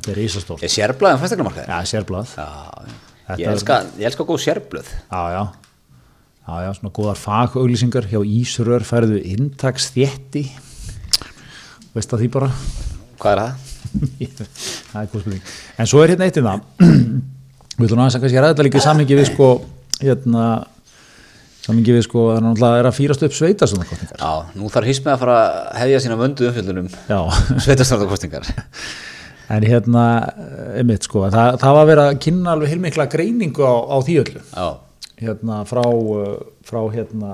er 0.00 0.20
ísastórt 0.24 0.66
ég 0.66 0.72
sérblaðið 0.72 1.18
um 1.18 1.22
fastegnamarkaði 1.22 1.70
já, 1.70 1.90
sérblað. 1.94 2.34
Já, 2.34 2.46
já, 2.90 3.09
Þetta 3.30 3.42
ég 3.42 3.54
elska, 3.54 3.78
ég 4.00 4.10
elska 4.10 4.26
góð 4.28 4.42
sérblöð. 4.44 4.92
Já 5.10 5.22
já, 5.34 5.42
já, 6.66 6.70
svona 6.78 6.94
góðar 6.96 7.18
fagauglýsingar 7.20 8.08
hjá 8.10 8.20
Ísrör 8.26 8.86
færðu 8.86 9.20
intaksþétti 9.36 10.44
veist 11.94 12.14
að 12.14 12.24
því 12.24 12.30
bara? 12.36 12.50
Hvað 13.20 13.32
er 13.32 13.42
það? 13.42 13.68
það 14.90 15.00
er 15.02 15.08
góð 15.12 15.24
spurning. 15.24 15.54
En 15.76 15.90
svo 15.90 16.02
er 16.02 16.14
hérna 16.14 16.28
eitt 16.28 16.40
í 16.40 16.44
það 16.44 16.66
við 17.80 17.86
ætlum 17.86 18.02
aðeins 18.02 18.18
að 18.18 18.24
kannski 18.24 18.40
ræða 18.42 18.52
þetta 18.52 18.66
líka 18.66 18.80
í 18.80 18.84
samhengi 18.84 19.18
við 19.18 19.30
sko 19.30 19.48
hérna 20.00 20.44
samhengi 21.64 21.94
við 21.96 22.04
sko 22.06 22.26
að 22.34 22.42
náttúrulega 22.44 22.80
er 22.80 22.88
að 22.88 22.96
fýrast 22.96 23.24
upp 23.26 23.36
sveitarstofnarkostningar 23.36 24.20
Já, 24.20 24.32
nú 24.56 24.70
þarf 24.72 24.90
hismið 24.90 25.14
að 25.14 25.22
fara 25.22 25.38
að 25.40 25.80
hefja 25.82 26.02
sína 26.04 26.18
vöndu 26.20 26.48
umfjöldunum 26.48 26.90
já. 26.90 27.18
sveitarstjórnarkostingar 27.66 28.48
En 29.50 29.64
hérna, 29.66 30.02
einmitt 30.78 31.02
sko, 31.08 31.24
það, 31.32 31.56
það 31.62 31.74
var 31.78 31.88
verið 31.88 32.04
að 32.10 32.18
kynna 32.26 32.52
alveg 32.54 32.70
heilmikla 32.74 33.06
greiningu 33.10 33.64
á, 33.66 33.74
á 33.90 33.96
því 34.06 34.18
öllu. 34.24 34.42
Já, 34.54 34.68
Hérna 35.20 35.56
frá, 35.68 35.82
uh, 35.84 36.36
frá 36.64 36.78
hérna, 36.94 37.32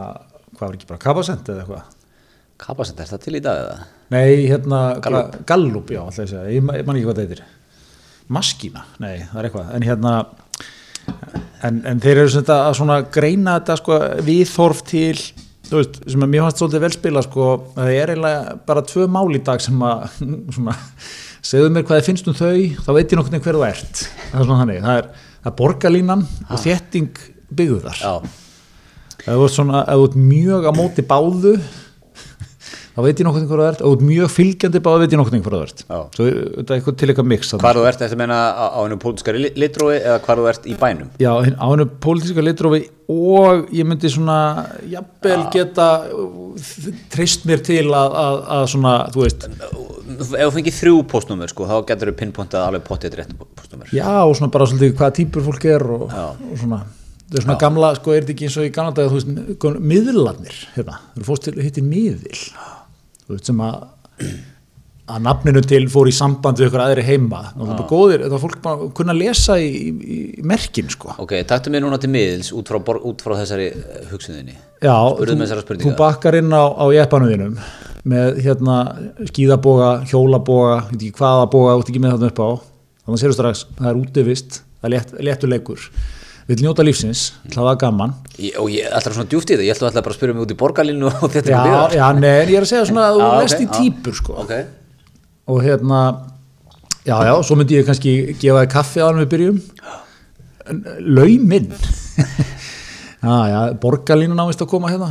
hvað 0.57 0.63
var 0.65 0.73
ekki 0.79 0.89
bara, 0.89 1.03
Kabasent 1.05 1.51
eða 1.53 1.63
eitthvað? 1.67 1.93
kapasent, 2.57 3.01
er 3.05 3.11
það 3.11 3.21
til 3.27 3.35
í 3.37 3.41
dag 3.45 3.59
eða? 3.61 3.75
Nei, 4.15 4.47
hérna, 4.49 4.79
Gallup. 5.05 5.35
Gallup, 5.47 5.91
já, 5.93 5.99
alltaf 6.01 6.23
ég 6.25 6.31
segja, 6.31 6.55
ég, 6.57 6.63
ma- 6.65 6.79
ég 6.81 6.87
man 6.89 6.97
ekki 6.97 7.05
hvað 7.11 7.19
það 7.21 7.27
heitir. 7.27 7.43
Maskína, 8.33 8.85
nei, 9.05 9.19
það 9.29 9.39
er 9.43 9.49
eitthvað. 9.51 9.69
En 9.77 9.85
hérna, 9.85 10.13
en, 11.69 11.83
en 11.93 12.01
þeir 12.03 12.23
eru 12.23 12.33
svona 12.33 12.57
að 12.71 12.79
svona 12.81 12.97
greina 13.13 13.59
þetta 13.59 13.77
sko 13.83 13.99
viðþorf 14.27 14.81
til, 14.89 15.13
þú 15.69 15.81
veist, 15.83 16.01
sem 16.15 16.25
að 16.27 16.33
mér 16.33 16.47
fannst 16.47 16.63
svolítið 16.63 16.85
vel 16.87 16.93
spila 16.97 17.23
sko, 17.27 17.51
að 17.77 17.83
það 17.83 17.93
er 18.01 18.13
eiginlega 18.15 18.57
bara 18.73 18.85
tvö 18.89 19.07
mál 19.19 19.29
í 19.37 19.43
dag 19.51 19.63
sem 19.65 19.85
að, 19.93 20.19
svona, 20.57 20.77
segðu 21.47 21.71
mér 21.75 21.85
hvað 21.87 22.01
þið 22.01 22.09
finnst 22.11 22.29
um 22.31 22.37
þau, 22.37 22.57
þá 22.83 22.91
veit 22.97 23.13
ég 23.13 23.19
nokkurnig 23.21 23.45
hver 23.45 23.59
þú 23.59 23.65
ert. 23.69 24.03
Það 24.33 24.41
er 24.41 24.49
svona 24.49 24.61
þannig, 24.63 24.81
það 24.87 25.01
er, 25.01 25.09
það 25.43 25.51
er 25.53 25.57
borgarlínan 25.61 26.25
og 26.51 26.63
þétting 26.65 27.21
byggðar. 27.61 28.01
Þú 29.27 29.37
ert 29.47 29.55
svona, 29.55 29.83
ef 29.87 30.01
þú 30.01 30.09
ert 30.09 30.19
mjög 30.23 30.67
á 30.67 30.73
móti 30.77 31.05
báðu 31.07 31.55
þá 32.97 33.01
veit 33.05 33.21
ég 33.21 33.27
nokkuð 33.29 33.43
hvað 33.51 33.61
það 33.61 33.69
ert, 33.71 33.83
ert 33.91 34.05
mjög 34.09 34.31
fylgjandi 34.33 34.81
báðu 34.87 35.03
veit 35.05 35.13
ég 35.15 35.21
nokkuð 35.21 35.41
hvað 35.45 35.57
það 35.57 35.65
ert. 35.67 35.83
Já. 35.87 35.99
svo 36.17 36.27
er 36.31 36.37
þetta 36.57 36.77
eitthvað 36.79 36.97
til 37.03 37.09
eitthvað 37.13 37.29
mix 37.33 37.51
hvar 37.61 37.77
þú 37.77 37.85
ert 37.91 38.05
eftir 38.07 38.17
að 38.17 38.23
meina 38.23 38.39
á, 38.57 38.67
hennu 38.81 38.99
pólitískari 39.03 39.43
li- 39.45 39.53
litrói 39.61 39.97
eða 40.01 40.19
hvar 40.25 40.41
þú 40.41 40.49
ert 40.53 40.67
í 40.67 40.77
bænum? 40.81 41.11
Já, 41.21 41.31
á 41.37 41.67
hennu 41.69 41.87
pólitíska 42.07 42.45
litrófi 42.47 42.83
og 43.13 43.69
ég 43.77 43.87
myndi 43.87 44.09
svona 44.11 44.39
jafnvel 44.91 45.45
geta 45.55 45.89
uh, 46.09 46.57
treyst 47.13 47.45
mér 47.47 47.61
til 47.69 47.85
að, 47.95 48.17
að, 48.25 48.39
að 48.57 48.65
svona, 48.73 48.95
þú 49.15 49.23
veist. 49.27 49.47
Ef 50.17 50.33
þú 50.33 50.53
fengið 50.57 50.77
þrjú 50.81 50.97
postnúmer 51.13 51.51
sko, 51.53 51.69
þá 51.69 51.77
getur 51.91 52.11
þú 52.11 52.17
pinnpointað 52.23 52.65
alveg 52.71 52.85
pottið 52.89 53.19
rétt 53.21 53.35
postnúmer 53.59 53.93
já, 53.95 54.09
og 54.25 54.33
svona 54.39 54.51
bara 54.55 54.67
svolítið 54.71 54.97
hvaða 54.99 55.17
típur 55.21 55.45
fólk 55.47 55.67
er 55.71 55.85
og, 55.87 56.07
og 56.09 56.57
svona. 56.59 56.81
Það 57.27 57.39
er 57.41 57.43
svona 57.47 57.59
gamla, 57.59 57.89
sko, 57.99 58.13
er 58.15 58.23
þetta 58.23 58.35
ekki 58.37 58.47
eins 58.47 58.57
og 58.63 58.67
í 58.69 58.73
gamla 58.75 58.93
dag 58.95 59.09
þú 59.11 59.17
veist, 59.19 59.81
miðlarnir 59.93 60.59
hérna, 60.77 60.99
þú 61.17 61.25
fórst 61.27 61.47
til 61.49 61.55
að 61.57 61.65
hitti 61.67 61.83
miðil. 61.83 62.43
Þú 62.47 62.76
veist, 63.33 63.49
sem 63.51 63.65
að 63.67 63.81
að 65.07 65.23
nafninu 65.23 65.61
til 65.63 65.85
fór 65.91 66.09
í 66.11 66.15
samband 66.15 66.59
við 66.59 66.67
ykkur 66.67 66.83
aðri 66.83 67.05
heima. 67.07 67.43
Og 67.55 67.61
það 67.61 67.73
er 67.73 67.79
bara 67.79 67.91
góðir, 67.93 68.25
það 68.25 68.33
var 68.35 68.43
fólk 68.43 68.57
bara 68.65 68.79
að 68.81 68.93
kunna 68.99 69.15
lesa 69.15 69.59
í, 69.63 69.69
í, 69.87 70.17
í 70.41 70.47
merkin, 70.51 70.89
sko. 70.91 71.15
Ok, 71.23 71.37
taktu 71.47 71.71
mig 71.71 71.85
núna 71.85 72.01
til 72.03 72.11
miðils 72.11 72.51
út 72.57 72.73
frá, 72.73 72.81
út 72.81 73.23
frá 73.23 73.37
þessari 73.39 73.69
eh, 73.71 74.01
hugsuninni. 74.11 74.57
Já, 74.83 74.97
þú, 74.97 75.29
þessara 75.31 75.79
þú 75.85 75.95
bakkar 76.01 76.41
inn 76.41 76.51
á, 76.51 76.65
á 76.75 76.85
jeppanum 76.97 77.31
þínum 77.31 77.55
með 78.07 78.43
hérna 78.43 78.81
skíðaboga, 79.31 79.93
hjólaboga, 80.11 80.81
veit 80.91 80.99
ekki 80.99 81.21
hvaða 81.21 81.47
boga, 81.55 81.77
þú 81.77 81.85
ert 81.85 81.95
ekki 81.95 82.03
með 82.03 82.17
þarna 82.17 82.33
upp 82.33 82.43
á. 82.43 82.51
Þannig 83.07 83.23
séu 83.23 83.37
strax, 83.37 83.67
það 83.79 83.91
er 83.93 84.03
útivist 84.03 84.61
það 84.81 84.89
er 84.89 84.95
létt, 84.97 85.15
léttur 85.29 85.53
við 86.47 86.63
njóta 86.63 86.85
lífsins, 86.87 87.25
það 87.51 87.65
var 87.67 87.77
gaman. 87.81 88.13
Ég- 88.39 88.57
Og 88.63 88.69
ég 88.71 88.87
ætla 88.95 89.13
svona 89.17 89.29
djúft 89.31 89.51
í 89.51 89.57
það, 89.57 89.65
ég 89.67 89.75
ætla 89.77 89.91
bara 90.03 90.13
að 90.15 90.19
spyrja 90.19 90.35
mig 90.37 90.45
út 90.47 90.53
í 90.55 90.59
borgarlínu 90.61 91.09
og 91.11 91.31
þetta 91.35 91.51
já, 91.51 91.63
er 91.65 91.97
já, 91.99 92.07
nei, 92.15 92.35
ég 92.47 92.57
er 92.61 92.67
að 92.67 92.71
segja 92.71 92.87
svona 92.91 93.09
að 93.09 93.15
þú 93.17 93.21
Já, 93.25 93.29
ok, 93.33 93.43
lest 93.43 93.61
í 93.61 93.67
já. 93.67 93.73
típur 93.81 94.15
sko. 94.21 94.37
Ok, 94.45 94.53
og 95.51 95.63
hérna 95.67 96.01
já, 97.07 97.17
já, 97.27 97.33
svo 97.47 97.57
myndi 97.59 97.79
ég 97.81 97.87
kannski 97.89 98.15
gefa 98.39 98.63
þér 98.65 98.71
kaffi 98.77 99.03
á 99.03 99.07
hann 99.11 99.21
við 99.25 99.31
byrjum. 99.35 99.59
Lauminn. 101.17 101.69
Já, 103.27 103.37
já, 103.51 103.61
borgarlínu 103.83 104.35
náist 104.39 104.61
að 104.63 104.69
koma 104.71 104.91
hérna. 104.93 105.09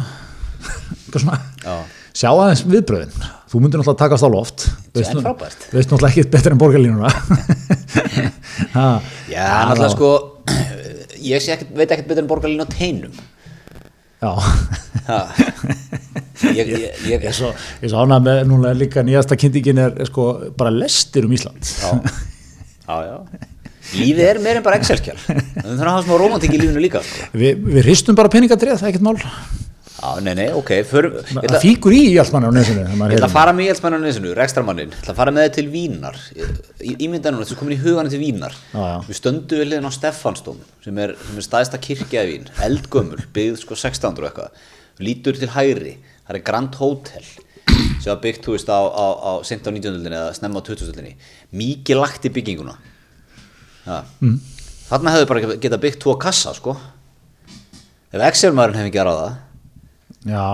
Sjá 2.16 2.30
aðeins 2.32 2.62
viðbröðin 2.64 3.12
þú 3.52 3.60
myndir 3.60 3.82
náttúrulega 3.82 4.00
takast 4.00 4.24
á 4.24 4.30
loft. 4.32 4.66
Veist, 4.96 5.16
veist 5.74 5.92
náttúrulega 5.92 6.12
ekkert 6.14 6.32
betur 6.32 6.56
en 6.56 6.62
borgarlínuna. 6.62 7.10
Já, 9.32 9.48
náttúrulega 9.68 9.92
sko 9.96 10.12
ég 11.26 11.50
ekkert, 11.56 11.72
veit 11.76 11.90
ekkert 11.90 12.12
betur 12.12 12.24
en 12.24 12.30
borgarlínu 12.30 12.66
á 12.66 12.70
teinum. 12.72 13.16
Já. 14.22 14.32
Ég, 16.46 16.68
ég, 16.68 16.80
ég, 16.82 17.02
ég 17.10 17.26
er 17.30 17.36
svo, 17.36 17.52
er 17.82 17.92
svo 17.92 18.04
ánað 18.04 18.24
með 18.26 18.40
núna 18.50 18.72
er 18.74 18.80
líka 18.80 19.04
nýjasta 19.06 19.38
kynningin 19.40 19.80
er, 19.82 19.94
er 20.02 20.10
sko 20.10 20.24
bara 20.58 20.74
lestir 20.74 21.28
um 21.28 21.36
Ísland. 21.36 21.62
Já, 21.64 21.92
já, 22.88 22.96
já. 23.12 23.52
Lífið 23.96 24.26
er 24.26 24.40
meir 24.42 24.60
en 24.60 24.66
bara 24.66 24.80
Excel-skjál 24.82 25.20
við 25.22 25.38
þurfum 25.62 25.84
að 25.86 25.92
hafa 25.92 26.04
smá 26.08 26.16
romantík 26.20 26.56
í 26.58 26.60
lífinu 26.60 26.82
líka 26.82 27.04
sko. 27.06 27.28
Vi, 27.38 27.52
við 27.54 27.84
hristum 27.86 28.18
bara 28.18 28.32
peningadrið, 28.34 28.80
það 28.80 28.88
er 28.88 28.94
ekkert 28.96 29.06
mál 29.06 29.20
já, 29.96 30.22
nei, 30.22 30.34
nei, 30.38 30.48
ok 30.56 30.72
ætla, 30.76 31.12
það 31.40 31.62
fíkur 31.64 31.96
í 31.96 32.02
manni 32.34 32.50
á 32.52 32.54
nesinu 32.56 32.84
ég 32.84 33.16
ætla 33.16 33.30
að 33.30 33.36
fara 33.36 33.54
með 33.56 33.70
Jelsmann 33.70 33.96
á 33.96 34.00
nesinu, 34.04 34.34
rekstramannin 34.38 34.92
ég 34.92 35.00
ætla 35.02 35.14
að 35.14 35.20
fara 35.22 35.34
með 35.36 35.48
þið 35.48 35.56
til 35.58 35.66
Vínar 35.74 36.20
ímynda 36.96 37.32
núna, 37.32 37.46
þessu 37.46 37.60
komin 37.60 37.78
í 37.78 37.82
hugan 37.82 38.12
til 38.12 38.20
Vínar 38.22 38.56
Já, 38.74 38.82
já. 38.82 38.98
við 39.08 39.20
stöndum 39.22 39.62
við 39.62 39.70
liðin 39.72 39.88
á 39.88 39.94
Stefansdóm 39.96 40.60
sem 40.84 41.00
er, 41.06 41.16
sem 41.28 41.40
er 41.40 41.48
staðista 41.48 41.82
kirkja 41.82 42.26
í 42.26 42.34
Vín 42.34 42.50
eldgömmul, 42.68 43.24
byggð 43.36 43.62
sko 43.64 43.78
1600 43.78 44.26
og 44.26 44.30
eitthvað 44.30 45.06
lítur 45.06 45.40
til 45.40 45.52
hægri, 45.56 45.98
það 46.28 46.40
er 46.40 46.46
Grand 46.52 46.80
Hotel 46.80 47.26
sem 47.66 48.12
var 48.12 48.20
byggt, 48.24 48.44
þú 48.46 48.56
veist, 48.56 48.70
á, 48.72 48.80
á, 48.80 49.08
á 49.20 49.32
sent 49.48 49.66
á 49.68 49.72
19. 49.72 50.04
eða 50.12 50.36
snemma 50.36 50.62
á 50.62 50.68
20. 50.68 51.16
mikið 51.56 52.00
lagt 52.00 52.28
í 52.28 52.32
bygginguna 52.36 52.76
ja. 53.86 54.04
mm. 54.22 54.38
þarna 54.90 55.16
hefðu 55.16 55.32
bara 55.32 55.58
geta 55.64 55.82
byggt 55.82 56.04
tvo 56.04 56.16
kassa, 56.22 56.54
sko 56.56 56.76
ef 58.16 58.22
Excel-maðurinn 58.30 58.80
hefði 58.80 58.94
ekki 58.94 59.04
að 59.04 59.10
ráða 59.10 59.34
já, 60.26 60.46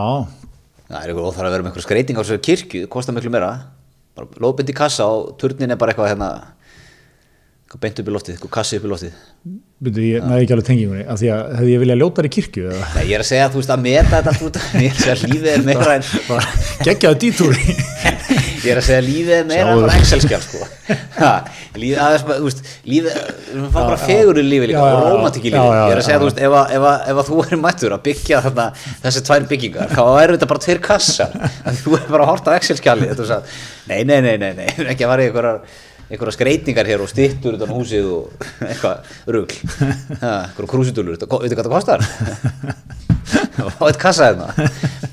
það 0.87 0.97
er 0.99 1.11
eitthvað 1.11 1.27
óþar 1.27 1.47
að 1.47 1.55
vera 1.55 1.65
með 1.65 1.71
eitthvað 1.71 1.87
skreiting 1.87 2.19
á 2.19 2.21
þessu 2.23 2.41
kirkju, 2.47 2.87
kostar 2.91 3.17
miklu 3.17 3.33
meira. 3.33 3.51
Bara 4.17 4.43
lóðbind 4.43 4.71
í 4.73 4.75
kassa 4.75 5.07
og 5.07 5.35
turnin 5.39 5.71
er 5.71 5.79
bara 5.79 5.93
eitthvað 5.93 6.11
hérna 6.11 6.31
eitthvað 7.63 7.83
beint 7.85 8.01
upp 8.01 8.09
í 8.09 8.15
loftið, 8.17 8.35
eitthvað 8.35 8.53
kassi 8.57 8.79
upp 8.79 8.87
í 8.87 8.91
loftið. 8.91 9.19
Byrju, 9.81 10.07
ég 10.11 10.25
næði 10.27 10.43
ekki 10.43 10.53
alveg 10.53 10.65
tengingunni 10.67 11.03
af 11.09 11.17
því 11.17 11.29
að 11.33 11.53
hefði 11.57 11.71
ég 11.71 11.79
viljað 11.81 12.01
ljóta 12.01 12.19
þær 12.19 12.27
í 12.27 12.31
kirkju 12.35 12.65
eða? 12.69 12.89
Nei, 12.93 13.05
ég 13.07 13.13
er 13.15 13.23
að 13.23 13.29
segja 13.31 13.45
að 13.47 13.55
þú 13.55 13.61
veist 13.61 13.71
að 13.73 13.85
meta 13.87 14.11
þetta 14.11 14.33
allt 14.33 14.43
út 14.45 14.59
ég 14.83 14.83
er 14.83 14.91
að 14.91 14.99
segja 15.01 15.15
að 15.15 15.23
lífið 15.31 15.49
er 15.55 15.63
meira 15.65 15.95
en 15.95 16.03
geggjaðu 16.85 17.17
dítúri 17.23 17.77
ég 18.61 18.71
er 18.73 18.79
að 18.81 18.85
segja 18.87 19.03
lífið 19.05 19.43
meira 19.49 19.75
bara 19.79 19.97
Excel-skjál 19.99 20.41
sko. 20.43 20.61
Lífið, 21.81 21.99
aðeins, 22.03 22.25
bara, 22.27 22.37
þú 22.37 22.47
veist, 22.49 22.71
lífið 22.87 23.19
við 23.51 23.67
fá 23.73 23.77
bara 23.79 23.99
fegur 24.01 24.41
í 24.41 24.45
lífi 24.45 24.71
líka 24.71 24.85
og 24.85 25.05
romantik 25.07 25.45
í 25.47 25.51
Já, 25.51 25.57
lífi. 25.57 25.75
Já, 25.75 25.81
ég 25.81 25.93
er 25.95 26.01
að 26.01 26.07
segja, 26.07 26.19
þú 26.21 26.29
veist, 26.29 26.41
ef, 26.47 26.57
ef, 26.77 26.87
ef 27.13 27.21
þú 27.31 27.43
er 27.45 27.61
mættur 27.65 27.95
að 27.95 28.03
byggja 28.07 28.41
þarna 28.47 28.67
þessi 29.05 29.23
tvær 29.29 29.47
byggingar, 29.51 29.93
þá 29.95 30.03
er 30.23 30.35
þetta 30.35 30.49
bara 30.51 30.65
tveir 30.65 30.81
kassar. 30.85 31.37
Þú 31.81 31.95
er 31.97 32.09
bara 32.11 32.25
að 32.25 32.31
horta 32.33 32.57
svo, 33.31 33.39
nei, 33.89 34.01
nei, 34.07 34.19
nei, 34.25 34.35
nei, 34.41 34.51
nei 34.57 34.67
ekki 34.91 35.07
að 35.07 35.13
í 35.23 35.29
einhverjar 35.31 35.63
einhverja 36.11 36.35
skreitingar 36.35 36.89
hér 36.89 37.03
og 37.03 37.09
stittur 37.11 37.55
utan 37.55 37.71
húsið 37.71 38.09
og 38.11 38.47
eitthvað 38.67 39.13
rugl. 39.31 39.55
Einhverja 40.19 40.71
krúsitúlur, 40.73 41.15
veitu 41.15 41.29
hvað 41.31 41.61
það 41.61 41.71
kostar? 41.75 42.05
Og 43.79 43.85
eitt 43.87 43.99
kassa 44.01 44.31
hérna. 44.31 44.49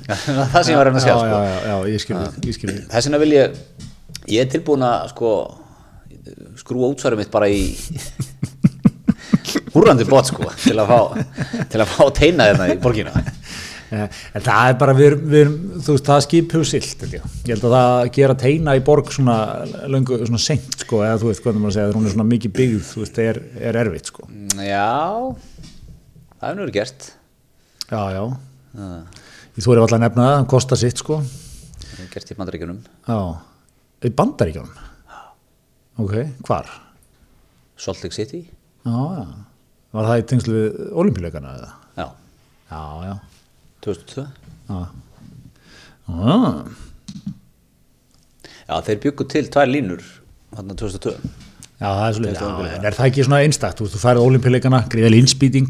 Það 0.09 0.61
sem 0.63 0.73
ég 0.73 0.79
var 0.79 0.89
að 0.89 0.89
reyna 0.89 0.99
að 0.99 1.05
sjá 1.05 1.15
sko. 1.15 1.27
já, 1.29 1.39
já, 1.45 1.57
já, 1.69 1.75
ég 1.93 2.03
skil 2.03 2.17
þig, 2.19 2.47
ég 2.49 2.57
skil. 2.57 2.69
Þig. 2.73 2.85
þess 2.91 3.09
vegna 3.09 3.21
vil 3.23 3.33
ég 3.35 3.59
ég 4.29 4.43
er 4.43 4.51
tilbúin 4.51 4.85
að 4.85 5.09
sko 5.13 5.33
skrúa 6.59 6.91
útsvarum 6.91 7.21
mitt 7.21 7.31
bara 7.33 7.49
í 7.49 7.69
húrandi 9.73 10.07
bot 10.09 10.29
sko 10.29 10.49
til 10.61 10.77
að 10.81 10.91
fá 10.91 10.99
fá 11.93 12.03
teina 12.17 12.49
hérna 12.49 12.69
í 12.73 12.79
borgina. 12.81 13.13
Eh, 13.15 13.38
en 13.89 14.43
það 14.45 14.71
er 14.71 14.75
bara, 14.81 14.95
við, 14.97 15.15
við, 15.31 15.53
þú 15.85 15.95
veist, 15.95 16.07
það 16.09 16.23
skip 16.25 16.55
hefur 16.55 16.69
silt 16.69 17.05
ég. 17.09 17.27
held 17.47 17.63
að 17.63 17.75
það 17.75 17.93
að 17.93 18.11
gera 18.17 18.35
teina 18.43 18.75
í 18.77 18.83
borg 18.85 19.13
svona 19.13 19.37
löngu, 19.89 20.19
svona 20.25 20.41
seint 20.43 20.83
sko, 20.83 21.01
eða 21.05 21.21
þú 21.21 21.31
veist, 21.31 21.43
hvernig 21.45 21.63
maður 21.63 21.77
segja, 21.77 21.87
þegar 21.87 21.99
hún 21.99 22.09
er 22.09 22.15
svona 22.15 22.27
mikið 22.29 22.55
byggð 22.59 22.83
þú 22.89 23.03
veist, 23.05 23.21
er, 23.23 23.41
er 23.69 23.79
erfitt 23.83 24.11
sko. 24.11 24.27
Já 24.61 24.89
það 26.39 26.45
hefur 26.45 26.59
nú 26.59 26.65
verið 26.65 26.77
gert. 26.77 27.09
Já, 27.89 28.01
já, 28.13 28.23
það 28.77 28.93
ég 29.59 29.65
þú 29.65 29.73
erum 29.73 29.87
alltaf 29.87 29.97
að 29.97 30.05
nefna 30.05 30.27
það, 30.27 30.35
hann 30.37 30.51
kostar 30.53 30.79
sitt 30.79 31.01
sko. 31.01 31.21
Hefur 31.89 32.13
gert 32.13 32.29
í 32.31 32.37
bandaríkjunum. 32.37 32.83
Já, 33.09 33.19
í 34.05 34.13
bandaríkjónum 34.21 34.85
ok, 35.99 36.15
hvar? 36.47 36.69
Salt 37.79 38.03
Lake 38.03 38.15
City. 38.15 38.43
Já, 38.87 38.99
já, 39.19 39.25
var 39.95 40.07
það 40.07 40.21
í 40.21 40.25
tengslu 40.31 40.55
við 40.55 40.79
olimpíuleikana 41.03 41.55
eða? 41.57 41.71
já, 41.99 42.05
já, 42.69 42.81
já, 43.09 43.13
2002 43.85 44.25
já. 44.69 44.79
Ah, 46.09 46.63
já, 48.67 48.75
þeir 48.87 49.01
byggu 49.05 49.27
til 49.29 49.49
tvær 49.53 49.69
línur 49.69 50.03
hann 50.57 50.71
2002 50.73 51.13
já, 51.79 51.87
það 51.87 52.05
er 52.07 52.15
svolítið, 52.17 52.61
en 52.75 52.87
er 52.89 52.97
það 52.97 53.09
ekki 53.11 53.25
svona 53.27 53.41
einstakt, 53.45 53.79
þú 53.79 53.87
veist, 53.87 53.95
þú 53.97 54.03
færið 54.03 54.29
olimpíuleikana 54.29 54.81
greiðal 54.91 55.19
innspýting 55.19 55.69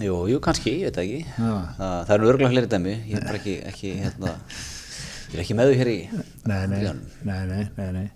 jú, 0.00 0.16
jú, 0.30 0.38
kannski, 0.40 0.76
ég 0.80 0.90
veit 0.90 1.00
ekki. 1.02 1.22
Já. 1.34 1.54
það, 1.78 1.96
það 2.06 2.14
er 2.14 2.22
nú 2.22 2.30
örgulega 2.32 2.52
fleiri 2.54 2.70
dæmi 2.74 2.94
ég 3.10 3.16
er 3.18 3.26
bara 3.26 3.40
ekki, 3.40 3.56
ekki 3.72 3.94
hérna 4.04 4.34
ég 5.30 5.36
er 5.38 5.44
ekki 5.44 5.56
með 5.58 5.70
þau 5.72 5.80
hér 5.80 5.90
í 5.92 5.98
nei, 6.10 6.62
nei, 6.70 6.80
nei, 7.26 7.40
nei, 7.50 7.64
nei, 7.76 7.90
nei. 7.96 8.06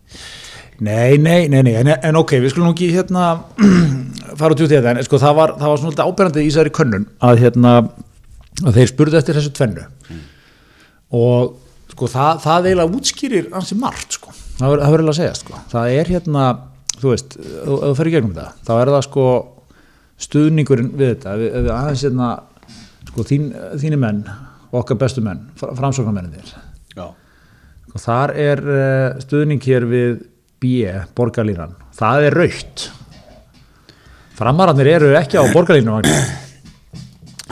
Nei, 0.84 1.18
nei, 1.22 1.46
nei, 1.48 1.60
nei, 1.62 1.74
en, 1.94 2.16
ok, 2.18 2.32
við 2.42 2.50
skulum 2.54 2.72
ekki 2.72 2.88
hérna 2.94 3.26
fara 4.40 4.54
út 4.56 4.62
í 4.64 4.66
þetta, 4.70 4.96
en 4.96 5.06
sko 5.06 5.20
það 5.22 5.36
var, 5.38 5.52
það 5.60 5.70
var 5.72 5.82
svona 5.82 5.92
alltaf 5.92 6.10
áberandi 6.10 6.42
í 6.42 6.48
þessari 6.50 6.72
könnun 6.74 7.04
að 7.22 7.42
hérna, 7.44 7.74
að 8.62 8.78
þeir 8.78 8.90
spurðu 8.92 9.18
eftir 9.18 9.38
þessu 9.38 9.52
tvennu. 9.56 9.86
Og 11.14 11.56
sko 11.94 12.08
það, 12.10 12.40
það 12.42 12.68
eiginlega 12.68 12.98
útskýrir 12.98 13.50
ansi 13.54 13.76
margt 13.78 14.16
sko, 14.18 14.32
það 14.58 14.72
verður 14.72 14.84
það 14.84 14.94
eiginlega 14.94 15.14
að 15.14 15.18
segja 15.20 15.34
sko, 15.38 15.60
það 15.70 15.96
er 15.98 16.10
hérna, 16.14 16.46
þú 16.94 17.12
veist, 17.12 17.36
ef 17.38 17.68
þú 17.84 17.92
fer 17.98 18.10
í 18.10 18.14
gegnum 18.14 18.34
þetta, 18.34 18.64
þá 18.66 18.72
er 18.76 18.92
það 18.94 19.04
sko 19.08 19.26
stuðningurinn 20.24 20.90
við 20.94 21.12
þetta, 21.12 21.34
ef 21.34 21.44
við, 21.44 21.70
aðeins 21.74 22.04
hérna, 22.08 22.30
sko 23.10 23.26
þín, 23.30 23.46
þínir 23.82 24.02
menn 24.02 24.22
og 24.72 24.80
okkar 24.82 24.98
bestu 25.04 25.22
menn, 25.22 25.44
framsóknarmenninir, 25.60 26.54
já, 26.96 27.06
og 27.92 28.02
þar 28.02 28.34
er 28.42 28.64
uh, 28.64 29.22
stuðning 29.22 29.62
hér 29.62 29.86
við 29.90 30.22
B, 30.64 30.86
borgarlínan. 31.14 31.74
Það 31.94 32.30
er 32.30 32.36
raukt 32.40 32.88
framararnir 34.34 34.88
eru 34.96 35.12
ekki 35.18 35.38
á 35.38 35.44
borgarlínu. 35.52 36.00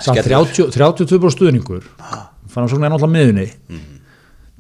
30, 0.01 0.71
32 0.73 1.31
stuðningur. 1.35 1.83
Framsókn 2.53 2.85
er 2.87 2.93
náttúrulega 2.95 3.13
miðunni 3.17 3.49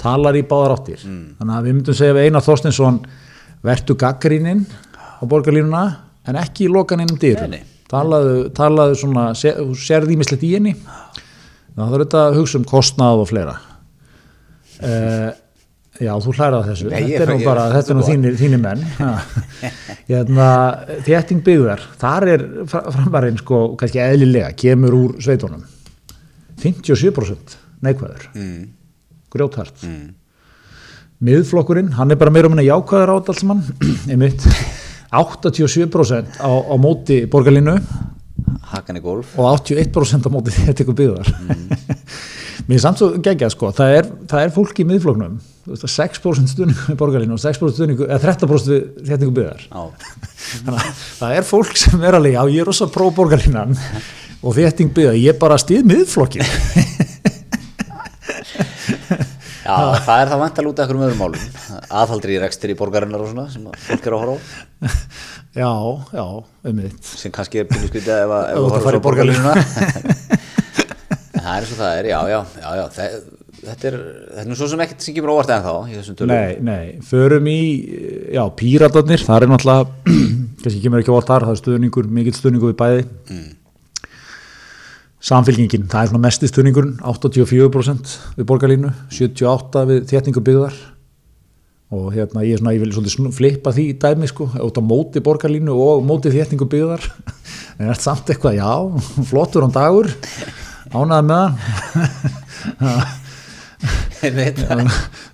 talar 0.02 0.34
í 0.34 0.42
báðar 0.48 0.72
áttir. 0.76 1.02
Þannig 1.38 1.54
að 1.56 1.66
við 1.68 1.76
myndum 1.76 1.94
segja 1.94 2.14
við 2.16 2.24
Einar 2.28 2.42
Þorstinsson 2.42 2.96
vertu 3.62 3.94
gaggrínin 4.00 4.64
á 4.98 5.22
borgarlínuna 5.30 5.82
en 6.26 6.38
ekki 6.40 6.66
í 6.66 6.72
lokaninum 6.72 7.18
dyrum 7.22 7.52
Nei, 7.52 7.60
nei. 7.62 7.68
talaðu, 7.90 8.48
talaðu 8.56 8.96
svona 8.98 9.28
se- 9.38 9.54
þú 9.54 9.76
sérð 9.78 10.10
ímislegt 10.16 10.42
í 10.48 10.50
henni. 10.56 10.72
Það 11.76 11.92
þarf 11.94 12.02
þetta 12.02 12.22
að 12.26 12.38
hugsa 12.40 12.58
um 12.58 12.64
kostnað 12.68 13.22
og 13.22 13.28
fleira. 13.30 13.54
Uh, 14.82 15.30
já 16.02 16.12
þú 16.24 16.34
hlærað 16.36 16.66
þessu. 16.70 16.88
Nei, 16.92 17.00
ég- 17.02 17.12
þetta 17.12 17.24
er 17.26 17.32
nú 17.32 17.38
ég- 17.40 17.48
bara, 17.48 17.66
þetta 17.76 17.92
er 17.94 17.98
nú 17.98 18.06
þínir, 18.08 18.38
þínir 18.40 18.62
menn. 18.62 18.82
Hérna, 20.12 20.48
þétting 21.06 21.42
byggðar. 21.46 21.84
Þar 22.00 22.26
er 22.34 22.44
framvarinn 22.72 23.38
sko 23.40 23.62
kannski 23.80 24.02
eðlilega, 24.02 24.50
kemur 24.58 24.96
úr 24.98 25.14
sveitunum. 25.22 25.62
57% 26.62 27.56
neikvæður. 27.82 28.28
Mm. 28.36 28.66
grjóthart. 29.32 29.78
Mm. 29.86 30.10
miðflokkurinn, 31.22 31.92
hann 31.94 32.10
er 32.10 32.18
bara 32.18 32.32
meira 32.34 32.48
um 32.50 32.56
henni 32.56 32.66
jákvæður 32.66 33.12
át 33.14 33.28
alls 33.30 33.42
mann, 33.46 33.60
einmitt. 34.10 34.42
87% 35.12 36.40
á, 36.42 36.50
á 36.50 36.74
móti 36.82 37.20
borgarlínu. 37.30 37.76
Hakan 38.72 38.98
í 38.98 39.02
golf. 39.04 39.34
Og 39.38 39.46
81% 39.60 40.26
á 40.26 40.30
móti 40.34 40.50
ykkur 40.72 40.96
byggðar. 40.98 41.30
Mér 42.66 42.78
er 42.78 42.82
samt 42.82 42.98
svo 43.00 43.12
geggjað 43.22 43.54
sko. 43.54 43.70
Það 43.76 43.94
er, 44.00 44.08
það 44.30 44.44
er 44.48 44.52
fólk 44.54 44.80
í 44.82 44.86
miðfloknum 44.88 45.38
6% 45.62 46.50
stuðningu 46.50 46.92
í 46.94 46.96
borgarlínu 46.98 47.36
og 47.36 47.42
6% 47.42 47.76
stuðningu 47.76 48.08
eða 48.08 48.20
13% 48.24 48.66
við 49.06 49.12
ykkur 49.28 49.36
byggðar. 49.36 49.62
Já, 49.68 49.82
þannig 50.64 50.80
að 50.80 51.02
það 51.20 51.36
er 51.38 51.44
fólk 51.52 51.76
sem 51.78 52.02
er 52.08 52.18
alveg 52.18 52.34
já 52.34 52.42
ég 52.50 52.60
er 52.64 52.66
rosa 52.72 52.88
pró 52.90 53.06
borgarlínan 53.14 53.76
og 54.44 54.56
ykkur 54.58 54.90
byggðar, 54.96 55.20
ég 55.22 55.30
er 55.34 55.38
bara 55.42 55.58
stið 55.62 55.86
miðflokkin 55.92 56.42
já 59.62 59.76
það 60.02 60.16
er 60.24 60.30
það 60.32 60.40
vantal 60.42 60.66
út 60.68 60.80
af 60.80 60.84
einhverjum 60.88 61.04
öðrum 61.06 61.20
málum. 61.22 61.44
Aðhaldri 62.02 62.34
í 62.36 62.40
rekstur 62.42 62.72
í 62.72 62.76
borgarinnar 62.78 63.22
og 63.22 63.30
svona 63.30 63.46
sem 63.52 63.66
að 63.70 63.76
fólk 63.86 64.08
er 64.08 64.16
að 64.16 64.24
horfa 64.24 64.34
á. 64.34 64.38
Já, 65.52 65.70
já, 66.16 66.24
um 66.70 66.76
mitt 66.80 67.04
sem 67.06 67.32
kannski 67.34 67.60
er 67.62 67.68
pínu 67.70 67.86
skrítið 67.90 68.14
ef, 68.24 68.30
að- 68.32 68.50
að 68.72 68.86
fara 68.86 68.98
á 68.98 69.04
En 71.32 71.42
það 71.42 71.52
er 71.52 71.62
eins 71.62 71.72
og 71.74 71.78
það 71.78 71.92
er, 72.00 72.08
já, 72.10 72.18
já, 72.32 72.40
já, 72.62 72.68
já 72.80 72.84
þe- 72.96 73.22
þetta 73.62 73.88
er, 73.88 73.96
þetta 74.26 74.42
er 74.42 74.48
nú 74.50 74.58
svo 74.58 74.68
sem 74.70 74.82
ekkert 74.82 75.04
sem 75.04 75.14
kemur 75.16 75.32
óvart 75.36 75.52
en 75.54 75.64
þá 75.64 75.74
í 75.86 76.26
nei, 76.26 76.58
nei, 76.64 76.84
förum 77.06 77.48
í 77.50 77.58
já, 78.34 78.42
píratarnir, 78.58 79.22
það 79.22 79.46
er 79.46 79.52
náttúrulega 79.52 80.22
kannski 80.62 80.80
kemur 80.82 81.02
ekki 81.02 81.12
allt 81.14 81.30
þar, 81.30 81.46
það 81.48 81.54
er 81.54 81.60
stuðningur 81.62 82.08
mikill 82.18 82.36
stuðningur 82.36 82.72
við 82.72 82.78
bæði. 82.82 83.04
Mm. 83.32 83.50
samfélgingin, 85.22 85.84
það 85.90 86.00
er 86.00 86.10
svona 86.10 86.24
mesti 86.24 86.50
stuðningurinn 86.50 86.96
84% 87.06 88.16
við 88.38 88.48
borgarlínu 88.50 88.90
78% 89.14 89.92
við 89.92 90.08
þétningu 90.10 90.42
byggðar. 90.48 90.80
Og 91.92 92.06
hérna 92.14 92.42
ég 92.46 92.56
er 92.56 92.62
svona, 92.62 92.72
ég 92.72 92.82
vil 92.82 92.94
svolítið 92.96 93.34
flippa 93.36 93.74
því 93.76 93.86
í 93.92 93.96
dæmi 94.00 94.30
sko, 94.30 94.48
út 94.64 94.78
á 94.80 94.82
móti 94.82 95.22
borgarlínu 95.22 95.74
og 95.76 96.02
móti 96.08 96.32
þétningu 96.34 96.66
byggðar. 96.72 97.06
En 97.82 97.88
er 97.88 97.98
samt 97.98 98.28
eitthvað, 98.30 98.58
já, 98.60 98.72
flottur 99.30 99.64
án 99.64 99.72
dagur 99.74 100.10
ánæða 100.92 101.22
með 101.24 101.44
Einmitt. 102.82 103.18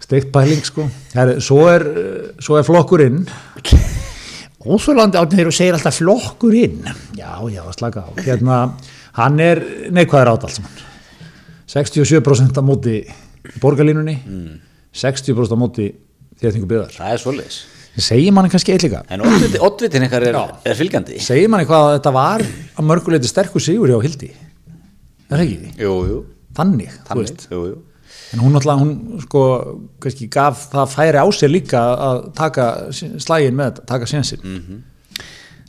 steikt 0.05 0.30
pæling 0.32 0.64
sko. 0.64 0.86
Her, 1.14 1.34
svo, 1.44 1.66
er, 1.68 1.84
eh, 1.84 2.28
svo 2.40 2.59
er 2.59 2.66
flokkurinn 2.66 3.24
Ósvölandi 4.68 5.16
átnir 5.20 5.46
og 5.49 5.55
segir 5.55 5.76
alltaf 5.76 6.01
flokkurinn 6.01 6.82
já, 7.16 7.30
já, 7.53 7.62
slaka 7.76 8.03
á. 8.05 8.11
Hérna, 8.24 8.57
hann 9.16 9.38
er 9.40 9.61
neikvæður 9.94 10.32
át 10.34 10.46
alls 10.49 10.59
saman 10.59 10.72
67% 11.68 12.59
á 12.59 12.62
móti 12.64 12.96
borgarlínunni 13.62 14.16
60% 14.92 15.55
á 15.55 15.59
móti 15.61 15.90
þéttingu 16.38 16.68
byggðar. 16.70 16.92
Það 16.94 17.12
er 17.12 17.20
svoleiðis. 17.22 17.59
Segir 17.99 18.32
manni 18.34 18.51
kannski 18.53 18.72
eitt 18.74 18.84
líka? 18.86 19.01
En 19.11 19.24
oddviti- 19.26 19.59
oddvitin 19.66 20.05
ykkar 20.07 20.26
er, 20.28 20.36
er 20.70 20.76
fylgjandi. 20.78 21.18
Segir 21.22 21.51
manni 21.51 21.66
hvað 21.66 21.86
að 21.88 21.94
þetta 21.96 22.12
var 22.14 22.44
að 22.44 22.86
mörguleiti 22.86 23.30
sterkur 23.30 23.62
sigur 23.62 23.90
hjá 23.90 23.99
Hildi? 24.05 24.30
Er 25.28 25.36
það 25.36 25.44
ekki? 25.44 25.72
jú, 25.82 25.94
jú, 26.09 26.18
Þannig, 26.59 26.94
þú 27.07 27.09
þannig, 27.11 27.42
jú 27.51 27.72
En 28.35 28.43
hún 28.45 28.53
náttúrulega, 28.53 28.83
hún 28.83 29.22
sko, 29.24 29.43
kannski 30.03 30.29
gaf 30.33 30.66
það 30.72 30.91
færi 30.93 31.20
á 31.22 31.26
sér 31.33 31.53
líka 31.53 31.81
að 32.09 32.18
taka 32.37 32.66
slægin 32.93 33.57
með 33.57 33.70
þetta, 33.70 33.87
taka 33.89 34.09
sénsinn. 34.11 34.43
Mm. 34.45 34.83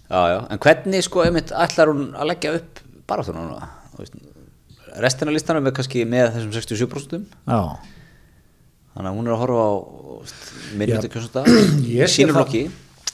já, 0.10 0.22
já, 0.34 0.40
en 0.50 0.60
hvernig 0.66 1.06
sko 1.06 1.24
einmitt 1.24 1.54
ætlar 1.56 1.94
hún 1.94 2.10
að 2.18 2.34
leggja 2.34 2.58
upp 2.60 2.84
baráttuna 3.10 3.46
núna 3.46 3.70
Þú 3.94 4.04
veist, 4.04 4.20
restina 5.04 5.34
listanum 5.36 5.70
er 5.70 5.76
kannski 5.76 6.04
með 6.10 6.34
þessum 6.36 6.52
67% 6.56 7.24
Já, 7.48 7.62
þannig 8.96 9.10
að 9.10 9.18
hún 9.18 9.30
er 9.30 9.36
að 9.36 9.42
horfa 9.46 9.64
á 9.64 9.74
minnvöldu 10.82 11.14
kjósunda 11.16 11.48
sínum 12.16 12.36
það. 12.36 12.42
flokki 12.42 12.64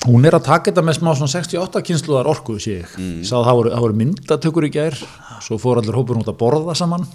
Hún 0.06 0.28
er 0.28 0.36
að 0.38 0.44
taka 0.46 0.70
þetta 0.70 0.84
með 0.86 1.00
smá 1.00 1.08
svona 1.18 1.32
68 1.32 1.82
kynsluðar 1.88 2.28
orku, 2.30 2.60
sé 2.62 2.76
ég. 2.76 2.92
Mm. 3.02 3.24
Það 3.26 3.48
voru, 3.58 3.72
það 3.74 3.86
voru 3.86 3.96
myndatökur 3.98 4.68
í 4.68 4.70
gær, 4.76 4.98
svo 5.42 5.58
fór 5.62 5.80
allir 5.82 5.98
hópur 5.98 6.20
út 6.20 6.30
að 6.30 6.38
borða 6.44 6.76
saman. 6.78 7.08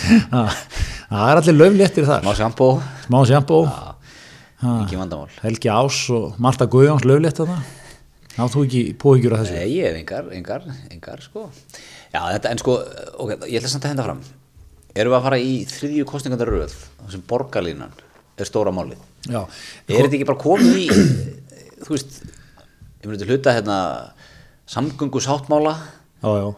það 1.12 1.30
er 1.32 1.40
allir 1.42 1.56
löfléttir 1.58 2.06
þar. 2.08 2.24
má 2.26 2.32
sjampó, 2.38 2.68
Smá 3.06 3.20
sjampó, 3.28 3.60
vandamál. 4.62 5.28
Helgi 5.42 5.70
Ás 5.72 5.98
og 6.14 6.36
Marta 6.42 6.66
Guðjóns 6.70 7.04
löflétt 7.08 7.40
að 7.42 7.50
það. 7.52 7.72
Þú 8.52 8.62
ekki 8.64 8.82
póhyggjur 9.02 9.34
að 9.36 9.42
þessu. 9.42 9.56
Nei, 9.58 9.72
ég 9.76 9.88
hef 9.90 9.98
engar, 10.00 10.28
engar, 10.32 10.62
engar 10.94 11.20
sko. 11.20 11.48
Já, 12.12 12.20
þetta, 12.32 12.52
en 12.54 12.60
sko, 12.62 12.76
ok, 13.24 13.34
ég 13.50 13.58
ætla 13.60 13.68
samt 13.72 13.84
að 13.88 13.92
henda 13.92 14.06
fram. 14.06 14.22
Erum 14.94 15.12
við 15.12 15.18
að 15.18 15.26
fara 15.26 15.40
í 15.40 15.52
þriðju 15.68 16.06
kostningandar 16.08 16.50
röð? 16.52 16.76
Sem 17.12 17.22
borgarlínan 17.28 17.92
er 18.40 18.48
stóra 18.48 18.72
málið. 18.74 19.00
Já, 19.28 19.42
Er 19.88 20.06
þetta 20.06 20.16
ekki 20.18 20.28
bara 20.28 20.40
komið 20.42 20.78
í 20.80 20.86
þú 21.82 21.92
veist 21.94 22.16
ég 23.02 23.08
myndi 23.10 23.26
hluta 23.28 23.52
hérna 23.54 23.76
samgöngu 24.70 25.20
sáttmála 25.22 25.72
já, 26.22 26.30
já, 26.38 26.48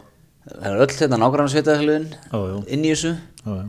það 0.45 0.65
er 0.71 0.81
öll 0.85 0.95
hérna 0.99 1.19
nágrann 1.21 1.49
sveitaðhlutin 1.51 2.07
Já, 2.13 2.37
já. 2.39 2.57
inn 2.73 2.85
í 2.85 2.91
þessu. 2.93 3.11
Já, 3.43 3.51
já. 3.59 3.65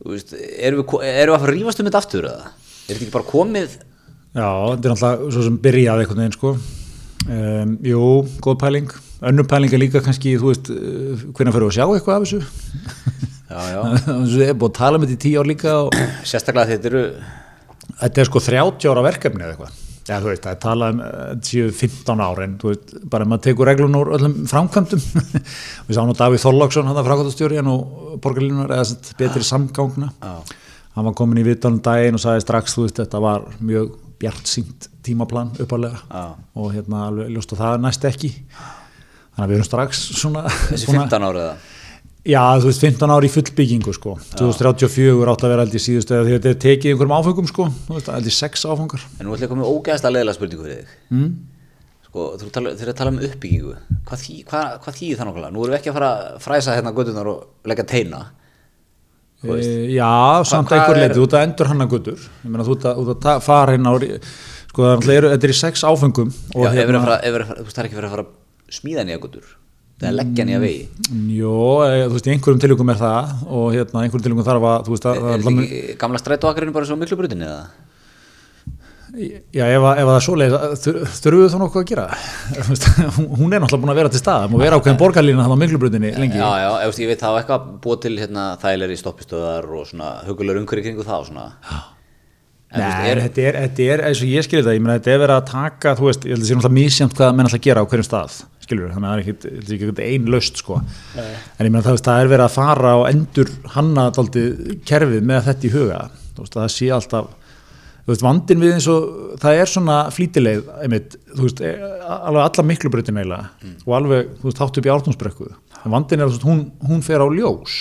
Veist, 0.00 0.32
erum 0.32 0.80
við, 0.80 0.96
erum 1.04 1.34
við 1.34 1.36
að 1.36 1.42
fara 1.42 1.52
að 1.52 1.56
rífast 1.56 1.80
um 1.82 1.88
þetta 1.90 2.00
aftur 2.00 2.28
eða? 2.30 2.50
Er 2.50 2.94
þetta 2.94 3.04
ekki 3.04 3.14
bara 3.14 3.28
komið 3.28 3.78
Já, 4.30 4.46
þetta 4.46 4.86
er 4.86 4.92
náttúrulega 4.94 5.32
svo 5.34 5.42
sem 5.42 5.56
byrjaði 5.64 6.04
einhvern 6.04 6.20
veginn 6.22 6.34
sko. 6.36 6.50
Um, 7.26 7.72
jú, 7.82 8.02
góð 8.46 8.58
pæling. 8.62 8.92
Önnur 9.26 9.48
pæling 9.50 9.74
er 9.74 9.82
líka 9.82 10.02
kannski, 10.04 10.36
þú 10.38 10.52
veist, 10.52 10.70
uh, 10.70 11.24
hvernig 11.34 11.56
fyrir 11.56 11.66
við 11.66 11.72
að 11.72 11.76
sjá 11.76 11.84
eitthvað 11.88 12.14
af 12.14 12.28
þessu? 12.28 12.38
Já, 13.50 13.60
já 13.74 13.80
Þessu 14.06 14.44
er 14.46 14.54
búið 14.54 14.70
að 14.70 14.76
tala 14.78 15.00
með 15.02 15.10
þetta 15.10 15.18
í 15.18 15.22
tíu 15.26 15.42
ár 15.42 15.50
líka 15.50 15.76
og 15.82 15.96
Sérstaklega 16.30 16.70
þetta 16.70 16.90
eru 16.92 17.02
þetta 18.04 18.22
er 18.22 18.30
sko 18.30 18.42
30 18.46 18.92
ára 18.92 19.06
verkefni 19.08 19.42
eða 19.42 19.56
eitthvað. 19.56 19.78
Já, 20.10 20.16
þú 20.18 20.30
veist, 20.32 20.42
það 20.42 20.54
er 20.56 20.60
talað 20.64 20.92
um 20.92 21.02
uh, 21.04 21.10
þetta 21.30 21.50
séu 21.52 21.72
15 21.78 22.22
ára 22.26 22.46
en 22.46 22.54
þú 22.58 22.72
veist, 22.72 22.94
bara 23.12 23.26
ef 23.26 23.30
maður 23.30 23.44
tekur 23.46 23.70
reglun 23.70 23.98
úr 24.00 24.12
öllum 24.16 24.36
framkvæmdum. 24.50 25.04
við 25.86 25.98
sáum 25.98 26.10
nú 26.10 26.16
Davíð 26.18 26.42
Þorláksson, 26.42 26.90
hann 26.90 26.98
að 26.98 27.10
framkvæmdastjóri, 27.10 27.60
hann 27.60 27.70
og 27.70 28.16
borgarlínunar, 28.24 28.74
eða 28.74 28.88
sett 28.90 29.12
betri 29.20 29.46
samgangna. 29.46 30.10
Já. 30.18 30.58
Hann 30.96 31.06
var 31.06 31.14
komin 31.20 31.38
í 31.38 31.46
vitanum 31.46 31.78
daginn 31.86 32.18
og 32.18 32.24
sagði 32.24 32.42
strax, 32.42 32.74
þú 32.74 32.88
veist, 32.88 32.98
þetta 32.98 33.22
var 33.22 33.46
mjög 33.62 33.92
bjart 34.20 34.50
sínt 34.50 34.90
tímaplan 35.06 35.54
uppalega 35.62 36.02
Já. 36.10 36.24
og 36.58 36.72
hérna 36.74 37.06
alveg 37.06 37.30
ljóst 37.32 37.54
að 37.54 37.62
það 37.62 37.84
næst 37.86 38.08
ekki. 38.10 38.32
Þannig 39.30 39.44
að 39.44 39.52
við 39.52 39.60
erum 39.60 39.68
strax 39.70 40.02
svona... 40.18 40.42
þessi 40.66 40.88
svona 40.88 41.06
15 41.06 41.28
ára 41.30 41.44
eða 41.44 41.54
Já, 42.28 42.42
þú 42.60 42.68
veist, 42.68 42.82
15 42.84 43.12
ári 43.14 43.28
í 43.30 43.32
fullbyggingu 43.32 43.92
sko, 43.96 44.16
2034 44.36 45.30
átt 45.32 45.44
að 45.46 45.52
vera 45.54 45.64
aldrei 45.64 45.80
síðustu 45.80 46.16
eða 46.18 46.34
þetta 46.34 46.50
er 46.50 46.58
tekið 46.60 46.92
einhverjum 46.92 47.14
áfengum 47.16 47.46
sko, 47.48 47.68
aldrei 47.96 48.34
sex 48.34 48.66
áfangar. 48.68 49.06
En 49.16 49.24
nú 49.24 49.32
ætla 49.32 49.46
ég 49.46 49.48
að 49.48 49.54
koma 49.54 49.62
með 49.64 49.70
ógæðast 49.72 50.04
að 50.04 50.14
leiðilega 50.16 50.36
spurningu 50.36 50.66
fyrir 50.66 50.82
þig. 50.82 50.98
Mm. 51.16 51.30
Sko, 52.10 52.26
þú 52.42 52.50
eru 52.50 52.92
að 52.92 52.98
tala 52.98 53.14
um 53.14 53.22
uppbyggingu. 53.24 53.72
Hvað, 54.10 54.24
þý, 54.26 54.36
hvað, 54.50 54.74
hvað 54.84 54.98
þýðir 54.98 55.20
það 55.20 55.30
nákvæmlega? 55.30 55.54
Nú 55.54 55.64
erum 55.64 55.72
við 55.72 55.78
ekki 55.78 55.92
að 55.92 55.96
fara 55.96 56.10
að 56.18 56.36
fræsa 56.44 56.76
hérna 56.76 56.92
göttunar 56.98 57.30
og 57.32 57.70
leggja 57.72 57.86
teina. 57.94 58.20
E, 59.40 59.64
já, 59.94 60.10
samt 60.44 60.68
hvað 60.68 60.82
einhver 60.82 60.98
er- 60.98 61.06
leiti, 61.06 61.16
þú 61.16 61.24
ert 61.24 61.38
að 61.38 61.46
endur 61.46 61.70
hann 61.70 61.80
að 61.86 61.92
guttur, 61.94 62.26
ég 62.44 62.50
meina 62.52 62.66
þú 62.66 62.74
ert 62.76 63.24
að, 63.24 63.40
fara 63.46 63.78
inn 63.78 63.88
á, 63.88 63.92
sko, 64.68 64.84
það 64.84 65.14
er 65.14 65.28
er 65.32 65.48
í 65.48 65.56
sex 65.56 65.86
áfengum 65.88 66.28
og 66.52 66.66
Já, 66.66 66.68
ef 66.68 66.76
hérna, 66.76 67.00
það 67.06 67.24
er 67.24 67.88
ekki 67.88 67.96
verið 67.96 68.10
að 68.10 68.14
fara 68.18 68.26
smíða 68.68 69.06
nýja 69.08 69.22
göttur 69.22 69.48
Að 70.00 70.16
leggja 70.16 70.46
nýja 70.48 70.62
vegi 70.62 70.82
jó, 71.36 71.54
e, 71.84 72.06
þú 72.06 72.14
veist, 72.16 72.26
í 72.26 72.32
einhverjum 72.32 72.60
tilugum 72.62 72.92
er 72.94 73.00
það 73.02 73.32
og 73.52 73.66
hérna, 73.74 74.04
einhverjum 74.06 74.24
tilugum 74.24 74.46
þarf 74.46 74.66
að, 74.70 74.86
þú 74.86 74.94
veist, 74.94 75.08
að, 75.10 75.20
Er 75.20 75.44
þetta 75.44 75.64
ekki 75.66 75.96
gamla 76.00 76.20
strætóakarinn 76.22 76.76
bara 76.76 76.88
svo 76.88 76.96
miklu 76.96 77.18
brutinni 77.20 77.48
eða? 77.50 77.64
já, 79.10 79.64
ef, 79.66 79.82
ef 79.82 79.84
að 79.84 80.08
það 80.08 80.16
er 80.16 80.24
svoleið, 80.24 80.56
þurfum 80.80 81.40
við 81.42 81.52
þá 81.52 81.58
nokkuð 81.60 81.80
að 81.80 81.86
gera, 81.90 82.04
hún 83.40 83.54
er 83.54 83.62
náttúrulega 83.62 83.82
búin 83.82 83.92
að 83.92 84.00
vera 84.00 84.12
til 84.14 84.20
stað, 84.22 84.44
og 84.46 84.62
vera 84.62 84.78
ákveðin 84.78 85.00
borgarlína 85.00 85.46
þannig 85.46 85.58
á 85.58 85.62
miklubrutinni 85.64 86.12
lengi. 86.16 86.38
Já, 86.38 86.50
já, 86.62 86.68
veist, 86.86 87.02
ég 87.02 87.10
veit 87.10 87.24
það 87.24 87.34
á 87.34 87.38
eitthvað 87.40 87.64
búið 87.84 88.02
til 88.04 88.12
hérna, 88.20 88.44
þægilegri 88.62 88.98
stoppistöðar 89.00 89.66
og 89.74 89.88
svona 89.90 90.12
hugulegur 90.28 90.62
umhverju 90.62 90.86
kringu 90.86 91.06
það 91.06 91.24
og 91.24 91.28
svona. 91.30 91.48
Þú 92.70 92.78
Nei, 92.78 93.10
er, 93.10 93.18
þetta 93.24 93.42
er, 93.48 93.56
þetta 93.64 93.86
er, 93.90 94.00
eins 94.06 94.20
og 94.22 94.30
ég 94.30 94.46
skilir 94.46 94.62
það, 94.62 94.76
ég 94.76 94.82
meina 94.84 94.98
þetta 95.00 95.10
er 95.10 95.22
verið 95.24 95.40
að 95.40 95.48
taka, 95.50 95.94
þú 95.98 96.06
veist, 96.06 96.22
ég 96.22 96.36
held 96.36 96.38
að 96.38 96.44
það 96.44 96.50
sé 96.52 96.58
náttúrulega 96.60 96.76
mísjönd 96.78 97.16
hvað 97.18 97.32
menn 97.34 97.48
alltaf 97.50 97.64
gera 97.64 97.82
á 97.82 97.88
hverjum 97.90 98.06
stað, 98.06 98.36
skilur 98.70 98.92
þannig 98.94 99.08
að 99.08 99.10
það 99.10 99.18
er 99.18 99.24
ekkit, 99.24 99.44
þetta 99.50 99.74
er 99.74 99.90
ekki 99.90 100.06
ein 100.06 100.30
löst, 100.30 100.62
sko. 100.62 100.78
En 101.18 101.66
ég 101.66 101.72
meina 101.74 101.82
það, 101.84 102.00
það 102.06 102.22
er 102.22 102.30
verið 102.30 102.46
að 102.46 102.54
fara 102.54 102.94
og 103.00 103.04
endur 103.10 103.52
hanna 103.74 104.06
kerfið 104.86 105.26
með 105.26 105.44
þetta 105.50 105.66
í 105.66 105.72
huga, 105.74 106.00
veist, 106.38 106.56
það 106.56 106.68
sé 106.76 106.90
alltaf, 106.94 107.30
veist, 108.08 108.24
vandin 108.24 108.62
við 108.62 108.76
eins 108.78 108.88
og, 108.90 109.08
það 109.42 109.60
er 109.60 109.72
svona 109.74 110.00
flýtileið, 110.14 110.64
einmitt, 110.86 111.16
þú 111.34 111.46
veist, 111.48 111.62
e- 111.66 111.76
alveg 112.20 112.42
alla 112.46 112.66
miklu 112.70 112.92
brutin 112.94 113.20
eiginlega 113.20 113.72
og 113.84 113.96
alveg, 113.98 114.34
þú 114.40 114.48
veist, 114.48 114.60
þátt 114.62 114.80
upp 114.80 114.88
í 114.88 114.94
ártúnsbrekku, 114.94 115.50
vandin 115.96 116.22
er, 116.22 116.30
veist, 116.30 116.46
hún, 116.46 116.68
hún 116.86 117.02
fer 117.06 117.24
á 117.24 117.28
ljós, 117.28 117.80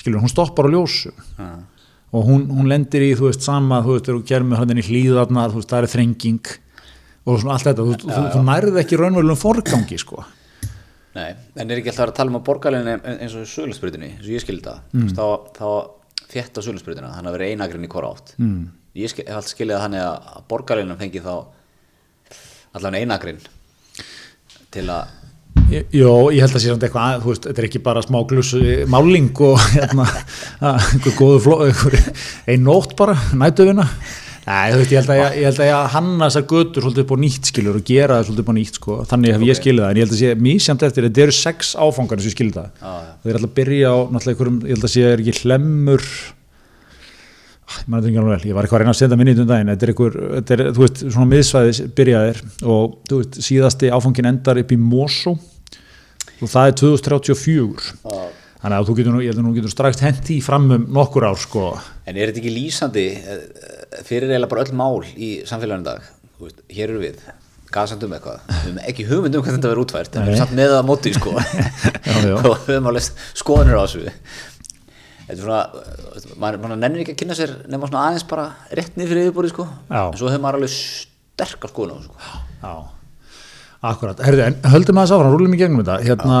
skilur, 0.00 0.20
hún 0.22 0.32
stoppar 0.32 0.68
á 0.68 0.74
ljósu. 0.74 1.14
Já. 1.38 1.54
og 2.14 2.28
hún, 2.28 2.44
hún 2.46 2.68
lendir 2.70 3.02
í, 3.02 3.14
þú 3.18 3.26
veist, 3.26 3.42
sama 3.42 3.80
þú 3.82 3.96
veist, 3.96 4.06
þú 4.06 4.20
gerir 4.28 4.44
með 4.46 4.60
hann 4.60 4.78
í 4.78 4.84
hlýðarnar 4.86 5.50
þú 5.50 5.58
veist, 5.58 5.72
það 5.72 5.80
er 5.80 5.90
þrenging 5.96 6.50
og 7.24 7.40
svona 7.40 7.56
allt 7.56 7.68
þetta, 7.70 7.84
þú, 7.88 7.98
þú, 8.04 8.22
þú 8.34 8.42
nærði 8.48 8.80
ekki 8.82 9.00
raunverulegum 9.00 9.40
forgangi, 9.40 10.00
sko 10.00 10.24
Nei, 11.14 11.28
en 11.30 11.70
er 11.70 11.78
ekki 11.78 11.92
alltaf 11.92 12.10
að 12.10 12.16
tala 12.18 12.32
um 12.32 12.40
að 12.40 12.46
borgarlegin 12.48 13.04
eins 13.22 13.34
og 13.38 13.44
sölusbrytinni, 13.46 14.16
eins 14.16 14.24
og 14.26 14.32
ég 14.34 14.42
skildi 14.42 14.66
það 14.66 14.80
Mm. 14.94 15.10
þá, 15.14 15.26
þá 15.54 15.68
þétta 16.34 16.64
sölusbrytina 16.66 17.12
þannig 17.14 17.30
að 17.30 17.36
vera 17.38 17.50
einagrinn 17.52 17.86
í 17.86 17.90
hvora 17.92 18.10
átt 18.14 18.32
mm. 18.38 18.62
ég 18.98 19.12
skil, 19.12 19.26
hef 19.28 19.38
alltaf 19.38 19.52
skilið 19.54 19.76
það 19.76 19.84
þannig 19.84 20.06
að 20.08 20.48
borgarlegin 20.50 20.98
fengi 20.98 21.22
þá 21.22 21.34
allan 22.74 22.98
einagrinn 22.98 23.44
til 24.74 24.88
að 24.90 25.20
Jó, 25.94 26.30
ég 26.34 26.42
held 26.44 26.54
að 26.54 26.60
sé 26.60 26.68
samt 26.68 26.84
eitthvað, 26.84 27.14
að, 27.14 27.22
þú 27.22 27.30
veist, 27.30 27.46
þetta 27.48 27.62
er 27.62 27.66
ekki 27.68 27.80
bara 27.82 28.02
smá 28.04 28.18
glussu 28.28 28.60
máling 28.90 29.30
og 29.42 29.62
hérna, 29.72 30.04
einhver 30.92 31.14
góðu 31.16 31.38
fló, 31.40 31.54
einhver, 31.64 31.96
ein 32.50 32.66
nótt 32.66 32.92
bara, 32.98 33.14
nætuvina. 33.38 33.86
Nei, 34.44 34.74
þú 34.74 34.80
veist, 34.82 34.92
ég 34.92 35.00
held 35.00 35.12
að 35.14 35.18
ég, 35.20 35.36
ég 35.40 35.48
held 35.48 35.60
að 35.64 35.68
ég 35.70 35.90
hanna 35.94 36.28
þessar 36.28 36.46
götur 36.50 36.84
svolítið 36.84 37.04
upp 37.06 37.12
á 37.16 37.18
nýtt 37.24 37.48
skilur 37.48 37.78
og 37.78 37.86
gera 37.88 38.18
það 38.18 38.26
svolítið 38.28 38.44
upp 38.44 38.52
á 38.52 38.56
nýtt, 38.58 38.78
sko, 38.80 38.96
þannig 39.08 39.34
hef 39.34 39.44
ég 39.48 39.60
skilið 39.60 39.84
það, 39.84 39.90
en 39.94 40.00
ég 40.00 40.04
held 40.04 40.14
að 40.14 40.20
sé 40.20 40.32
mísjönd 40.44 40.84
eftir, 40.88 41.06
þetta 41.08 41.24
eru 41.24 41.36
sex 41.38 41.74
áfangar 41.80 42.20
sem 42.20 42.28
ég 42.28 42.36
skilið 42.36 42.58
það. 42.58 42.70
Já, 42.76 42.92
já. 42.92 43.12
Það 43.24 43.32
er 43.32 43.38
alltaf 43.38 43.50
að 43.50 43.58
byrja 43.60 43.88
á, 43.88 43.96
náttúrulega 44.04 44.34
einhverjum, 44.34 44.58
ég 44.68 44.76
held 44.76 44.88
að 44.88 44.92
sé 44.94 45.06
er 45.08 45.24
ekki 45.24 45.36
hlemmur, 45.44 46.08
Ah, 47.64 47.80
ég 47.80 47.88
maður 47.88 48.04
þetta 48.04 48.10
ekki 48.10 48.20
alveg 48.20 48.34
vel, 48.34 48.48
ég 48.50 48.56
var 48.56 48.66
eitthvað 48.66 48.76
að 48.76 48.82
reyna 48.84 48.92
að 48.92 48.98
senda 48.98 49.16
minni 49.16 49.32
í 49.32 49.44
daginn, 49.48 49.70
þetta 49.72 49.86
er 49.86 49.90
einhver, 49.94 50.16
þetta 50.34 50.54
er, 50.54 50.62
þú 50.76 50.82
veist, 50.82 50.98
svona 51.14 51.28
miðsvæðis 51.30 51.80
byrjaðir 51.96 52.40
og 52.74 52.96
þú 53.08 53.20
veist, 53.22 53.38
síðasti 53.46 53.90
áfangin 53.96 54.28
endar 54.28 54.60
upp 54.60 54.74
í 54.74 54.78
Mosó 54.80 55.32
og 55.34 56.50
það 56.52 56.68
er 56.68 56.76
2034 56.82 57.94
þannig 58.60 58.76
að 58.76 58.88
þú 58.90 58.96
getur 58.98 59.14
nú, 59.16 59.22
ég 59.24 59.32
held 59.32 59.40
að 59.40 59.46
nú 59.48 59.54
getur 59.56 59.72
strax 59.72 60.04
hendi 60.04 60.38
fram 60.44 60.68
um 60.76 60.84
nokkur 60.96 61.26
ár 61.28 61.40
sko. 61.40 61.64
En 62.08 62.16
er 62.16 62.30
þetta 62.30 62.42
ekki 62.42 62.52
lýsandi 62.52 63.06
eh, 63.16 63.42
fyrir 64.06 64.30
eiginlega 64.30 64.50
bara 64.52 64.64
öll 64.66 64.76
mál 64.76 65.00
í 65.14 65.30
samfélaginu 65.48 65.86
dag 65.86 66.06
veist, 66.40 66.62
hér 66.70 66.90
eru 66.92 67.02
við 67.02 67.20
gasandum 67.74 68.14
eitthvað, 68.14 68.42
við 68.46 68.58
höfum 68.64 68.80
ekki 68.86 69.06
hugmynd 69.08 69.36
um 69.38 69.44
hvað 69.44 69.56
þetta 69.56 69.70
verður 69.70 69.84
útvært, 69.84 70.16
en 70.16 70.26
við 70.26 70.34
erum 70.34 70.42
samt 70.44 70.56
með 70.58 70.72
það 70.72 70.82
á 70.82 70.90
móti 70.90 71.12
sko, 71.16 71.32
já. 72.28 72.34
og 72.34 72.50
við 72.66 72.74
höfum 72.74 72.90
alveg 72.90 73.08
skoðanir 73.40 73.78
á 73.78 73.84
þessu 73.84 74.04
þetta 75.24 75.34
er 75.34 75.40
svona, 75.40 75.62
maður, 76.36 76.60
maður 76.62 76.80
nennir 76.82 77.02
ekki 77.02 77.16
að 77.16 77.20
kynna 77.22 77.38
sér 77.38 77.54
svona 77.66 78.04
aðeins 78.04 78.26
bara 78.30 78.46
rétt 78.76 78.98
niður 78.98 79.14
fyrir 79.14 79.30
yfirbúri 79.30 79.50
sko, 79.50 79.66
Já. 79.88 80.02
en 80.04 80.18
svo 80.20 80.30
hefur 80.30 80.44
maður 80.44 80.60
alveg 80.60 80.74
sterkar 80.76 81.72
skoðan 81.72 81.96
á 81.96 81.98
þessu 81.98 82.12
sko. 82.12 82.44
Akkurat. 83.90 84.20
Herðu, 84.24 84.42
en 84.46 84.56
höldum 84.72 84.98
að 85.00 85.06
þess 85.06 85.14
áfram, 85.16 85.32
rúlum 85.34 85.54
í 85.56 85.58
gegnum 85.60 85.80
þetta. 85.82 85.96
Hérna, 86.06 86.38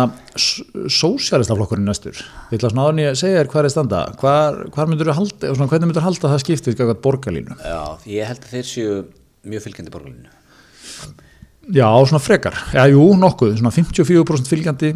sósjálistaflokkurinn 0.98 1.88
næstur. 1.88 2.20
Við 2.50 2.58
ætla 2.58 2.70
svona 2.72 2.86
en 2.92 3.02
ég 3.02 3.10
að 3.12 3.18
segja 3.20 3.40
þér 3.42 3.50
hvað 3.52 3.68
er 3.68 3.74
standa. 3.74 4.00
Hvar, 4.20 4.58
hvar 4.74 4.90
myndur 4.90 5.10
þú 5.10 5.16
halda, 5.18 5.50
svona, 5.56 5.68
hvernig 5.72 5.90
myndur 5.90 6.02
þú 6.02 6.06
halda 6.08 6.28
að 6.28 6.34
það 6.34 6.42
skiptið 6.44 6.72
eitthvað 6.74 7.02
borgarlínu? 7.06 7.58
Já, 7.64 7.82
ég 8.14 8.30
held 8.32 8.46
að 8.46 8.54
þeir 8.54 8.68
séu 8.70 8.96
mjög 9.44 9.64
fylgjandi 9.66 9.92
borgarlinu 9.94 10.32
Já, 11.74 11.88
svona 12.04 12.20
frekar, 12.20 12.56
já, 12.76 12.82
jú, 12.92 13.04
nokkuð. 13.16 13.54
Svona 13.60 13.72
54% 13.72 14.50
fylgjandi 14.52 14.90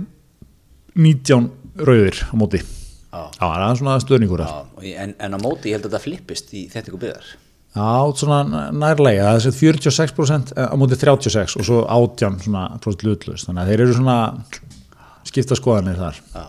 19 0.98 1.46
rauðir 1.88 2.18
á 2.28 2.34
móti. 2.36 2.60
Já. 3.08 3.22
Já, 3.38 3.40
það 3.40 3.62
er 3.70 3.78
svona 3.80 3.94
stöðningur 4.04 4.42
Já, 4.44 4.50
ég- 4.84 4.98
en, 5.00 5.14
en 5.24 5.32
á 5.32 5.38
móti 5.40 5.70
ég 5.72 5.78
held 5.78 5.86
að 5.88 5.94
þetta 5.94 6.04
flippist 6.04 6.50
í 6.52 6.66
þetta 6.68 6.90
ykkur 6.90 7.00
byggðar 7.06 7.30
Já, 7.76 7.88
svona 8.16 8.38
nærlega, 8.72 9.26
það 9.28 9.36
er 9.36 9.44
sem 9.44 9.56
46% 9.58 10.54
á 10.56 10.74
móti 10.80 10.96
36 10.98 11.58
og 11.60 11.66
svo 11.68 11.82
18 11.84 12.40
svona 12.46 12.62
próst 12.82 13.04
lutlust, 13.04 13.46
þannig 13.46 13.62
að 13.62 13.72
þeir 13.72 13.82
eru 13.84 13.96
svona 13.98 14.16
skipta 15.28 15.58
skoðanir 15.58 16.00
þar. 16.00 16.22
Já, 16.32 16.46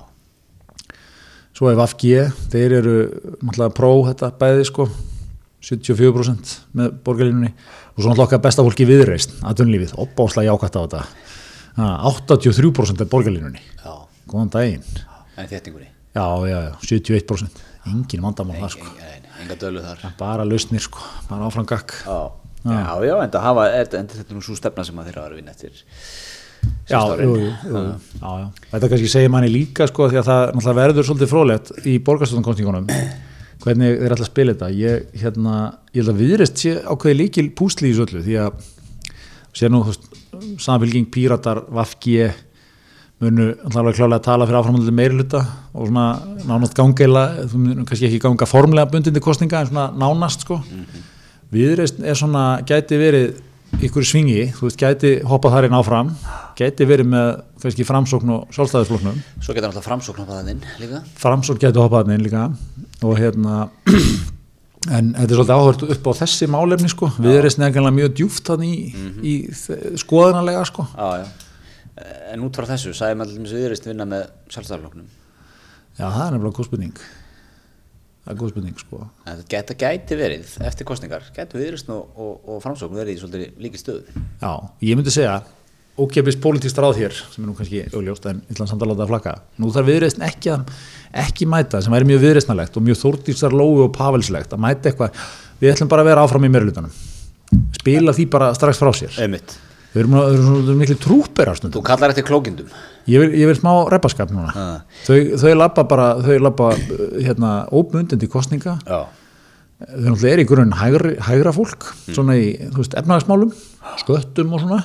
svo 1.60 1.70
ef 1.74 1.84
FG, 1.90 2.24
þeir 2.54 2.78
eru 2.80 2.96
náttúrulega 3.44 3.76
pró 3.76 3.92
þetta 4.08 4.32
bæði 4.40 4.66
sko 4.72 4.88
74% 5.70 6.56
með 6.80 6.98
borgarlínunni. 7.04 7.52
Og 7.98 8.04
svo 8.04 8.14
náttúrulega 8.14 8.42
besta 8.48 8.64
fólki 8.64 8.88
viðreist 8.88 9.36
aðtunlífið, 9.44 9.96
opbáslega 10.00 10.54
jákvætt 10.54 10.80
á 10.80 10.82
þetta. 10.86 11.06
Ha, 11.80 11.88
83% 12.08 13.04
er 13.04 13.12
borgarlínunni. 13.12 13.64
Já, 13.84 13.94
góðan 14.32 14.54
daginn. 14.56 14.88
En 15.36 15.52
þéttingunni? 15.52 15.92
Já, 16.16 16.26
já, 16.48 16.60
já, 16.70 16.72
71% 16.88 17.66
engin 17.90 18.24
vandamál 18.24 18.58
það 18.64 18.74
sko. 18.78 18.88
Nei, 18.98 19.19
enga 19.44 19.58
dölu 19.60 19.84
þar. 19.86 20.04
Bara 20.20 20.46
lausnir 20.48 20.84
sko, 20.84 21.04
bara 21.30 21.48
áfram 21.48 21.68
gakk 21.70 21.96
Já, 22.04 22.20
já, 22.76 23.06
já 23.08 23.16
en 23.24 23.32
það 23.32 23.46
hafa, 23.46 23.66
er, 23.72 23.88
en 23.96 24.10
þetta 24.12 24.26
er 24.28 24.36
nú 24.36 24.44
svo 24.44 24.58
stefna 24.58 24.84
sem 24.84 24.98
að 25.00 25.10
þeirra 25.10 25.22
var 25.24 25.32
að 25.32 25.40
vinna 25.40 25.54
eftir 25.54 25.78
já, 26.90 27.00
jú, 27.24 27.36
jú, 27.40 27.52
já, 27.72 28.32
já. 28.42 28.48
þetta 28.74 28.90
kannski 28.92 29.12
segir 29.14 29.32
manni 29.32 29.52
líka 29.54 29.88
sko 29.88 30.10
því 30.12 30.20
að 30.20 30.32
það 30.66 30.80
verður 30.82 31.08
svolítið 31.08 31.32
frólægt 31.32 31.72
í 31.88 31.94
borgarstofnkostningunum 32.04 32.90
hvernig 33.64 33.96
þeir 34.00 34.16
ætla 34.16 34.26
að 34.26 34.32
spila 34.32 34.56
þetta. 34.56 34.70
Ég, 34.76 35.08
hérna, 35.22 35.56
ég 35.94 36.02
held 36.02 36.14
að 36.14 36.22
viðrist 36.24 36.62
sé 36.62 36.76
ákveði 36.84 37.18
líkil 37.20 37.48
púsli 37.56 37.92
í 37.92 37.96
öllu 37.96 38.24
því 38.24 38.38
að 38.44 38.68
sér 39.56 39.74
nú, 39.74 39.82
samfélging 40.62 41.10
píratar, 41.12 41.64
vafgi 41.74 42.30
munu 43.20 43.50
allavega 43.68 43.98
klálega 43.98 44.20
að 44.22 44.26
tala 44.30 44.46
fyrir 44.48 44.60
áframhaldi 44.62 44.94
meiriluta 44.96 45.42
og 45.76 45.90
svona 45.90 46.06
nánast 46.48 46.76
gangeila 46.78 47.24
þú 47.52 47.60
munir 47.60 47.86
kannski 47.90 48.08
ekki 48.08 48.22
ganga 48.24 48.48
formlega 48.48 48.88
bundindi 48.94 49.20
kostninga 49.24 49.60
en 49.66 49.70
svona 49.74 49.90
nánast 50.00 50.46
sko. 50.46 50.62
Viðreist 51.52 52.00
er 52.06 52.16
svona, 52.20 52.44
gæti 52.70 52.98
verið 53.02 53.40
ykkur 53.86 54.06
svingi, 54.06 54.48
þú 54.56 54.66
veist, 54.68 54.80
gæti 54.82 55.12
hoppað 55.30 55.54
þar 55.56 55.68
inn 55.68 55.76
áfram, 55.78 56.08
gæti 56.58 56.86
verið 56.90 57.10
með 57.12 57.28
kannski 57.64 57.86
framsókn 57.86 58.32
og 58.34 58.56
sjálfstæðisfloknum 58.56 59.18
Svo 59.42 59.54
geta 59.54 59.68
náttúrulega 59.68 59.86
framsókn 59.86 60.26
það 60.30 60.50
inn 60.56 60.64
líka. 60.82 61.02
Framsókn 61.22 61.62
gæti 61.62 61.82
hoppað 61.82 62.04
þarna 62.06 62.18
inn 62.18 62.26
líka. 62.26 62.46
Og 63.06 63.18
hérna 63.20 63.60
en 64.96 65.12
þetta 65.18 65.28
er 65.28 65.36
svolítið 65.36 65.54
áhört 65.58 65.86
upp 65.98 66.10
á 66.10 66.12
þessi 66.24 66.48
málefni 66.54 66.90
sko, 66.94 67.12
viðreist 67.20 67.60
nefnilega 67.62 67.96
mjög 68.00 68.16
djúft 68.22 68.50
þannig 68.50 68.74
í, 68.74 69.06
í 69.22 69.36
þe- 69.52 69.94
skoðunarlega 70.06 70.66
sko. 70.70 70.88
Já, 70.96 71.24
já 71.26 71.49
En 72.34 72.46
út 72.46 72.56
frá 72.56 72.68
þessu, 72.70 72.94
sagði 72.96 73.20
maður 73.20 73.34
til 73.34 73.40
dæmis 73.40 73.56
viðreist 73.58 73.88
vinna 73.90 74.06
með 74.08 74.28
sjálfstæðarflokknum 74.54 75.10
Já, 76.00 76.06
það 76.06 76.22
er 76.24 76.34
nefnilega 76.34 76.56
góð 76.56 76.68
spurning. 76.70 77.00
Það 78.24 78.32
er 78.32 78.38
góð 78.40 78.52
spurning 78.54 78.80
sko. 78.80 79.00
En 79.28 79.40
þetta 79.42 79.76
gæti, 79.82 80.18
verið, 80.20 80.54
eftir 80.70 80.88
kostningar 80.88 81.26
gæti 81.36 81.60
viðreist 81.60 81.92
og, 81.92 82.14
og, 82.16 82.38
og 82.48 82.62
framsókn 82.64 82.96
verið 82.96 83.18
í 83.18 83.20
svolítið 83.20 83.64
líki 83.66 83.82
stöðu? 83.82 84.24
Já, 84.40 84.54
ég 84.86 85.00
myndi 85.00 85.12
segja 85.12 85.42
ókepist 86.00 86.40
pólitískt 86.40 86.80
ráð 86.80 87.02
hér 87.02 87.18
sem 87.20 87.44
er 87.44 87.50
nú 87.50 87.58
kannski 87.58 87.84
augljóst 87.92 88.30
en 88.32 88.40
Íslands 88.48 88.72
samt 88.72 88.86
að 88.86 88.94
láta 88.94 89.04
að 89.04 89.12
flakka. 89.12 89.36
Nú 89.60 89.74
þarf 89.76 89.92
viðreist 89.92 90.24
ekki 90.24 90.54
að 90.56 90.72
ekki 91.26 91.48
mæta 91.52 91.84
sem 91.84 91.92
væri 91.92 92.08
mjög 92.14 92.24
viðreistnalegt 92.24 92.80
og 92.80 92.86
mjög 92.88 93.02
þórtísar 93.02 93.60
lógu 93.60 93.90
og 93.90 93.96
pavelslegt 93.98 94.56
að 94.56 94.64
mæta 94.64 94.94
eitthvað. 94.94 95.20
Við 95.60 95.74
ætlum 95.74 95.92
bara 95.92 96.06
að 96.06 96.14
vera 96.14 96.24
áfram 96.24 96.48
í 96.48 96.54
meirulutanum 96.54 96.96
spila 97.80 98.14
því 98.16 98.30
bara 98.32 98.54
strax 98.56 98.80
frá 98.80 98.94
sér. 98.96 99.20
Einmitt 99.26 99.58
við 99.94 100.02
erum, 100.04 100.18
erum 100.22 100.48
svona 100.48 100.76
miklu 100.80 100.98
trúperar 101.02 101.58
Þú 101.58 101.62
stundum 101.64 101.86
kallar 101.88 102.14
eftir 102.14 102.26
klókindum. 102.28 102.70
Ég 103.10 103.24
vil, 103.24 103.32
ég 103.42 103.50
vil 103.50 103.58
smá 103.58 103.72
repaskap 103.90 104.34
núna. 104.34 104.52
Ha. 104.54 104.68
þau, 105.08 105.18
þau 105.42 105.54
labba 105.58 105.86
bara 105.90 106.10
þau 106.26 106.36
labba 106.46 106.70
uh, 106.76 107.02
hérna 107.18 107.54
óbundandi 107.74 108.30
kostninga 108.30 108.78
Já. 108.86 109.02
Þau 109.80 110.10
náttúrulega 110.10 110.34
er 110.36 110.42
í 110.44 110.48
grunn 110.48 110.74
hægra, 110.76 111.14
hægra 111.24 111.54
fólk 111.56 111.86
svona 112.10 112.36
í, 112.36 112.50
þú 112.68 112.82
veist, 112.82 112.98
efnahagsmálum 113.00 113.54
sköttum 114.02 114.58
og 114.58 114.66
svona. 114.66 114.82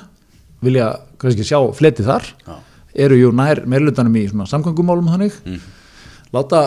Vilja 0.64 0.92
kannski 1.18 1.46
sjá 1.48 1.59
fleti 1.74 2.07
þar. 2.07 2.28
Já. 2.46 2.55
eru 2.94 3.18
jú 3.18 3.32
nær 3.34 3.64
meirlutanum 3.66 4.14
í 4.20 4.28
svona 4.30 4.46
samgöngumálum 4.46 5.11
þannig. 5.11 5.40
Láta 6.34 6.61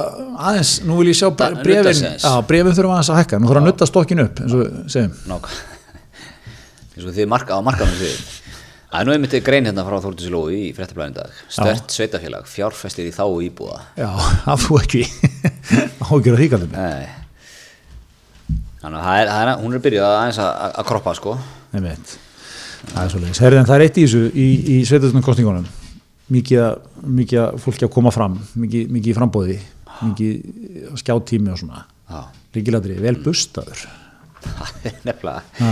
aðeins, 0.50 0.74
nú 0.88 1.00
vil 1.00 1.14
ég 1.14 1.18
sjá 1.20 1.32
brefin, 1.32 2.04
brefin 2.48 2.76
þurfa 2.76 3.00
aðeins 3.00 3.14
að 3.14 3.22
hækka. 3.22 3.40
Nú 3.40 3.50
þarf 3.50 3.62
að 3.62 3.68
nutta 3.72 3.88
stokkin 3.88 4.24
upp 4.24 4.44
eins 4.44 4.60
og 4.60 4.78
segjum. 4.92 5.18
Nák 5.32 5.50
eins 6.98 7.06
og 7.08 7.14
þið 7.16 7.30
marka 7.32 7.56
á 7.58 7.62
markanum 7.64 7.96
því 8.02 8.12
Það 8.88 9.02
er 9.02 9.08
nú 9.10 9.12
einmitt 9.14 9.34
grein 9.44 9.66
hérna 9.68 9.84
frá 9.84 9.98
Þórtis 10.00 10.30
Lói 10.32 10.54
í 10.56 10.68
fréttablaðin 10.74 11.16
dag. 11.18 11.32
Stört 11.52 11.92
sveitafélag, 11.92 12.46
fjárfestir 12.48 13.10
í 13.10 13.12
þá 13.12 13.26
íbúða. 13.44 13.82
Já, 14.00 14.08
það 14.46 14.62
þú 14.64 14.78
ekki. 14.80 15.02
Ágjör 16.08 16.38
að 16.38 16.40
Nei. 16.72 17.10
Þannig 18.80 19.02
að 19.02 19.04
er, 19.42 19.52
hún 19.60 19.76
er 19.76 19.84
byrjuð 19.84 20.06
að 20.08 20.16
aðeins 20.22 20.40
að, 20.40 20.62
að 20.80 20.88
kroppa 20.88 21.14
sko. 21.20 21.34
Einmitt. 21.76 22.14
það 22.94 23.02
er 23.04 23.12
svolítið 23.12 23.42
Herri, 23.44 23.60
en 23.60 23.68
það 23.68 23.76
er 23.76 23.86
eitt 23.90 24.00
í 24.00 24.06
þessu 24.06 24.22
í, 24.32 24.48
í 24.72 24.78
sveitastunum 24.88 25.26
kostningunum 25.28 25.68
mikið, 26.38 26.64
að- 26.70 27.04
mikið 27.20 27.42
að 27.44 27.60
fólki 27.66 27.88
að 27.90 27.94
koma 27.98 28.16
fram 28.16 28.40
mikið, 28.64 28.88
mikið 28.96 29.12
í 29.12 29.18
frambóði 29.20 29.58
mikið 29.98 30.96
skjáttími 31.04 31.52
og 31.52 31.60
svona. 31.60 31.84
Já, 32.08 32.24
líkilatri, 32.56 32.96
vel 33.04 33.18
bustaður. 33.28 33.84
Það 34.48 34.74
er 34.94 34.98
nefnilega. 35.12 35.68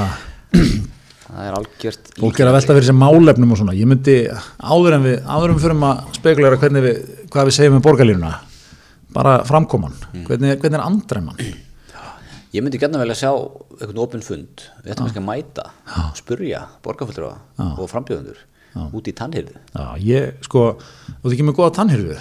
Það 1.25 1.45
er 1.49 1.55
algjört 1.57 2.09
fólk 2.19 2.39
er 2.39 2.49
að 2.49 2.55
velta 2.59 2.75
fyrir 2.77 2.87
sem 2.89 2.99
málefnum 3.01 3.53
og 3.55 3.59
svona. 3.59 3.73
Ég 3.77 3.89
myndi 3.89 4.17
áður 4.61 4.97
en 4.99 5.05
við 5.07 5.15
áður 5.25 5.51
en 5.51 5.57
við 5.57 5.63
fyrir 5.65 5.85
að 5.89 6.17
spekulera 6.19 6.59
hvernig 6.61 6.85
við, 6.85 6.99
hvað 7.33 7.49
við 7.49 7.57
segjum 7.57 7.77
með 7.77 7.85
borgarlínuna 7.87 8.33
bara 9.15 9.37
framkoman. 9.47 9.95
Hvernig, 10.27 10.59
hvernig 10.61 10.77
er 10.77 10.83
andræman 10.85 11.47
Ég 12.55 12.63
myndi 12.63 12.79
gætna 12.79 13.01
vel 13.01 13.11
að 13.11 13.19
sjá 13.19 13.31
einhvern 13.33 13.99
opinn 13.99 14.21
fund. 14.23 14.61
Við 14.83 14.93
ættum 14.93 15.09
kannski 15.09 15.19
að 15.19 15.25
mæta 15.27 15.65
og 16.05 16.19
spurja 16.19 16.61
borgarfullur 16.85 17.33
og 17.65 17.89
frambjöðundur 17.91 18.39
út 18.95 19.09
í 19.09 19.13
tannhyrðu. 19.15 19.59
Já, 19.75 19.85
ég 20.03 20.45
sko, 20.45 20.63
þú 21.23 21.33
þykir 21.33 21.49
með 21.49 21.57
góða 21.57 21.73
tannhyrfu 21.79 22.15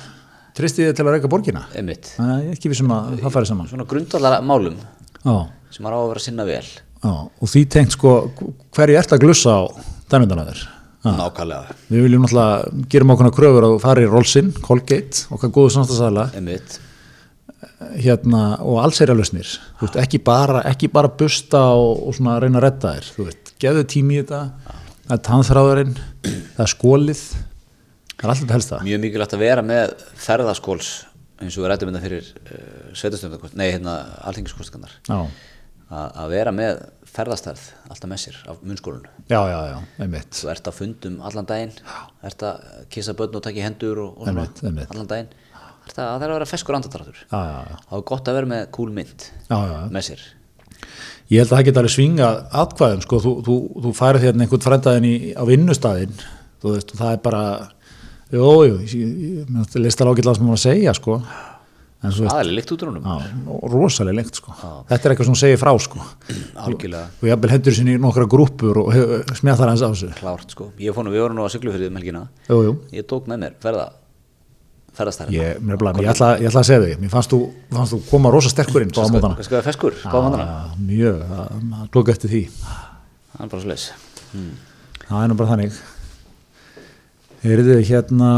tristið 0.54 0.90
til 0.94 1.06
að 1.06 1.16
reyka 1.16 1.30
borgina? 1.30 1.64
Að 1.74 1.92
ég 1.92 2.10
er 2.24 2.50
ekki 2.54 2.70
vissum 2.72 2.90
að 2.94 3.20
það 3.22 3.36
færi 3.36 3.50
saman. 3.50 3.70
Svona 3.70 3.86
grundvallara 3.90 4.40
málum 4.46 4.76
já, 4.78 5.36
sem 5.74 5.86
maður 5.86 5.98
á 5.98 6.00
að 6.00 6.10
vera 6.12 6.24
sinna 6.26 6.46
vel 6.48 6.66
já, 7.04 7.12
og 7.12 7.50
því 7.52 7.64
tengt 7.72 7.96
sko 7.96 8.14
hverju 8.74 8.98
ert 9.00 9.12
að 9.14 9.26
glussa 9.26 9.58
á 9.60 9.62
tannhyrðanaður 10.12 10.64
Nákvæmlega. 11.04 11.74
Við 11.92 12.06
viljum 12.06 12.22
náttúrulega 12.24 12.86
gerum 12.88 13.10
okkurna 13.12 13.32
kröfur 13.36 13.66
að 13.66 13.74
fara 13.82 14.00
í 14.00 14.08
Rolsin, 14.08 14.54
Colgate, 14.64 15.26
okkar 15.36 15.50
góðu 15.52 15.74
samstagsæðla 15.74 16.30
Einmitt. 16.38 16.78
Hérna, 18.00 18.44
og 18.64 18.78
allsherjarlausnir 18.80 19.50
Þú 19.50 19.84
veist, 19.84 19.98
ekki, 20.00 20.20
bara, 20.24 20.62
ekki 20.70 20.88
bara 20.92 21.10
busta 21.12 21.60
og, 21.76 22.06
og 22.08 22.16
svona 22.16 22.38
reyna 22.40 22.60
að 22.60 22.66
redda 22.68 22.94
þér 22.96 23.10
þú 23.18 23.26
veist, 23.28 23.52
gefðu 23.60 23.84
tími 23.92 24.16
í 24.16 24.22
þetta 24.22 24.40
það 25.04 25.16
er 25.18 25.24
tannþráðurinn, 25.28 25.96
það 26.24 26.62
er 26.64 26.72
skólið 26.72 27.24
það 28.14 28.24
er 28.24 28.32
alltaf 28.34 28.54
helst 28.56 28.72
það 28.72 28.86
Mjög 28.88 29.02
mikilvægt 29.04 29.36
að 29.36 29.44
vera 29.44 29.66
með 29.66 29.96
ferðaskóls 30.24 30.92
eins 31.42 31.58
og 31.58 31.64
við 31.64 31.72
rættum 31.72 31.90
þetta 31.92 32.04
fyrir 32.06 32.30
uh, 32.30 32.92
sveitastöndar, 32.96 33.56
nei 33.58 33.66
hérna 33.68 33.98
alþingiskostingarnar 34.30 34.96
já, 35.04 35.18
að 35.92 36.20
að 36.24 36.30
vera 36.34 36.52
með 36.54 36.82
ferðastærð 37.14 37.64
alltaf 37.92 38.10
með 38.10 38.20
sér 38.24 38.38
af 38.50 38.62
munnskólinu 38.66 39.10
já, 39.30 39.40
já, 39.50 39.58
já, 39.70 39.76
einmitt. 40.02 40.30
Þú 40.40 40.48
ert 40.50 40.70
að 40.70 40.78
fundum 40.78 41.18
allan 41.28 41.46
daginn 41.50 41.74
ert 42.26 42.44
að 42.48 42.62
kissa 42.94 43.14
börn 43.18 43.36
og 43.38 43.44
taka 43.44 43.60
í 43.60 43.64
hendur 43.66 44.00
og, 44.02 44.14
og 44.18 44.28
svona 44.30 44.46
Einmitt, 44.46 44.62
einmitt. 44.66 44.90
allan 44.94 45.10
daginn. 45.12 45.28
Að, 45.84 45.92
það 45.98 46.24
er 46.24 46.30
að 46.30 46.34
vera 46.38 46.48
feskur 46.48 46.78
andadrættur 46.78 47.18
já, 47.20 47.38
já, 47.38 47.58
já, 47.68 47.76
þá 47.90 47.94
er 48.00 48.04
gott 48.10 48.30
að 48.32 48.38
vera 48.40 48.50
með 48.54 48.64
cool 48.78 48.90
mynd 48.96 49.26
já, 49.28 49.58
já. 49.60 49.78
með 49.94 50.06
sér. 50.08 50.24
Ég 51.32 51.40
held 51.40 51.50
að 51.52 51.56
það 51.58 51.66
geta 51.68 51.82
alveg 51.84 51.92
svinga 51.94 52.30
atkvæðum 52.64 53.04
sko, 53.04 53.18
þú, 53.24 53.32
þú, 53.46 53.54
þú 53.84 53.92
færið 54.00 54.26
hérna 54.28 54.44
einhvern 54.46 54.64
frændaðin 54.64 55.06
á 55.36 55.42
vinnustæðin 55.48 56.16
þú 56.64 56.72
veist, 56.74 56.92
og 56.96 57.00
það 57.04 57.12
er 57.14 57.22
bara 57.28 57.42
jú, 58.34 58.48
jú, 58.68 58.74
ég, 58.80 58.94
ég, 58.96 59.54
ég 59.54 59.76
leist 59.84 60.02
alveg 60.02 60.18
ágætlega 60.18 60.36
sem 60.40 60.48
maður 60.48 60.58
að 60.58 60.64
segja 60.64 60.96
sko 60.98 61.18
aðalega 62.04 62.56
líkt 62.58 62.72
út 62.74 62.84
úr 62.84 62.90
húnum 62.92 63.50
og 63.56 63.66
rosalega 63.72 64.18
lengt 64.20 64.38
sko. 64.40 64.54
Þetta 64.90 65.00
er 65.08 65.14
eitthvað 65.14 65.28
sem 65.28 65.34
hún 65.34 65.40
segir 65.40 65.60
frá 65.60 65.72
sko. 65.80 66.04
Algjörlega. 66.66 67.08
Og 67.22 67.28
jafnvel 67.30 67.52
hendur 67.54 67.76
sinni 67.78 67.96
í 67.96 68.00
nokkra 68.02 68.28
grúpur 68.30 68.80
og 68.84 68.94
smjað 69.38 69.60
þar 69.62 69.72
hans 69.72 69.84
á 69.84 69.88
þessu. 69.88 70.12
Klárt 70.20 70.54
sko. 70.56 70.70
Ég 70.78 70.96
fór 70.96 71.06
nú, 71.06 71.14
við 71.14 71.24
vorum 71.24 71.38
nú 71.40 71.46
að 71.46 71.54
syklu 71.56 71.74
fyrir 71.74 71.92
um 71.92 72.00
helgina. 72.00 72.24
Jú, 72.48 72.62
jú. 72.68 72.74
ég 72.94 73.06
tók 73.10 73.30
með 73.30 73.44
mér. 73.46 73.60
Ferða 73.64 73.88
ferðastærð 74.94 75.34
Ég, 75.34 75.58
mér, 75.58 75.78
bara, 75.80 75.92
ég, 75.98 76.08
ætla, 76.12 76.28
ég 76.38 76.50
ætla 76.50 76.62
að 76.62 76.68
segja 76.68 76.82
þig, 76.84 77.00
mér 77.02 77.10
fannst 77.10 77.32
þú, 77.32 77.40
fannst 77.74 77.94
þú 77.96 77.98
koma 78.10 78.30
rosa 78.30 78.52
sterkur 78.52 78.84
inn 78.84 78.92
á 78.94 79.02
skal 79.02 79.58
það 79.58 79.66
feskur, 79.66 79.96
mjög, 80.78 81.24
það- 81.32 81.88
klokka 81.90 82.14
eftir 82.14 82.30
því. 82.30 82.42
Það 83.34 83.42
er 83.42 83.50
bara 83.50 83.64
svo 83.64 83.72
leis 83.72 83.88
það 85.08 85.22
er 85.22 85.28
nú 85.28 85.36
bara 85.38 85.50
þannig. 85.50 85.80
Heyrðu, 87.44 87.74
hérna 87.84 88.30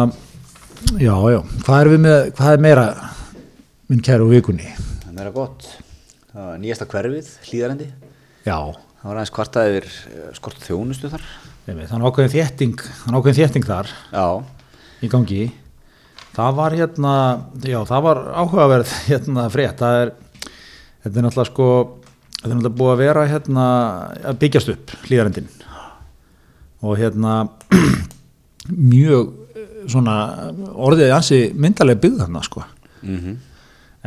já, 0.99 1.15
já, 1.31 1.41
hvað 1.67 1.81
er 1.81 1.99
með 2.07 2.33
hvað 2.37 2.53
er 2.57 2.65
meira, 2.65 2.87
minn 3.87 4.03
kæru 4.03 4.27
vikunni. 4.31 4.67
Það 5.03 5.11
er 5.11 5.15
meira 5.15 5.33
gott. 5.35 5.67
Það 6.33 6.49
var 6.51 6.59
nýjasta 6.63 6.87
hverfið, 6.91 7.29
hlýðarendi 7.47 7.87
já, 8.47 8.57
það 8.57 9.07
var 9.07 9.19
aðeins 9.21 9.33
kvartað 9.37 9.69
yfir 9.71 9.87
eh, 9.91 10.33
skort 10.37 10.65
þjónustu 10.67 11.11
þar. 11.13 11.27
Þannig 11.67 12.09
ákveðin 12.11 12.33
þétting 12.35 12.83
þannig 12.83 13.21
ákveðin 13.21 13.39
þétting 13.39 13.67
þar 13.67 13.93
já, 14.11 14.27
í 15.03 15.11
gangi. 15.11 15.41
Það 16.37 16.59
var 16.59 16.77
hérna 16.77 17.15
já, 17.63 17.79
það 17.89 18.05
var 18.09 18.23
áhugaverð 18.43 18.93
hérna 19.11 19.47
frétt, 19.55 19.81
það 19.81 20.01
er 20.03 20.13
þetta 21.07 21.15
er 21.15 21.27
náttúrulega 21.29 21.49
sko 21.53 21.71
þetta 22.37 22.51
er 22.51 22.55
náttúrulega 22.59 22.77
búið 22.83 22.93
að 22.93 23.03
vera 23.07 23.27
hérna 23.31 23.67
að 24.27 24.41
byggjast 24.45 24.73
upp 24.75 24.95
hlýðarendin 25.07 25.51
og 26.87 27.01
hérna 27.01 27.37
mjög 28.93 29.35
eh, 29.57 29.69
svona 29.87 30.17
orðið 30.75 31.15
ansi 31.17 31.45
myndalega 31.55 32.03
byggð 32.03 32.25
þarna 32.27 32.49
sko. 32.51 32.67
Mhm 33.07 33.45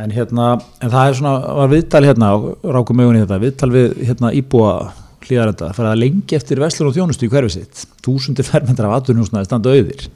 en 0.00 0.14
hérna, 0.14 0.48
en 0.80 0.92
það 0.92 1.08
er 1.08 1.18
svona 1.18 1.54
var 1.60 1.70
viðtal 1.72 2.04
hérna, 2.06 2.30
rákum 2.76 3.02
augunni 3.02 3.24
þetta 3.24 3.40
viðtal 3.42 3.70
við 3.74 3.88
hérna 4.08 4.32
íbúa 4.36 4.74
hlýðarenda 5.20 5.68
það 5.68 5.76
fara 5.76 5.96
lengi 5.98 6.36
eftir 6.38 6.62
verslun 6.62 6.90
og 6.90 6.96
þjónustu 6.96 7.26
í 7.26 7.32
hverfi 7.32 7.52
sitt. 7.58 7.84
Þúsundir 8.04 8.46
fermetrar 8.48 8.90
af 8.90 9.02
atvinnhúsnaði 9.02 9.48
standa 9.48 9.74
auðir. 9.74 10.06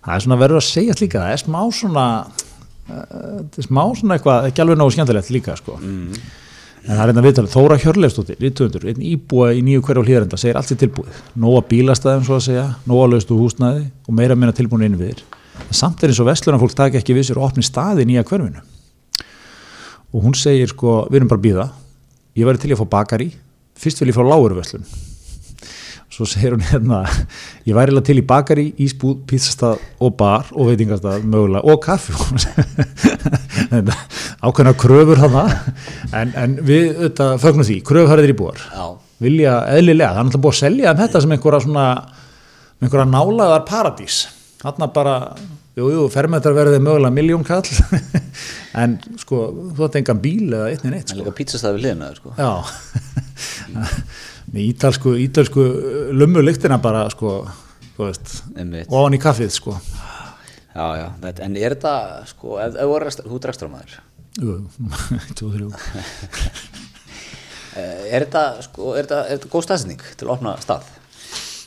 Það 0.00 0.14
er 0.14 0.24
svona 0.24 0.40
verður 0.40 0.60
að 0.60 0.68
segja 0.68 0.94
líka 1.00 1.24
það 1.24 1.34
er 1.34 1.42
smá 1.42 1.60
svona 1.76 2.06
þetta 2.90 3.60
er 3.60 3.66
smá 3.66 3.82
svona 3.98 4.16
eitthvað, 4.16 4.46
ekki 4.50 4.62
alveg 4.64 4.78
nógu 4.80 4.94
skemmtilegt 4.94 5.34
líka 5.34 5.56
sko. 5.58 5.76
en 6.80 6.96
það 6.96 7.02
er 7.02 7.10
að 7.12 7.26
viðtalið 7.26 7.52
Þóra 7.52 7.76
Hjörleifstóttir, 7.82 8.38
rítuðundur, 8.40 8.86
einn 8.88 9.02
íbúa 9.04 9.50
í 9.52 9.60
nýju 9.66 9.82
hverju 9.84 10.00
á 10.00 10.06
hlýðarenda, 10.06 10.38
segir 10.40 10.56
allt 10.56 10.72
í 10.72 10.78
tilbúið. 10.80 11.14
Nóga 11.36 11.60
bílastæðum 11.68 12.24
svo 12.24 12.38
að 12.38 12.46
segja, 12.46 12.66
nóga 12.88 13.10
laustu 13.12 13.36
húsnæði 13.36 13.84
og 20.10 20.18
er 20.18 20.22
í 20.22 20.26
hún 20.26 20.34
segir 20.34 20.70
sko, 20.70 21.04
við 21.10 21.20
erum 21.20 21.30
bara 21.30 21.40
að 21.40 21.46
býða 21.46 21.68
ég 22.38 22.46
væri 22.48 22.62
til 22.62 22.70
í 22.70 22.74
að 22.74 22.82
fá 22.82 22.90
bakari. 22.98 23.30
Fyrst 23.80 24.02
vil 24.02 24.10
ég 24.10 24.16
fá 24.16 24.24
lágurverslun 24.26 24.84
svo 26.14 26.26
segir 26.28 26.56
hún 26.56 26.64
hérna 26.66 27.04
ég 27.66 27.76
væri 27.76 27.94
alveg 27.94 28.06
til 28.08 28.18
í 28.20 28.26
bakari, 28.26 28.66
ísbúð, 28.82 29.20
pizzastað 29.30 29.78
og 30.02 30.16
bar 30.18 30.50
og 30.52 30.70
veitingastað 30.72 31.24
mögulega 31.24 31.62
og 31.64 31.78
kaffi. 31.84 32.12
Ákveðna 34.40 34.74
kröfur 34.80 35.20
hana 35.20 35.44
en, 36.16 36.32
en 36.34 36.58
við 36.66 36.96
þetta 37.04 37.34
fögnum 37.42 37.66
því, 37.66 37.78
kröfharðir 37.86 38.34
íbúar 38.34 38.58
Já. 38.72 38.86
vilja 39.22 39.54
eðlilega, 39.76 40.14
það 40.14 40.20
er 40.20 40.26
náttúrulega 40.26 40.44
búið 40.46 40.56
að 40.56 40.62
selja 40.64 40.96
þetta 40.98 41.22
sem 41.22 41.34
einhverja 41.36 41.64
svona 41.66 41.86
einhverja 42.80 43.08
nálaðar 43.08 43.66
paradís. 43.68 44.22
Þarna 44.60 44.88
bara, 44.92 45.16
jú, 45.78 45.86
jú, 45.94 46.04
fermetrar 46.12 46.54
verðið 46.56 46.82
mögulega 46.86 47.14
miljón 47.14 47.46
kall. 47.46 47.66
En 48.80 48.92
sko, 49.18 49.48
þú 49.74 49.82
ætti 49.88 49.98
engan 49.98 50.20
bíl 50.22 50.52
eða 50.54 50.68
eitt 50.70 50.84
En 50.86 50.94
sko. 51.02 51.16
líka 51.18 51.32
pizzastað 51.34 51.74
við 51.74 51.86
hliðina 51.88 52.10
sko. 52.14 52.34
Já. 52.38 52.52
Með 54.54 54.60
ítalsku, 54.68 55.14
ítalsku 55.24 55.64
lummu 56.14 56.42
lyktina 56.44 56.78
bara 56.82 57.02
sko, 57.10 57.32
þú 57.96 58.06
veist 58.06 58.30
ofan 58.86 59.16
í 59.18 59.20
kaffið 59.22 59.50
sko. 59.56 59.74
Já, 60.70 60.86
já, 61.00 61.06
en 61.42 61.58
er 61.58 61.74
þetta 61.74 61.94
sko, 62.30 62.60
ef, 62.62 62.78
þú 62.78 62.94
er 62.94 63.06
rekstramæður 63.50 63.96
Jú, 64.38 64.54
tvo, 65.38 65.50
þrjú. 65.50 65.72
Er 67.80 68.24
þetta, 68.24 68.44
sko, 68.66 68.94
er 68.98 69.06
þetta, 69.06 69.18
er 69.30 69.44
góð 69.50 69.62
staðsetning 69.68 70.00
til 70.18 70.26
að 70.26 70.32
opna 70.34 70.54
stað? 70.62 70.88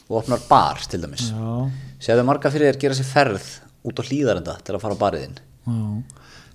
Og 0.10 0.18
opnar 0.20 0.42
bar 0.50 0.82
til 0.92 1.00
dæmis? 1.04 1.30
Já, 1.32 1.68
Séðu 2.04 2.26
marga 2.28 2.52
fyrir 2.52 2.74
þér 2.74 2.80
gera 2.82 2.98
sér 2.98 3.08
ferð 3.08 3.46
út 3.84 4.00
á 4.00 4.04
hlýðarenda 4.08 4.58
til 4.64 4.76
að 4.76 4.84
fara 4.84 4.98
á 4.98 5.04
bariðinn 5.04 5.40
já. 5.40 5.80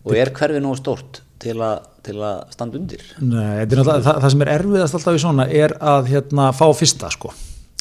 Og 0.08 0.16
er 0.16 0.30
hverfið 0.32 0.62
nógu 0.64 0.78
stórt 0.78 1.22
til 1.42 1.56
að, 1.62 1.86
til 2.06 2.16
að 2.24 2.42
standa 2.54 2.78
undir? 2.80 3.04
Nei, 3.20 3.66
það, 3.70 3.94
það 4.08 4.28
sem 4.32 4.44
er 4.44 4.52
erfiðast 4.54 4.98
alltaf 4.98 5.18
í 5.18 5.22
svona 5.22 5.48
er 5.60 5.74
að 5.78 6.12
hérna 6.12 6.50
fá 6.56 6.66
fyrsta 6.76 7.10
sko. 7.14 7.32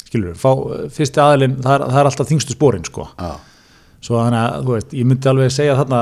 Skilur, 0.04 0.34
fá 0.38 0.50
uh, 0.52 0.88
fyrsti 0.92 1.22
aðilinn 1.22 1.58
það 1.64 1.86
það 1.86 2.00
er 2.02 2.10
alltaf 2.10 2.30
þingstu 2.30 2.56
spórin 2.56 2.86
sko. 2.86 3.08
Svo 3.98 4.20
þannig 4.20 4.38
að, 4.38 4.58
þú 4.62 4.74
veist, 4.76 4.92
ég 4.94 5.06
myndi 5.10 5.26
alveg 5.26 5.48
segja 5.50 5.74
þarna, 5.80 6.00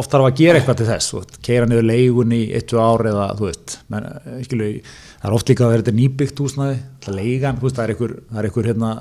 oft 0.00 0.14
þarf 0.14 0.26
að 0.30 0.38
gera 0.38 0.60
eitthvað 0.60 0.78
til 0.78 0.86
þess 0.88 1.34
keira 1.44 1.66
niður 1.68 1.84
leigun 1.90 2.32
í 2.32 2.38
eitt, 2.56 2.70
tvö 2.70 2.80
ár 2.80 3.04
eða, 3.10 3.26
þú 3.36 3.48
veist, 3.50 3.74
menn, 3.92 4.06
eh, 4.08 4.38
skilur 4.46 4.70
það 4.86 5.26
er 5.28 5.36
oft 5.36 5.52
líka 5.52 5.66
að 5.66 5.74
vera 5.74 5.84
þetta 5.84 5.94
nýbyggt 5.98 6.40
húsnaði 6.40 6.78
leigan, 7.18 7.58
þú 7.60 7.66
veist, 7.66 7.76
það 7.76 7.84
er 7.84 7.92
einhver 7.92 8.14
það 8.30 8.40
er 8.40 8.48
einhver, 8.48 8.70
hérna, 8.70 8.94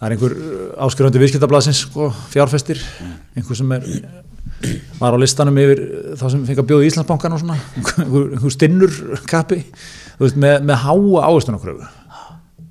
það 0.00 0.06
er 0.08 0.14
einhver 0.16 0.34
áskrifandi 0.86 1.20
viðskiptablasins, 1.22 1.84
sko, 1.86 2.08
fjárfestir 2.32 2.80
einhver 3.36 3.58
sem 3.60 3.72
er 3.76 3.86
var 5.00 5.16
á 5.16 5.18
listanum 5.20 5.56
yfir 5.60 5.80
þá 6.20 6.24
sem 6.34 6.42
fengi 6.48 6.60
að 6.60 6.68
bjóða 6.68 6.84
í 6.84 6.90
Íslandsbankan 6.90 7.32
og 7.36 7.40
svona, 7.42 7.56
einhver, 7.80 8.26
einhver 8.36 8.52
stinnur 8.52 8.96
kappi, 9.28 9.62
þú 10.18 10.26
veist, 10.26 10.36
með, 10.40 10.56
með 10.68 10.82
háa 10.84 11.22
áherslunakröfu 11.30 11.88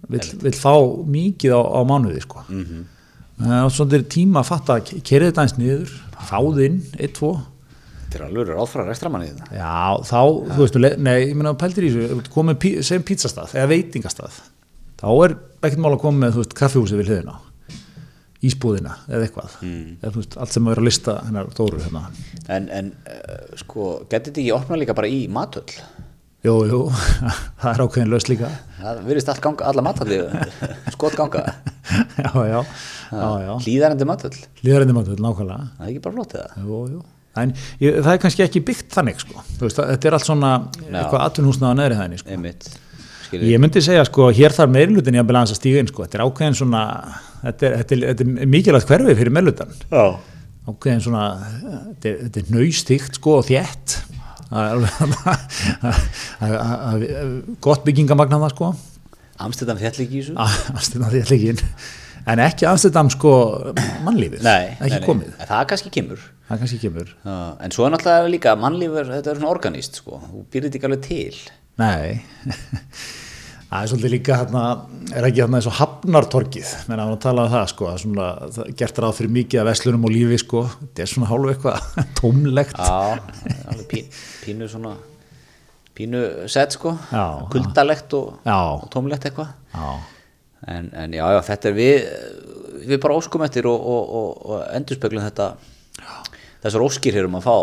vill, 0.10 0.26
vill 0.44 0.56
fá 0.58 0.74
mikið 1.18 1.54
á, 1.58 1.62
á 1.66 1.80
mánuði, 1.90 2.22
sko. 2.26 2.44
Það 3.40 3.56
er 3.56 3.74
svona 3.74 4.00
tíma 4.12 4.42
að 4.44 4.48
fatta 4.50 4.78
að 4.80 4.90
kerið 5.06 5.30
þetta 5.32 5.44
eins 5.46 5.58
niður, 5.58 5.92
fáð 6.30 6.62
inn, 6.66 6.80
eitt, 7.00 7.14
tvo. 7.18 7.30
þetta 8.04 8.18
er 8.20 8.24
alveg 8.28 8.50
ráðfra 8.52 8.86
rekstramanni 8.90 9.30
þetta 9.32 9.60
Já, 9.62 9.76
þá, 10.10 10.18
þú 10.50 10.58
veistu, 10.64 10.82
le- 10.82 10.96
nei, 10.98 11.14
ég 11.30 11.36
meina 11.40 11.54
pæltir 11.62 11.86
í 11.88 11.92
þessu, 11.94 12.20
þú 12.26 12.34
komið, 12.36 12.58
pí- 12.66 12.74
segjum 12.86 13.06
pizzastað 13.08 13.54
eða 13.56 13.70
veitingastað, 13.74 14.40
þá 15.00 15.08
er 15.26 15.38
ekkert 15.64 15.84
mál 15.84 15.94
að 15.94 16.02
koma 16.04 16.26
með, 16.26 16.42
veist, 16.42 16.58
kaffihúsið 16.60 17.02
við 17.02 17.12
hliðina, 17.14 17.38
ísbúðina 18.50 18.98
eða 19.10 19.26
eitthvað, 19.28 19.56
eða 19.66 20.12
þú 20.14 20.22
veist, 20.22 20.38
allt 20.40 20.56
sem 20.56 20.70
er 20.72 20.80
að 20.80 20.88
lista 20.88 21.16
hennar 21.26 21.50
Dóru 21.58 21.82
hérna. 21.84 22.06
En, 22.48 22.70
en 22.72 22.92
uh, 23.10 23.58
sko, 23.60 23.90
getur 24.12 24.30
þetta 24.32 24.44
ekki 24.46 24.54
opna 24.56 24.80
líka 24.80 24.96
bara 24.98 25.10
í 25.12 25.26
matöll? 25.32 25.68
Jú, 26.48 26.54
jú, 26.70 26.78
það 27.60 27.70
er 27.74 27.82
ákveðin 27.84 28.12
laus 28.14 28.30
líka. 28.32 28.48
Það 28.78 29.00
virðist 29.10 29.32
allt 29.34 29.42
ganga, 29.44 29.66
alla 29.68 29.84
matalli 29.84 30.20
skot 30.96 31.18
ganga, 31.20 31.42
já, 32.24 32.32
já, 32.32 32.60
já, 33.12 33.30
já, 33.44 33.54
hlýðarendi 33.66 34.08
matöll 34.08 34.36
líðarinni 34.64 34.96
maður, 34.96 35.20
nákvæmlega. 35.26 35.72
það 35.76 35.88
er 35.88 35.92
ekki 35.92 36.04
bara 36.06 36.16
flott 36.16 36.38
eða 36.40 36.64
Jú, 36.64 36.84
jú. 36.94 37.02
En 37.40 37.52
það 37.80 38.08
er 38.14 38.22
kannski 38.24 38.44
ekki 38.44 38.62
byggt 38.68 38.96
þannig, 38.96 39.20
sko. 39.22 39.44
Veist, 39.60 39.78
þetta 39.80 40.10
er 40.10 40.16
allt 40.18 40.26
svona 40.28 40.54
eitthvað 40.88 41.26
atvinnhúsnaða 41.28 41.78
neðri 41.78 42.00
hæðinni, 42.00 42.22
sko. 42.24 42.32
einmitt, 42.36 42.70
skilur. 43.30 43.46
Ég 43.50 43.62
myndi 43.64 43.84
segja 43.86 44.04
sko, 44.10 44.28
hér 44.36 44.56
þarf 44.58 44.74
meirlutin 44.74 45.16
í 45.16 45.22
hans 45.46 45.54
að 45.56 45.62
stíga 45.62 45.84
inn 45.84 45.90
sko, 45.92 46.06
þetta 46.06 46.20
er 46.20 46.26
ákveðin 46.26 46.58
svona, 46.60 46.84
þetta 47.46 47.70
er, 47.70 47.78
þetta 47.84 47.96
er, 47.96 48.04
þetta 48.12 48.28
er 48.28 48.52
mikilvægt 48.58 48.92
hverfi 48.92 49.16
fyrir 49.22 49.36
meirlutan, 49.38 49.74
ákveðin 50.70 51.06
svona, 51.08 51.24
þetta 51.94 52.12
er, 52.12 52.20
þetta 52.26 52.44
er 52.44 52.54
nöystíkt 52.58 53.20
sko 53.22 53.38
og 53.40 53.48
er 53.54 54.82
gott 57.66 57.84
byggingamagn 57.86 58.34
það 58.34 58.54
sko, 58.56 58.72
Amsterdam 59.40 59.78
fjall 59.80 60.02
ekki 60.04 60.20
í 60.20 60.24
þessu? 60.26 60.34
Ekki 61.22 61.52
inn, 61.54 61.62
en 62.34 62.42
ekki 62.44 62.68
Amsterdam 62.70 63.12
sko 63.14 63.32
mannlífið, 64.08 64.42
Nei, 64.44 64.74
ekki 64.76 64.90
nei, 64.90 64.98
nei. 64.98 65.06
komið, 65.06 65.30
En 65.38 65.48
Það 65.52 65.64
kannski 65.72 65.94
kemur. 65.96 66.26
Það 66.50 66.64
kannski 66.64 66.80
kemur, 66.82 67.14
En 67.30 67.76
svo 67.76 67.86
er 67.86 67.94
náttúrulega 67.94 68.34
líka 68.34 68.56
mannlífur, 68.60 69.06
þetta 69.14 69.32
er 69.32 69.40
svona 69.40 69.54
organist 69.54 70.02
sko, 70.02 70.20
þú 70.26 70.44
býrði 70.50 70.68
þetta 70.72 70.80
ekki 70.82 70.90
alveg 70.90 71.06
til 71.06 71.40
nei, 71.80 72.20
það 73.70 73.82
er 73.82 73.92
svolítið 73.92 74.14
líka 74.16 74.40
hérna, 74.42 74.64
er 75.14 75.28
ekki 75.30 75.44
hérna 75.44 75.60
eins 75.60 75.70
og 75.70 75.78
hafnartorkið, 75.80 76.74
menn 76.90 77.04
að 77.04 77.16
tala 77.26 77.46
um 77.48 77.54
það 77.54 77.68
sko, 77.74 77.90
er 77.92 78.04
svona, 78.04 78.30
það 78.56 78.66
er 78.66 78.76
gert 78.82 79.02
ráð 79.04 79.16
fyrir 79.20 79.36
mikið 79.38 79.62
af 79.64 79.70
veslunum 79.72 80.10
og 80.10 80.16
lífi 80.16 80.42
sko, 80.44 80.66
þetta 80.82 81.06
er 81.06 81.14
svona 81.14 81.32
hálfu 81.32 81.54
eitthvað 81.54 81.90
tómlegt, 82.20 82.80
Já, 82.80 83.00
alveg 83.72 83.88
pín, 83.94 84.12
pínu 84.44 84.70
svona 84.72 84.96
pínu 86.00 86.24
sett 86.48 86.78
sko. 86.78 86.94
Já. 87.12 87.26
kuldalegt 87.52 88.14
og, 88.16 88.38
og 88.48 88.86
tómlegt 88.94 89.26
eitthvað. 89.28 89.50
Já, 89.74 89.90
en, 90.72 90.88
en 90.96 91.16
já, 91.18 91.26
já, 91.36 91.42
þetta 91.50 91.68
er 91.72 91.76
við 91.76 91.98
við 92.90 93.02
bara 93.04 93.18
óskum 93.20 93.44
eftir 93.46 93.68
og, 93.70 93.80
og, 93.80 94.14
og, 94.20 94.30
og 94.50 94.62
endurspeglum 94.78 95.26
þetta 95.26 95.52
þessar 96.64 96.86
óskir 96.86 97.16
hér 97.16 97.28
um 97.28 97.38
að 97.40 97.48
fá 97.48 97.58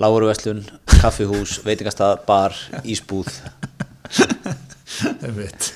láguruverslun, 0.00 0.64
kaffihús, 1.00 1.58
veitingastað 1.66 2.24
bar, 2.28 2.56
ísbúð. 2.84 3.30
Veit, 5.36 5.70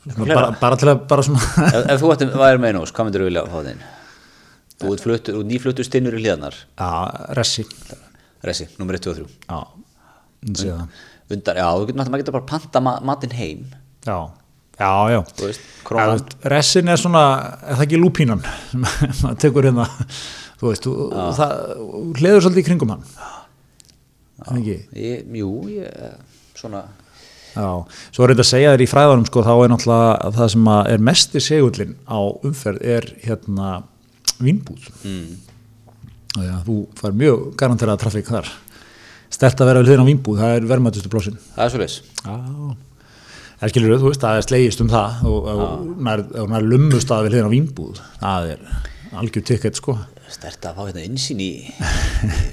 Fleira? 0.00 0.34
bara, 0.34 0.50
bara 0.60 0.78
til 0.80 0.88
að, 0.90 1.02
bara 1.10 1.24
svona, 1.26 1.42
ef, 1.68 1.82
ef 1.94 2.02
þú 2.02 2.12
ættum 2.14 2.30
væri 2.40 2.60
með 2.62 2.72
einu, 2.72 2.84
hvað 2.88 3.06
myndir 3.06 3.22
þú 3.22 3.28
vilja 3.28 3.44
fá 3.50 3.58
þinn? 3.66 3.82
Þú 4.80 4.94
ert 5.12 5.28
nýfluttur 5.50 5.86
stinnur 5.86 6.16
í 6.16 6.22
hlíðanar 6.22 6.56
já, 6.56 6.88
ressi, 7.36 7.66
Resi, 8.46 8.66
nummer 8.80 8.96
1, 8.96 9.04
2 9.04 9.12
og 9.12 9.18
3 9.20 9.26
já, 9.28 10.70
það, 10.72 10.84
Undar, 11.30 11.60
já, 11.60 11.66
þú 11.70 11.84
getur 11.86 11.98
náttúrulega 12.00 12.10
maður 12.10 12.22
getur 12.24 12.34
bara 12.34 12.48
panta 12.48 12.80
ma 12.82 12.92
matinn 13.06 13.34
heim. 13.38 13.66
Já, 14.02 14.16
já, 14.80 14.92
já, 15.12 15.20
Þú 15.36 15.46
veist, 15.46 15.66
krónan. 15.86 16.24
Ressin 16.50 16.90
er 16.90 16.98
svona, 16.98 17.24
er 17.60 17.78
það 17.78 17.84
ekki 17.84 18.00
lúpínan 18.00 18.42
sem 18.72 18.86
maður 19.20 19.36
tekur 19.44 19.68
hérna 19.68 19.86
þú 20.60 20.70
veist, 20.70 20.86
þú, 20.86 20.94
það 21.38 21.54
hliður 22.20 22.44
svolítið 22.44 22.62
í 22.62 22.66
kringum 22.68 22.94
hann. 22.94 23.04
En 24.46 24.60
ekki? 24.60 24.78
Ég, 24.96 25.30
Jú, 25.40 25.52
ég, 25.72 26.18
svona 26.56 26.86
Já, 27.50 27.66
svo 28.14 28.24
er 28.24 28.30
þetta 28.30 28.44
að 28.44 28.50
segja 28.52 28.72
þér 28.76 28.82
í 28.84 28.90
fræðanum 28.90 29.26
sko, 29.26 29.42
þá 29.42 29.52
er 29.56 29.70
náttúrulega 29.72 30.32
það 30.36 30.50
sem 30.52 30.68
er 30.78 31.00
mestir 31.02 31.42
segullin 31.42 31.96
á 32.06 32.20
umferð 32.46 32.84
er 32.86 33.08
hérna 33.24 33.70
vínbúð. 34.38 34.86
Mm. 35.02 35.32
Já, 36.38 36.52
þú 36.68 36.76
fær 37.00 37.16
mjög 37.18 37.48
garantera 37.58 37.96
trafík 37.98 38.30
þar. 38.30 38.52
Stert 39.30 39.62
að 39.62 39.70
vera 39.70 39.82
við 39.82 39.90
hliðin 39.90 40.04
á 40.06 40.10
vínbúð, 40.10 40.38
það 40.42 40.54
er 40.56 40.64
verðmættustu 40.70 41.10
blósin 41.10 41.36
Það 41.54 41.60
er 41.64 41.70
svo 41.70 41.80
leys 41.80 41.96
Já, 42.18 42.32
það 43.60 43.72
skilur 43.72 44.00
þú 44.00 44.08
veist, 44.08 44.24
það 44.24 44.38
er 44.38 44.46
slegist 44.46 44.82
um 44.82 44.90
það 44.90 45.20
og, 45.30 45.50
og 45.52 45.84
nær, 46.06 46.22
og 46.42 46.48
nær 46.50 46.66
lummust 46.66 47.12
að 47.14 47.26
við 47.26 47.34
hliðin 47.36 47.50
á 47.50 47.54
vínbúð. 47.54 48.00
Það 48.22 48.48
er 48.54 48.64
algjör 49.20 49.46
ticket 49.50 49.78
sko 49.78 49.96
Stert 50.30 50.66
að 50.68 50.76
fá 50.78 50.84
hérna 50.86 51.02
innsýn 51.02 51.40
í, 51.42 51.48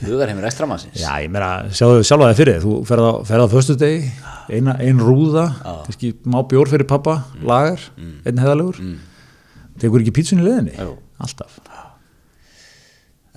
hugarheimir 0.01 0.47
ekstramansins 0.49 0.97
Já, 0.97 1.11
ég 1.21 1.29
meira, 1.33 1.67
sjáðu 1.77 2.05
sjálfa 2.07 2.31
þig 2.31 2.39
fyrir 2.39 2.63
þú 2.63 2.73
ferð 2.89 3.05
á, 3.05 3.13
ferð 3.29 3.45
á 3.45 3.49
föstu 3.51 3.75
degi, 3.77 4.07
eina, 4.49 4.73
ein 4.81 5.01
rúða, 5.03 5.43
kannski 5.85 6.15
má 6.25 6.39
bjór 6.49 6.71
fyrir 6.71 6.89
pappa, 6.89 7.19
lagar, 7.45 7.83
einn 7.97 8.41
heðalegur, 8.41 8.81
tekur 9.77 10.01
ekki 10.01 10.15
pítsun 10.17 10.41
í 10.41 10.47
leðinni? 10.47 10.73
Jú. 10.79 10.95
Alltaf. 11.21 11.59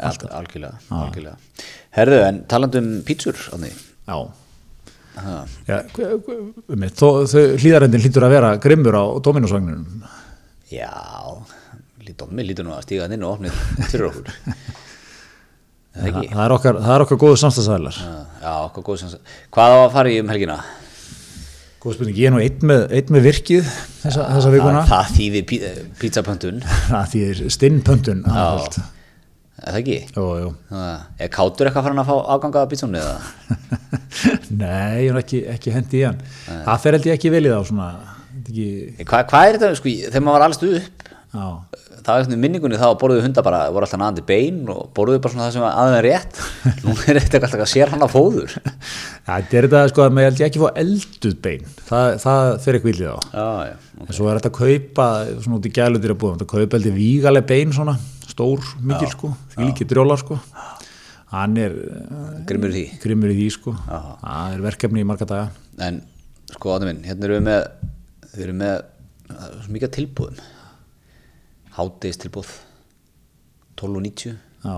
Allt, 0.00 0.24
algjörlega, 0.32 0.80
algjörlega. 0.96 1.36
Herðu, 1.96 2.20
en 2.24 2.44
talandi 2.48 2.80
um 2.80 2.92
pítsur 3.04 3.36
Já. 3.36 4.16
Já, 5.68 5.82
þó, 6.96 7.08
þau 7.28 7.42
hlýðarendin 7.60 8.00
hlýtur 8.00 8.24
að 8.24 8.36
vera 8.38 8.56
grimmur 8.62 8.96
á 8.96 9.04
Dominosvagninum. 9.20 10.04
Já 10.70 10.88
Mér 12.28 12.48
lítur 12.50 12.66
nú 12.66 12.74
að 12.76 12.84
stíga 12.86 13.06
hann 13.06 13.16
inn 13.16 13.24
og 13.26 13.38
opnið 13.38 13.56
fyrir 13.90 14.06
okkur 14.10 14.28
eða 15.90 16.10
ekki? 16.10 16.28
það 16.34 16.44
er 16.44 16.54
okkar, 16.56 16.78
það 16.84 16.94
er 16.96 17.04
okkar 17.06 17.20
góðu 17.24 17.40
samstagsæðlar 17.40 17.96
Já, 18.00 18.12
já, 18.44 18.52
okkur 18.68 18.86
góð 18.90 19.00
sem 19.02 19.16
Hvað 19.56 19.74
á 19.74 19.78
að 19.80 19.90
fara 19.96 20.12
í 20.12 20.20
um 20.22 20.30
helgina? 20.30 20.58
góð 21.80 21.96
spurning, 21.96 22.16
ég 22.20 22.28
er 22.28 22.34
nú 22.34 22.40
einn 22.44 22.64
með, 22.68 22.82
einn 22.92 23.12
með 23.14 23.26
virkið 23.30 23.68
þessa, 24.02 24.24
þessa 24.36 24.52
vikuna 24.52 24.80
Það, 24.84 24.90
það 24.90 25.12
þýðir 25.16 25.44
pí, 25.48 25.58
pizzapöntun 26.02 26.58
það 26.90 27.06
þýðir 27.14 27.40
stinnpöntun 27.56 28.20
Já, 28.28 28.42
eða 29.60 29.80
ekki? 29.80 29.96
jú, 30.12 30.26
jú. 30.42 30.50
Það, 30.68 31.06
er 31.24 31.32
kátur 31.32 31.70
eitthvað 31.70 31.88
farin 31.88 32.02
að 32.02 32.10
fá 32.10 32.16
afgangaða 32.36 32.68
eða? 33.00 33.16
nei, 34.60 35.06
ég 35.06 35.10
er 35.14 35.20
ekki, 35.22 35.42
ekki 35.56 35.74
hendi 35.74 36.02
í 36.02 36.06
hann 36.06 36.20
það 36.68 36.84
fer 36.84 36.98
held 36.98 37.08
ég 37.10 37.16
ekki 37.18 37.32
vel 37.32 37.44
í 37.48 37.54
þá 37.54 37.72
ekki, 38.50 38.68
Hvað, 39.06 39.26
hvað 39.32 39.48
er 39.48 39.58
þetta, 39.58 39.72
sko, 39.80 39.94
þegar 40.04 40.24
maður 40.26 40.36
var 40.38 40.46
allast 40.48 40.66
upp 40.68 41.10
það 41.30 42.08
var 42.08 42.24
svona 42.26 42.38
minningunni 42.42 42.78
þá 42.80 42.88
borðuðu 42.98 43.22
hundar 43.22 43.44
bara, 43.46 43.58
voru 43.70 43.86
alltaf 43.86 44.00
naðandi 44.00 44.22
bein 44.26 44.56
og 44.72 44.88
borðuðu 44.96 45.20
bara 45.22 45.34
svona 45.34 45.44
það 45.46 45.52
sem 45.54 45.66
aðeins 45.68 46.02
rétt. 46.06 46.40
Nú 46.84 46.94
er 47.06 47.20
þetta 47.22 47.40
alltaf 47.46 47.62
að 47.62 47.70
sér 47.70 47.92
hann 47.92 48.02
að 48.02 48.14
fóður. 48.16 48.56
Já, 48.56 49.30
þetta 49.30 49.58
er 49.60 49.68
þetta 49.68 49.82
sko 49.92 50.02
að 50.02 50.16
maður 50.16 50.28
held 50.30 50.42
ég 50.42 50.48
ekki 50.48 50.62
fá 50.62 50.80
elduð 50.82 51.36
bein, 51.44 51.68
það, 51.86 52.06
það 52.24 52.50
fer 52.64 52.78
ekki 52.80 52.90
villið 52.90 53.14
á. 53.14 53.18
já, 53.30 53.48
já, 53.70 53.74
En 54.00 54.16
svo 54.16 54.26
er 54.26 54.40
þetta 54.40 54.50
að 54.50 54.58
kaupa, 54.58 55.08
svona 55.44 55.60
út 55.60 55.70
í 55.70 55.74
gælutir 55.78 56.14
að 56.16 56.20
búða, 56.24 56.36
þetta 56.40 56.50
kaupa 56.50 56.78
held 56.80 56.90
ég 56.90 56.98
vígaleg 56.98 57.48
bein 57.52 57.74
svona, 57.78 57.96
stór, 58.26 58.60
mikil 58.90 59.10
sko, 59.14 59.32
því 59.54 59.68
líki 59.68 59.86
drjólar 59.90 60.22
sko. 60.24 60.40
Hann 61.30 61.54
er 61.62 61.76
uh, 61.78 62.30
grimmur 62.48 62.72
í 62.74 62.78
því. 62.80 63.00
grimmur 63.04 63.30
í 63.30 63.36
því 63.38 63.50
sko, 63.54 63.76
það 63.86 64.56
er 64.56 64.64
verkefni 64.64 65.04
í 65.04 65.06
marga 65.06 65.28
daga. 65.30 65.52
en 65.78 66.02
sko 66.56 66.74
áttu 66.74 66.88
minn, 66.88 67.04
hérna 67.06 67.28
erum 67.28 67.38
við 67.38 67.44
með 67.52 67.60
við 68.32 68.48
erum 68.48 68.64
með 68.64 68.80
hátdeis 71.80 72.20
tilbúð 72.20 72.50
12.90 73.80 74.36
Já, 74.64 74.76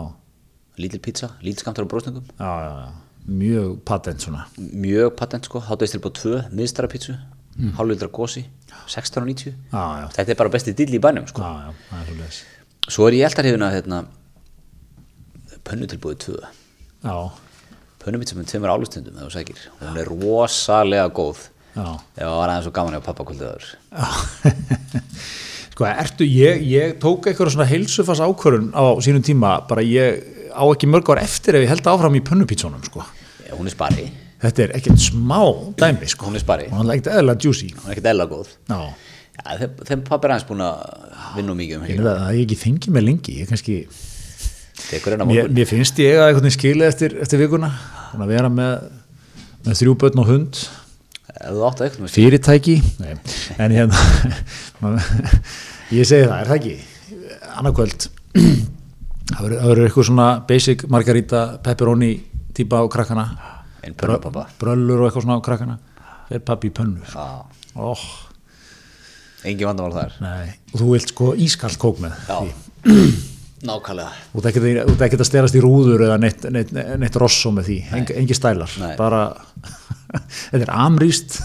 lítil 0.78 1.02
pizza, 1.02 1.32
lítil 1.42 1.64
skamtur 1.64 1.86
á 1.86 1.90
já, 2.38 2.92
mjög 3.26 3.82
patent 3.84 4.20
svona. 4.22 4.46
mjög 4.56 5.16
patent 5.18 5.44
sko, 5.44 5.60
hátdeis 5.60 5.94
tilbúð 5.94 6.12
2 6.22 6.42
miðstara 6.54 6.88
pizzu, 6.88 7.16
mm. 7.58 7.74
hálflitra 7.78 8.08
gósi 8.08 8.46
16.90 8.86 9.52
Já, 9.72 9.84
já, 10.02 10.08
þetta 10.16 10.30
er 10.30 10.38
bara 10.38 10.54
besti 10.54 10.74
dill 10.74 10.94
í 10.94 11.00
bænum 11.02 11.26
sko. 11.26 11.42
Já, 11.42 11.74
já, 11.90 12.30
svo 12.88 13.08
er 13.08 13.18
ég 13.18 13.26
eldarhifuna 13.30 13.72
hérna 13.74 14.04
pönnutilbúið 15.66 16.18
2 16.28 16.38
Já, 17.02 17.16
pönnupizza 18.02 18.38
með 18.38 18.52
tveimur 18.52 18.74
álustundum 18.74 19.18
ef 19.18 19.26
þú 19.26 19.34
sækir, 19.34 19.64
hún 19.80 19.98
er 19.98 20.10
rosalega 20.10 21.08
góð. 21.10 21.48
Já. 21.72 21.88
ef 21.96 22.26
það 22.26 22.36
var 22.36 22.50
aðeins 22.52 22.66
svo 22.68 22.74
gaman 22.76 22.98
ef 22.98 23.06
pappa 23.06 23.24
kvöldið 23.24 23.48
þar 23.48 23.64
sko, 25.72 25.86
ertu, 25.88 26.26
ég, 26.28 26.62
ég 26.68 26.96
tók 27.02 27.26
eitthvað 27.30 27.52
svona 27.54 27.68
heilsufas 27.68 28.20
ákvörun 28.22 28.70
á 28.76 28.84
sínum 29.04 29.24
tíma, 29.24 29.54
bara 29.68 29.84
ég 29.84 30.20
á 30.52 30.62
ekki 30.68 30.88
mörg 30.90 31.08
ár 31.12 31.22
eftir 31.24 31.56
ef 31.58 31.64
ég 31.66 31.72
held 31.72 31.88
áfram 31.88 32.16
í 32.18 32.22
pönnupítsónum, 32.24 32.82
sko. 32.86 33.04
Já, 33.46 33.54
hún 33.56 33.68
er 33.70 33.74
spari, 33.76 34.10
Þetta 34.42 34.62
er 34.64 34.72
ekkert 34.74 34.98
smá 34.98 35.38
dæmi, 35.78 36.08
sko. 36.10 36.26
hún 36.26 36.34
er 36.34 36.42
spari 36.42 36.64
Og 36.66 36.74
hann 36.80 36.88
er 36.90 36.96
ekkert 36.96 37.12
eðla 37.14 37.36
juicy. 37.38 37.68
hún 37.76 37.88
er 37.90 37.94
ekkert 37.94 38.08
ella 38.10 38.26
góð. 38.26 38.48
Já, 38.68 38.80
Já, 39.32 39.56
þeim, 39.58 39.76
þeim 39.88 40.00
pappa 40.04 40.28
er 40.28 40.32
aðeins 40.34 40.48
búin 40.48 40.60
að 40.60 40.80
vinna 41.36 41.54
mikið 41.56 41.76
um 41.78 41.84
að 41.86 42.08
það 42.20 42.34
ég 42.36 42.42
ekki 42.42 42.58
fengið 42.60 42.92
mig 42.92 43.04
lengi, 43.06 43.36
ég 43.40 43.48
kannski, 43.48 43.76
mér, 45.30 45.48
mér 45.48 45.66
finnst 45.70 45.98
ég 46.02 46.18
að 46.20 46.28
eitthvað 46.28 46.52
skilið 46.52 46.88
eftir, 46.90 47.14
eftir 47.22 47.40
vikuna, 47.40 47.70
að 48.18 48.28
vera 48.28 48.50
með, 48.52 48.90
með 49.64 49.78
þrjú 49.80 49.94
börn 50.02 50.20
og 50.20 50.28
hund, 50.28 50.60
ef 50.60 50.60
þú 50.60 50.66
átt 50.66 51.31
að 51.31 51.31
eitthvað 51.42 52.10
fyrirtæki, 52.12 52.76
Nei. 53.02 53.14
en 53.58 53.74
hérna, 53.74 53.98
ég 55.98 56.06
segi 56.06 56.26
það, 56.28 56.36
er 56.38 56.50
það 56.50 56.58
ekki, 56.58 56.74
annarkvöld, 57.58 58.06
það 59.32 59.42
verður 59.46 59.62
það 59.62 59.86
eitthvað 59.86 60.08
svona 60.10 60.28
basic 60.48 60.84
margarita, 60.92 61.42
pepperoni 61.64 62.12
típa 62.56 62.82
á 62.82 62.86
krakkana, 62.92 63.26
pappa 63.98 64.46
bröllur 64.60 65.02
og 65.02 65.08
eitthvað 65.10 65.26
svona 65.26 65.40
á 65.40 65.46
krakkana, 65.48 65.78
fer 66.30 66.44
pappi 66.46 66.70
í 66.70 66.76
pönnu, 66.76 67.02
Já, 67.10 67.26
óh, 67.76 68.06
engin 69.48 69.66
vandamál 69.72 69.96
þar. 69.96 70.16
Nei, 70.22 70.54
og 70.72 70.78
þú 70.80 70.92
vilt 70.94 71.10
sko 71.10 71.32
ískalt 71.34 71.78
kók 71.82 72.02
með 72.04 72.14
nákvæmlega. 73.66 74.10
Þú 74.32 74.40
ert 74.40 74.48
ekkert 74.50 74.64
þú 74.66 74.94
ert 74.96 75.04
ekkert 75.06 75.22
að 75.22 75.28
sterast 75.28 75.54
í 75.58 75.60
rúður 75.62 76.02
eða 76.08 76.16
neitt, 76.22 76.46
neitt, 76.50 76.72
neitt 76.74 77.18
rosso 77.18 77.52
með 77.54 77.68
því, 77.70 77.76
Eng, 77.98 78.08
engi 78.22 78.34
stælar, 78.38 78.72
Nei. 78.82 78.94
bara, 78.98 79.20
þetta 80.12 80.62
er 80.66 80.72
amrýst, 80.76 81.38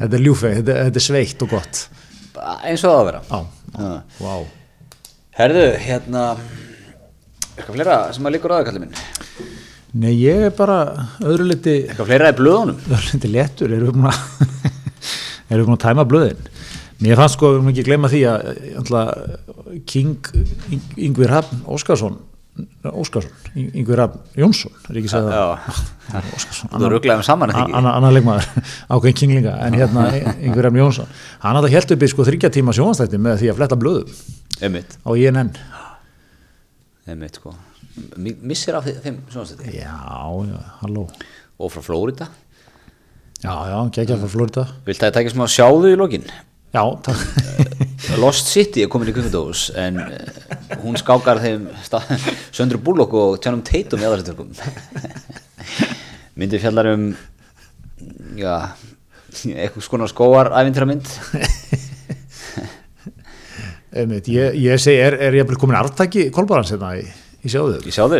þetta 0.00 0.10
er 0.18 0.22
ljúfeg, 0.24 0.56
þetta, 0.60 0.76
þetta 0.88 1.00
er 1.02 1.06
sveitt 1.08 1.44
og 1.46 1.52
gott. 1.54 1.82
Eins 2.66 2.82
og 2.84 2.90
það 2.90 2.94
á 2.94 3.00
að 3.00 3.08
vera 3.08 3.20
Já, 3.30 3.38
Já. 3.78 3.92
vá. 4.20 4.34
Herðu, 5.38 5.64
hérna 5.82 6.24
eitthvað 7.54 7.74
fleira 7.76 7.98
sem 8.14 8.26
að 8.28 8.34
líkur 8.36 8.52
á 8.52 8.56
það 8.58 8.66
kallið 8.68 8.84
minn 8.84 8.96
Nei, 9.94 10.10
ég 10.18 10.40
er 10.48 10.54
bara 10.58 10.76
öðru 11.22 11.44
liti, 11.52 11.74
eitthvað 11.86 12.08
fleira 12.10 12.32
í 12.32 12.36
blöðunum 12.40 12.80
öðru 12.88 13.12
liti 13.14 13.28
léttur, 13.30 13.74
erum 13.76 13.86
við 13.86 13.94
búin 13.94 14.08
að, 14.10 14.18
erum 15.54 15.60
við 15.60 15.68
búin 15.68 15.76
að 15.76 15.84
tæma 15.84 16.04
blöðin. 16.10 16.40
Mér 17.04 17.18
fannst 17.20 17.36
sko, 17.38 17.50
við 17.52 17.60
erum 17.60 17.70
ekki 17.70 17.84
að 17.84 17.88
gleyma 17.92 18.10
því 18.10 18.22
að 18.32 19.12
King 19.90 20.30
Yng- 20.74 20.98
Yngvi 21.06 21.28
Rafn 21.30 21.62
Óskarsson, 21.70 22.16
Óskarsson, 22.86 23.32
Yng- 23.58 23.72
Yngvi 23.80 23.96
Rafn 23.98 24.20
Jónsson, 24.38 24.70
er 24.90 24.98
ekki 25.00 25.10
að? 25.18 25.28
Já, 25.34 26.20
Óskarsson, 26.36 26.70
þú 26.70 26.90
rugglaðum 26.92 27.24
saman 27.26 27.50
ekki? 27.50 27.72
Annar 27.74 27.96
anna 27.98 28.10
leikmaður, 28.14 28.46
ákveðin 28.94 29.16
kinglinga 29.18 29.54
en 29.66 29.74
hérna 29.80 30.04
Yngvi 30.36 30.62
Rafn 30.68 30.78
Jónsson. 30.78 31.08
Hann 31.42 31.58
hafði 31.58 31.72
held 31.74 31.94
uppi 31.96 32.10
sko 32.12 32.26
þryggja 32.28 32.52
tíma 32.54 32.74
sjónastætti 32.76 33.18
með 33.18 33.40
því 33.42 33.50
að 33.50 33.58
fletta 33.58 33.78
blöðum. 33.80 34.14
Á 35.02 35.10
INN 35.18 35.50
einmitt 37.10 37.40
sko. 37.40 37.52
Mi- 38.16 38.36
Missir 38.42 38.74
af 38.78 38.86
þe- 38.86 39.00
þeim 39.04 39.18
sjónastætti 39.34 39.74
já, 39.80 39.90
já, 39.90 40.60
halló. 40.82 41.08
Og 41.58 41.70
frá 41.74 41.82
Flórida 41.86 42.28
já, 43.42 43.50
já, 43.70 43.76
geggja 43.98 44.16
frá 44.18 44.30
Florida 44.32 44.64
Vilt 44.86 45.02
það 45.02 45.12
taka 45.18 45.30
smá 45.34 45.44
sjáðu 45.50 45.90
í 45.92 45.98
lokin? 45.98 46.24
Já, 46.74 46.82
takk. 47.06 47.20
Lost 48.20 48.50
City 48.52 48.82
er 48.84 48.90
komin 48.92 49.08
í 49.08 49.14
kvikmyndahús 49.14 49.68
en 49.80 50.00
eh, 50.02 50.78
hún 50.82 50.98
skákar 51.00 51.40
þeim 51.42 51.68
Söndru 52.54 52.80
Bullock 52.84 53.14
og 53.16 53.38
Tjánum 53.42 53.62
Tatum 53.64 54.02
í 54.02 54.06
aðarstökum 54.08 54.50
myndi 56.38 56.60
fjallar 56.62 56.90
um 56.92 57.06
já 58.38 58.54
eitthvað 59.34 59.86
skona 59.86 60.08
skóar 60.10 60.52
æfintra 60.54 60.86
mynd 60.90 61.08
Einmitt, 63.94 64.26
ég, 64.26 64.56
ég 64.58 64.80
segi, 64.82 64.98
er, 65.06 65.14
er 65.22 65.36
ég 65.38 65.50
komin 65.60 65.78
arftaki 65.78 66.26
kolbarans 66.34 66.72
hérna 66.74 66.96
í, 66.98 67.04
í 67.46 67.50
sjáðu? 67.52 67.78
Sá 67.94 68.04
þau 68.10 68.18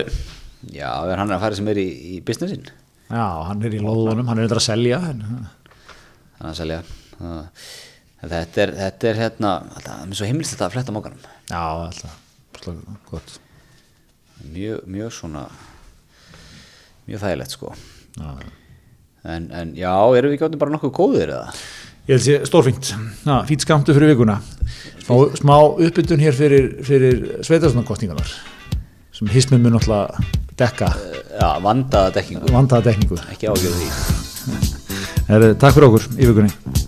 já, 0.71 0.91
er 1.11 1.19
hann 1.19 1.29
er 1.33 1.37
að 1.37 1.43
fara 1.43 1.59
sem 1.59 1.71
er 1.73 1.81
í, 1.83 1.89
í 2.15 2.21
businessin 2.25 2.65
já, 3.11 3.25
hann 3.51 3.65
er 3.67 3.75
í 3.75 3.83
loðunum, 3.83 4.29
hann 4.31 4.39
er 4.39 4.47
eitthvað 4.47 4.63
að 4.63 4.69
selja 4.71 5.01
en, 5.11 5.25
hann 6.39 6.53
að 6.53 6.61
selja. 6.63 6.79
Það- 7.19 7.43
en 7.43 7.84
þetta 8.31 8.63
er, 8.65 8.75
þetta 8.81 9.09
er 9.11 9.21
hérna 9.23 9.55
það 9.75 9.95
er 10.05 10.19
svo 10.19 10.29
heimilist 10.29 10.55
þetta 10.55 10.69
að 10.69 10.77
fletta 10.77 10.95
mókanum 10.95 11.25
já, 11.51 11.61
alltaf. 11.61 12.21
Gott. 13.11 13.39
Mjög, 14.53 14.85
mjög 14.89 15.13
svona 15.13 15.47
mjög 17.09 17.21
þægilegt 17.21 17.57
sko. 17.57 17.73
Já, 18.17 18.31
en, 19.35 19.49
en 19.53 19.73
já, 19.77 19.93
erum 20.17 20.33
við 20.33 20.39
ekki 20.39 20.47
áttum 20.49 20.63
bara 20.63 20.75
nokkuð 20.75 20.95
góðir 20.97 21.35
eða? 21.35 21.51
Ég 22.05 22.19
held 22.19 22.25
sé 22.25 22.39
stórfínt, 22.49 22.93
Já, 23.25 23.37
fínt 23.49 23.65
skamtu 23.65 23.97
fyrir 23.97 24.13
vikuna. 24.13 24.39
Smá, 25.05 25.15
smá 25.41 25.55
uppbytun 25.57 26.23
hér 26.23 26.37
fyrir, 26.37 26.71
fyrir 26.85 27.21
sveitarstofnarkostningarnar 27.45 28.33
sem 29.15 29.31
hismið 29.33 29.65
mun 29.65 29.79
alltaf 29.79 30.33
dekka. 30.59 30.91
Já, 31.35 31.49
vandaða 31.65 32.15
dekkingu. 32.19 32.53
Vandaða 32.55 32.91
dekningu 32.91 33.21
ekki 33.33 33.51
ágjörðu 33.51 33.77
því. 33.83 35.55
Takk 35.61 35.77
fyrir 35.77 35.89
okkur 35.91 36.11
í 36.19 36.29
vikunni 36.29 36.84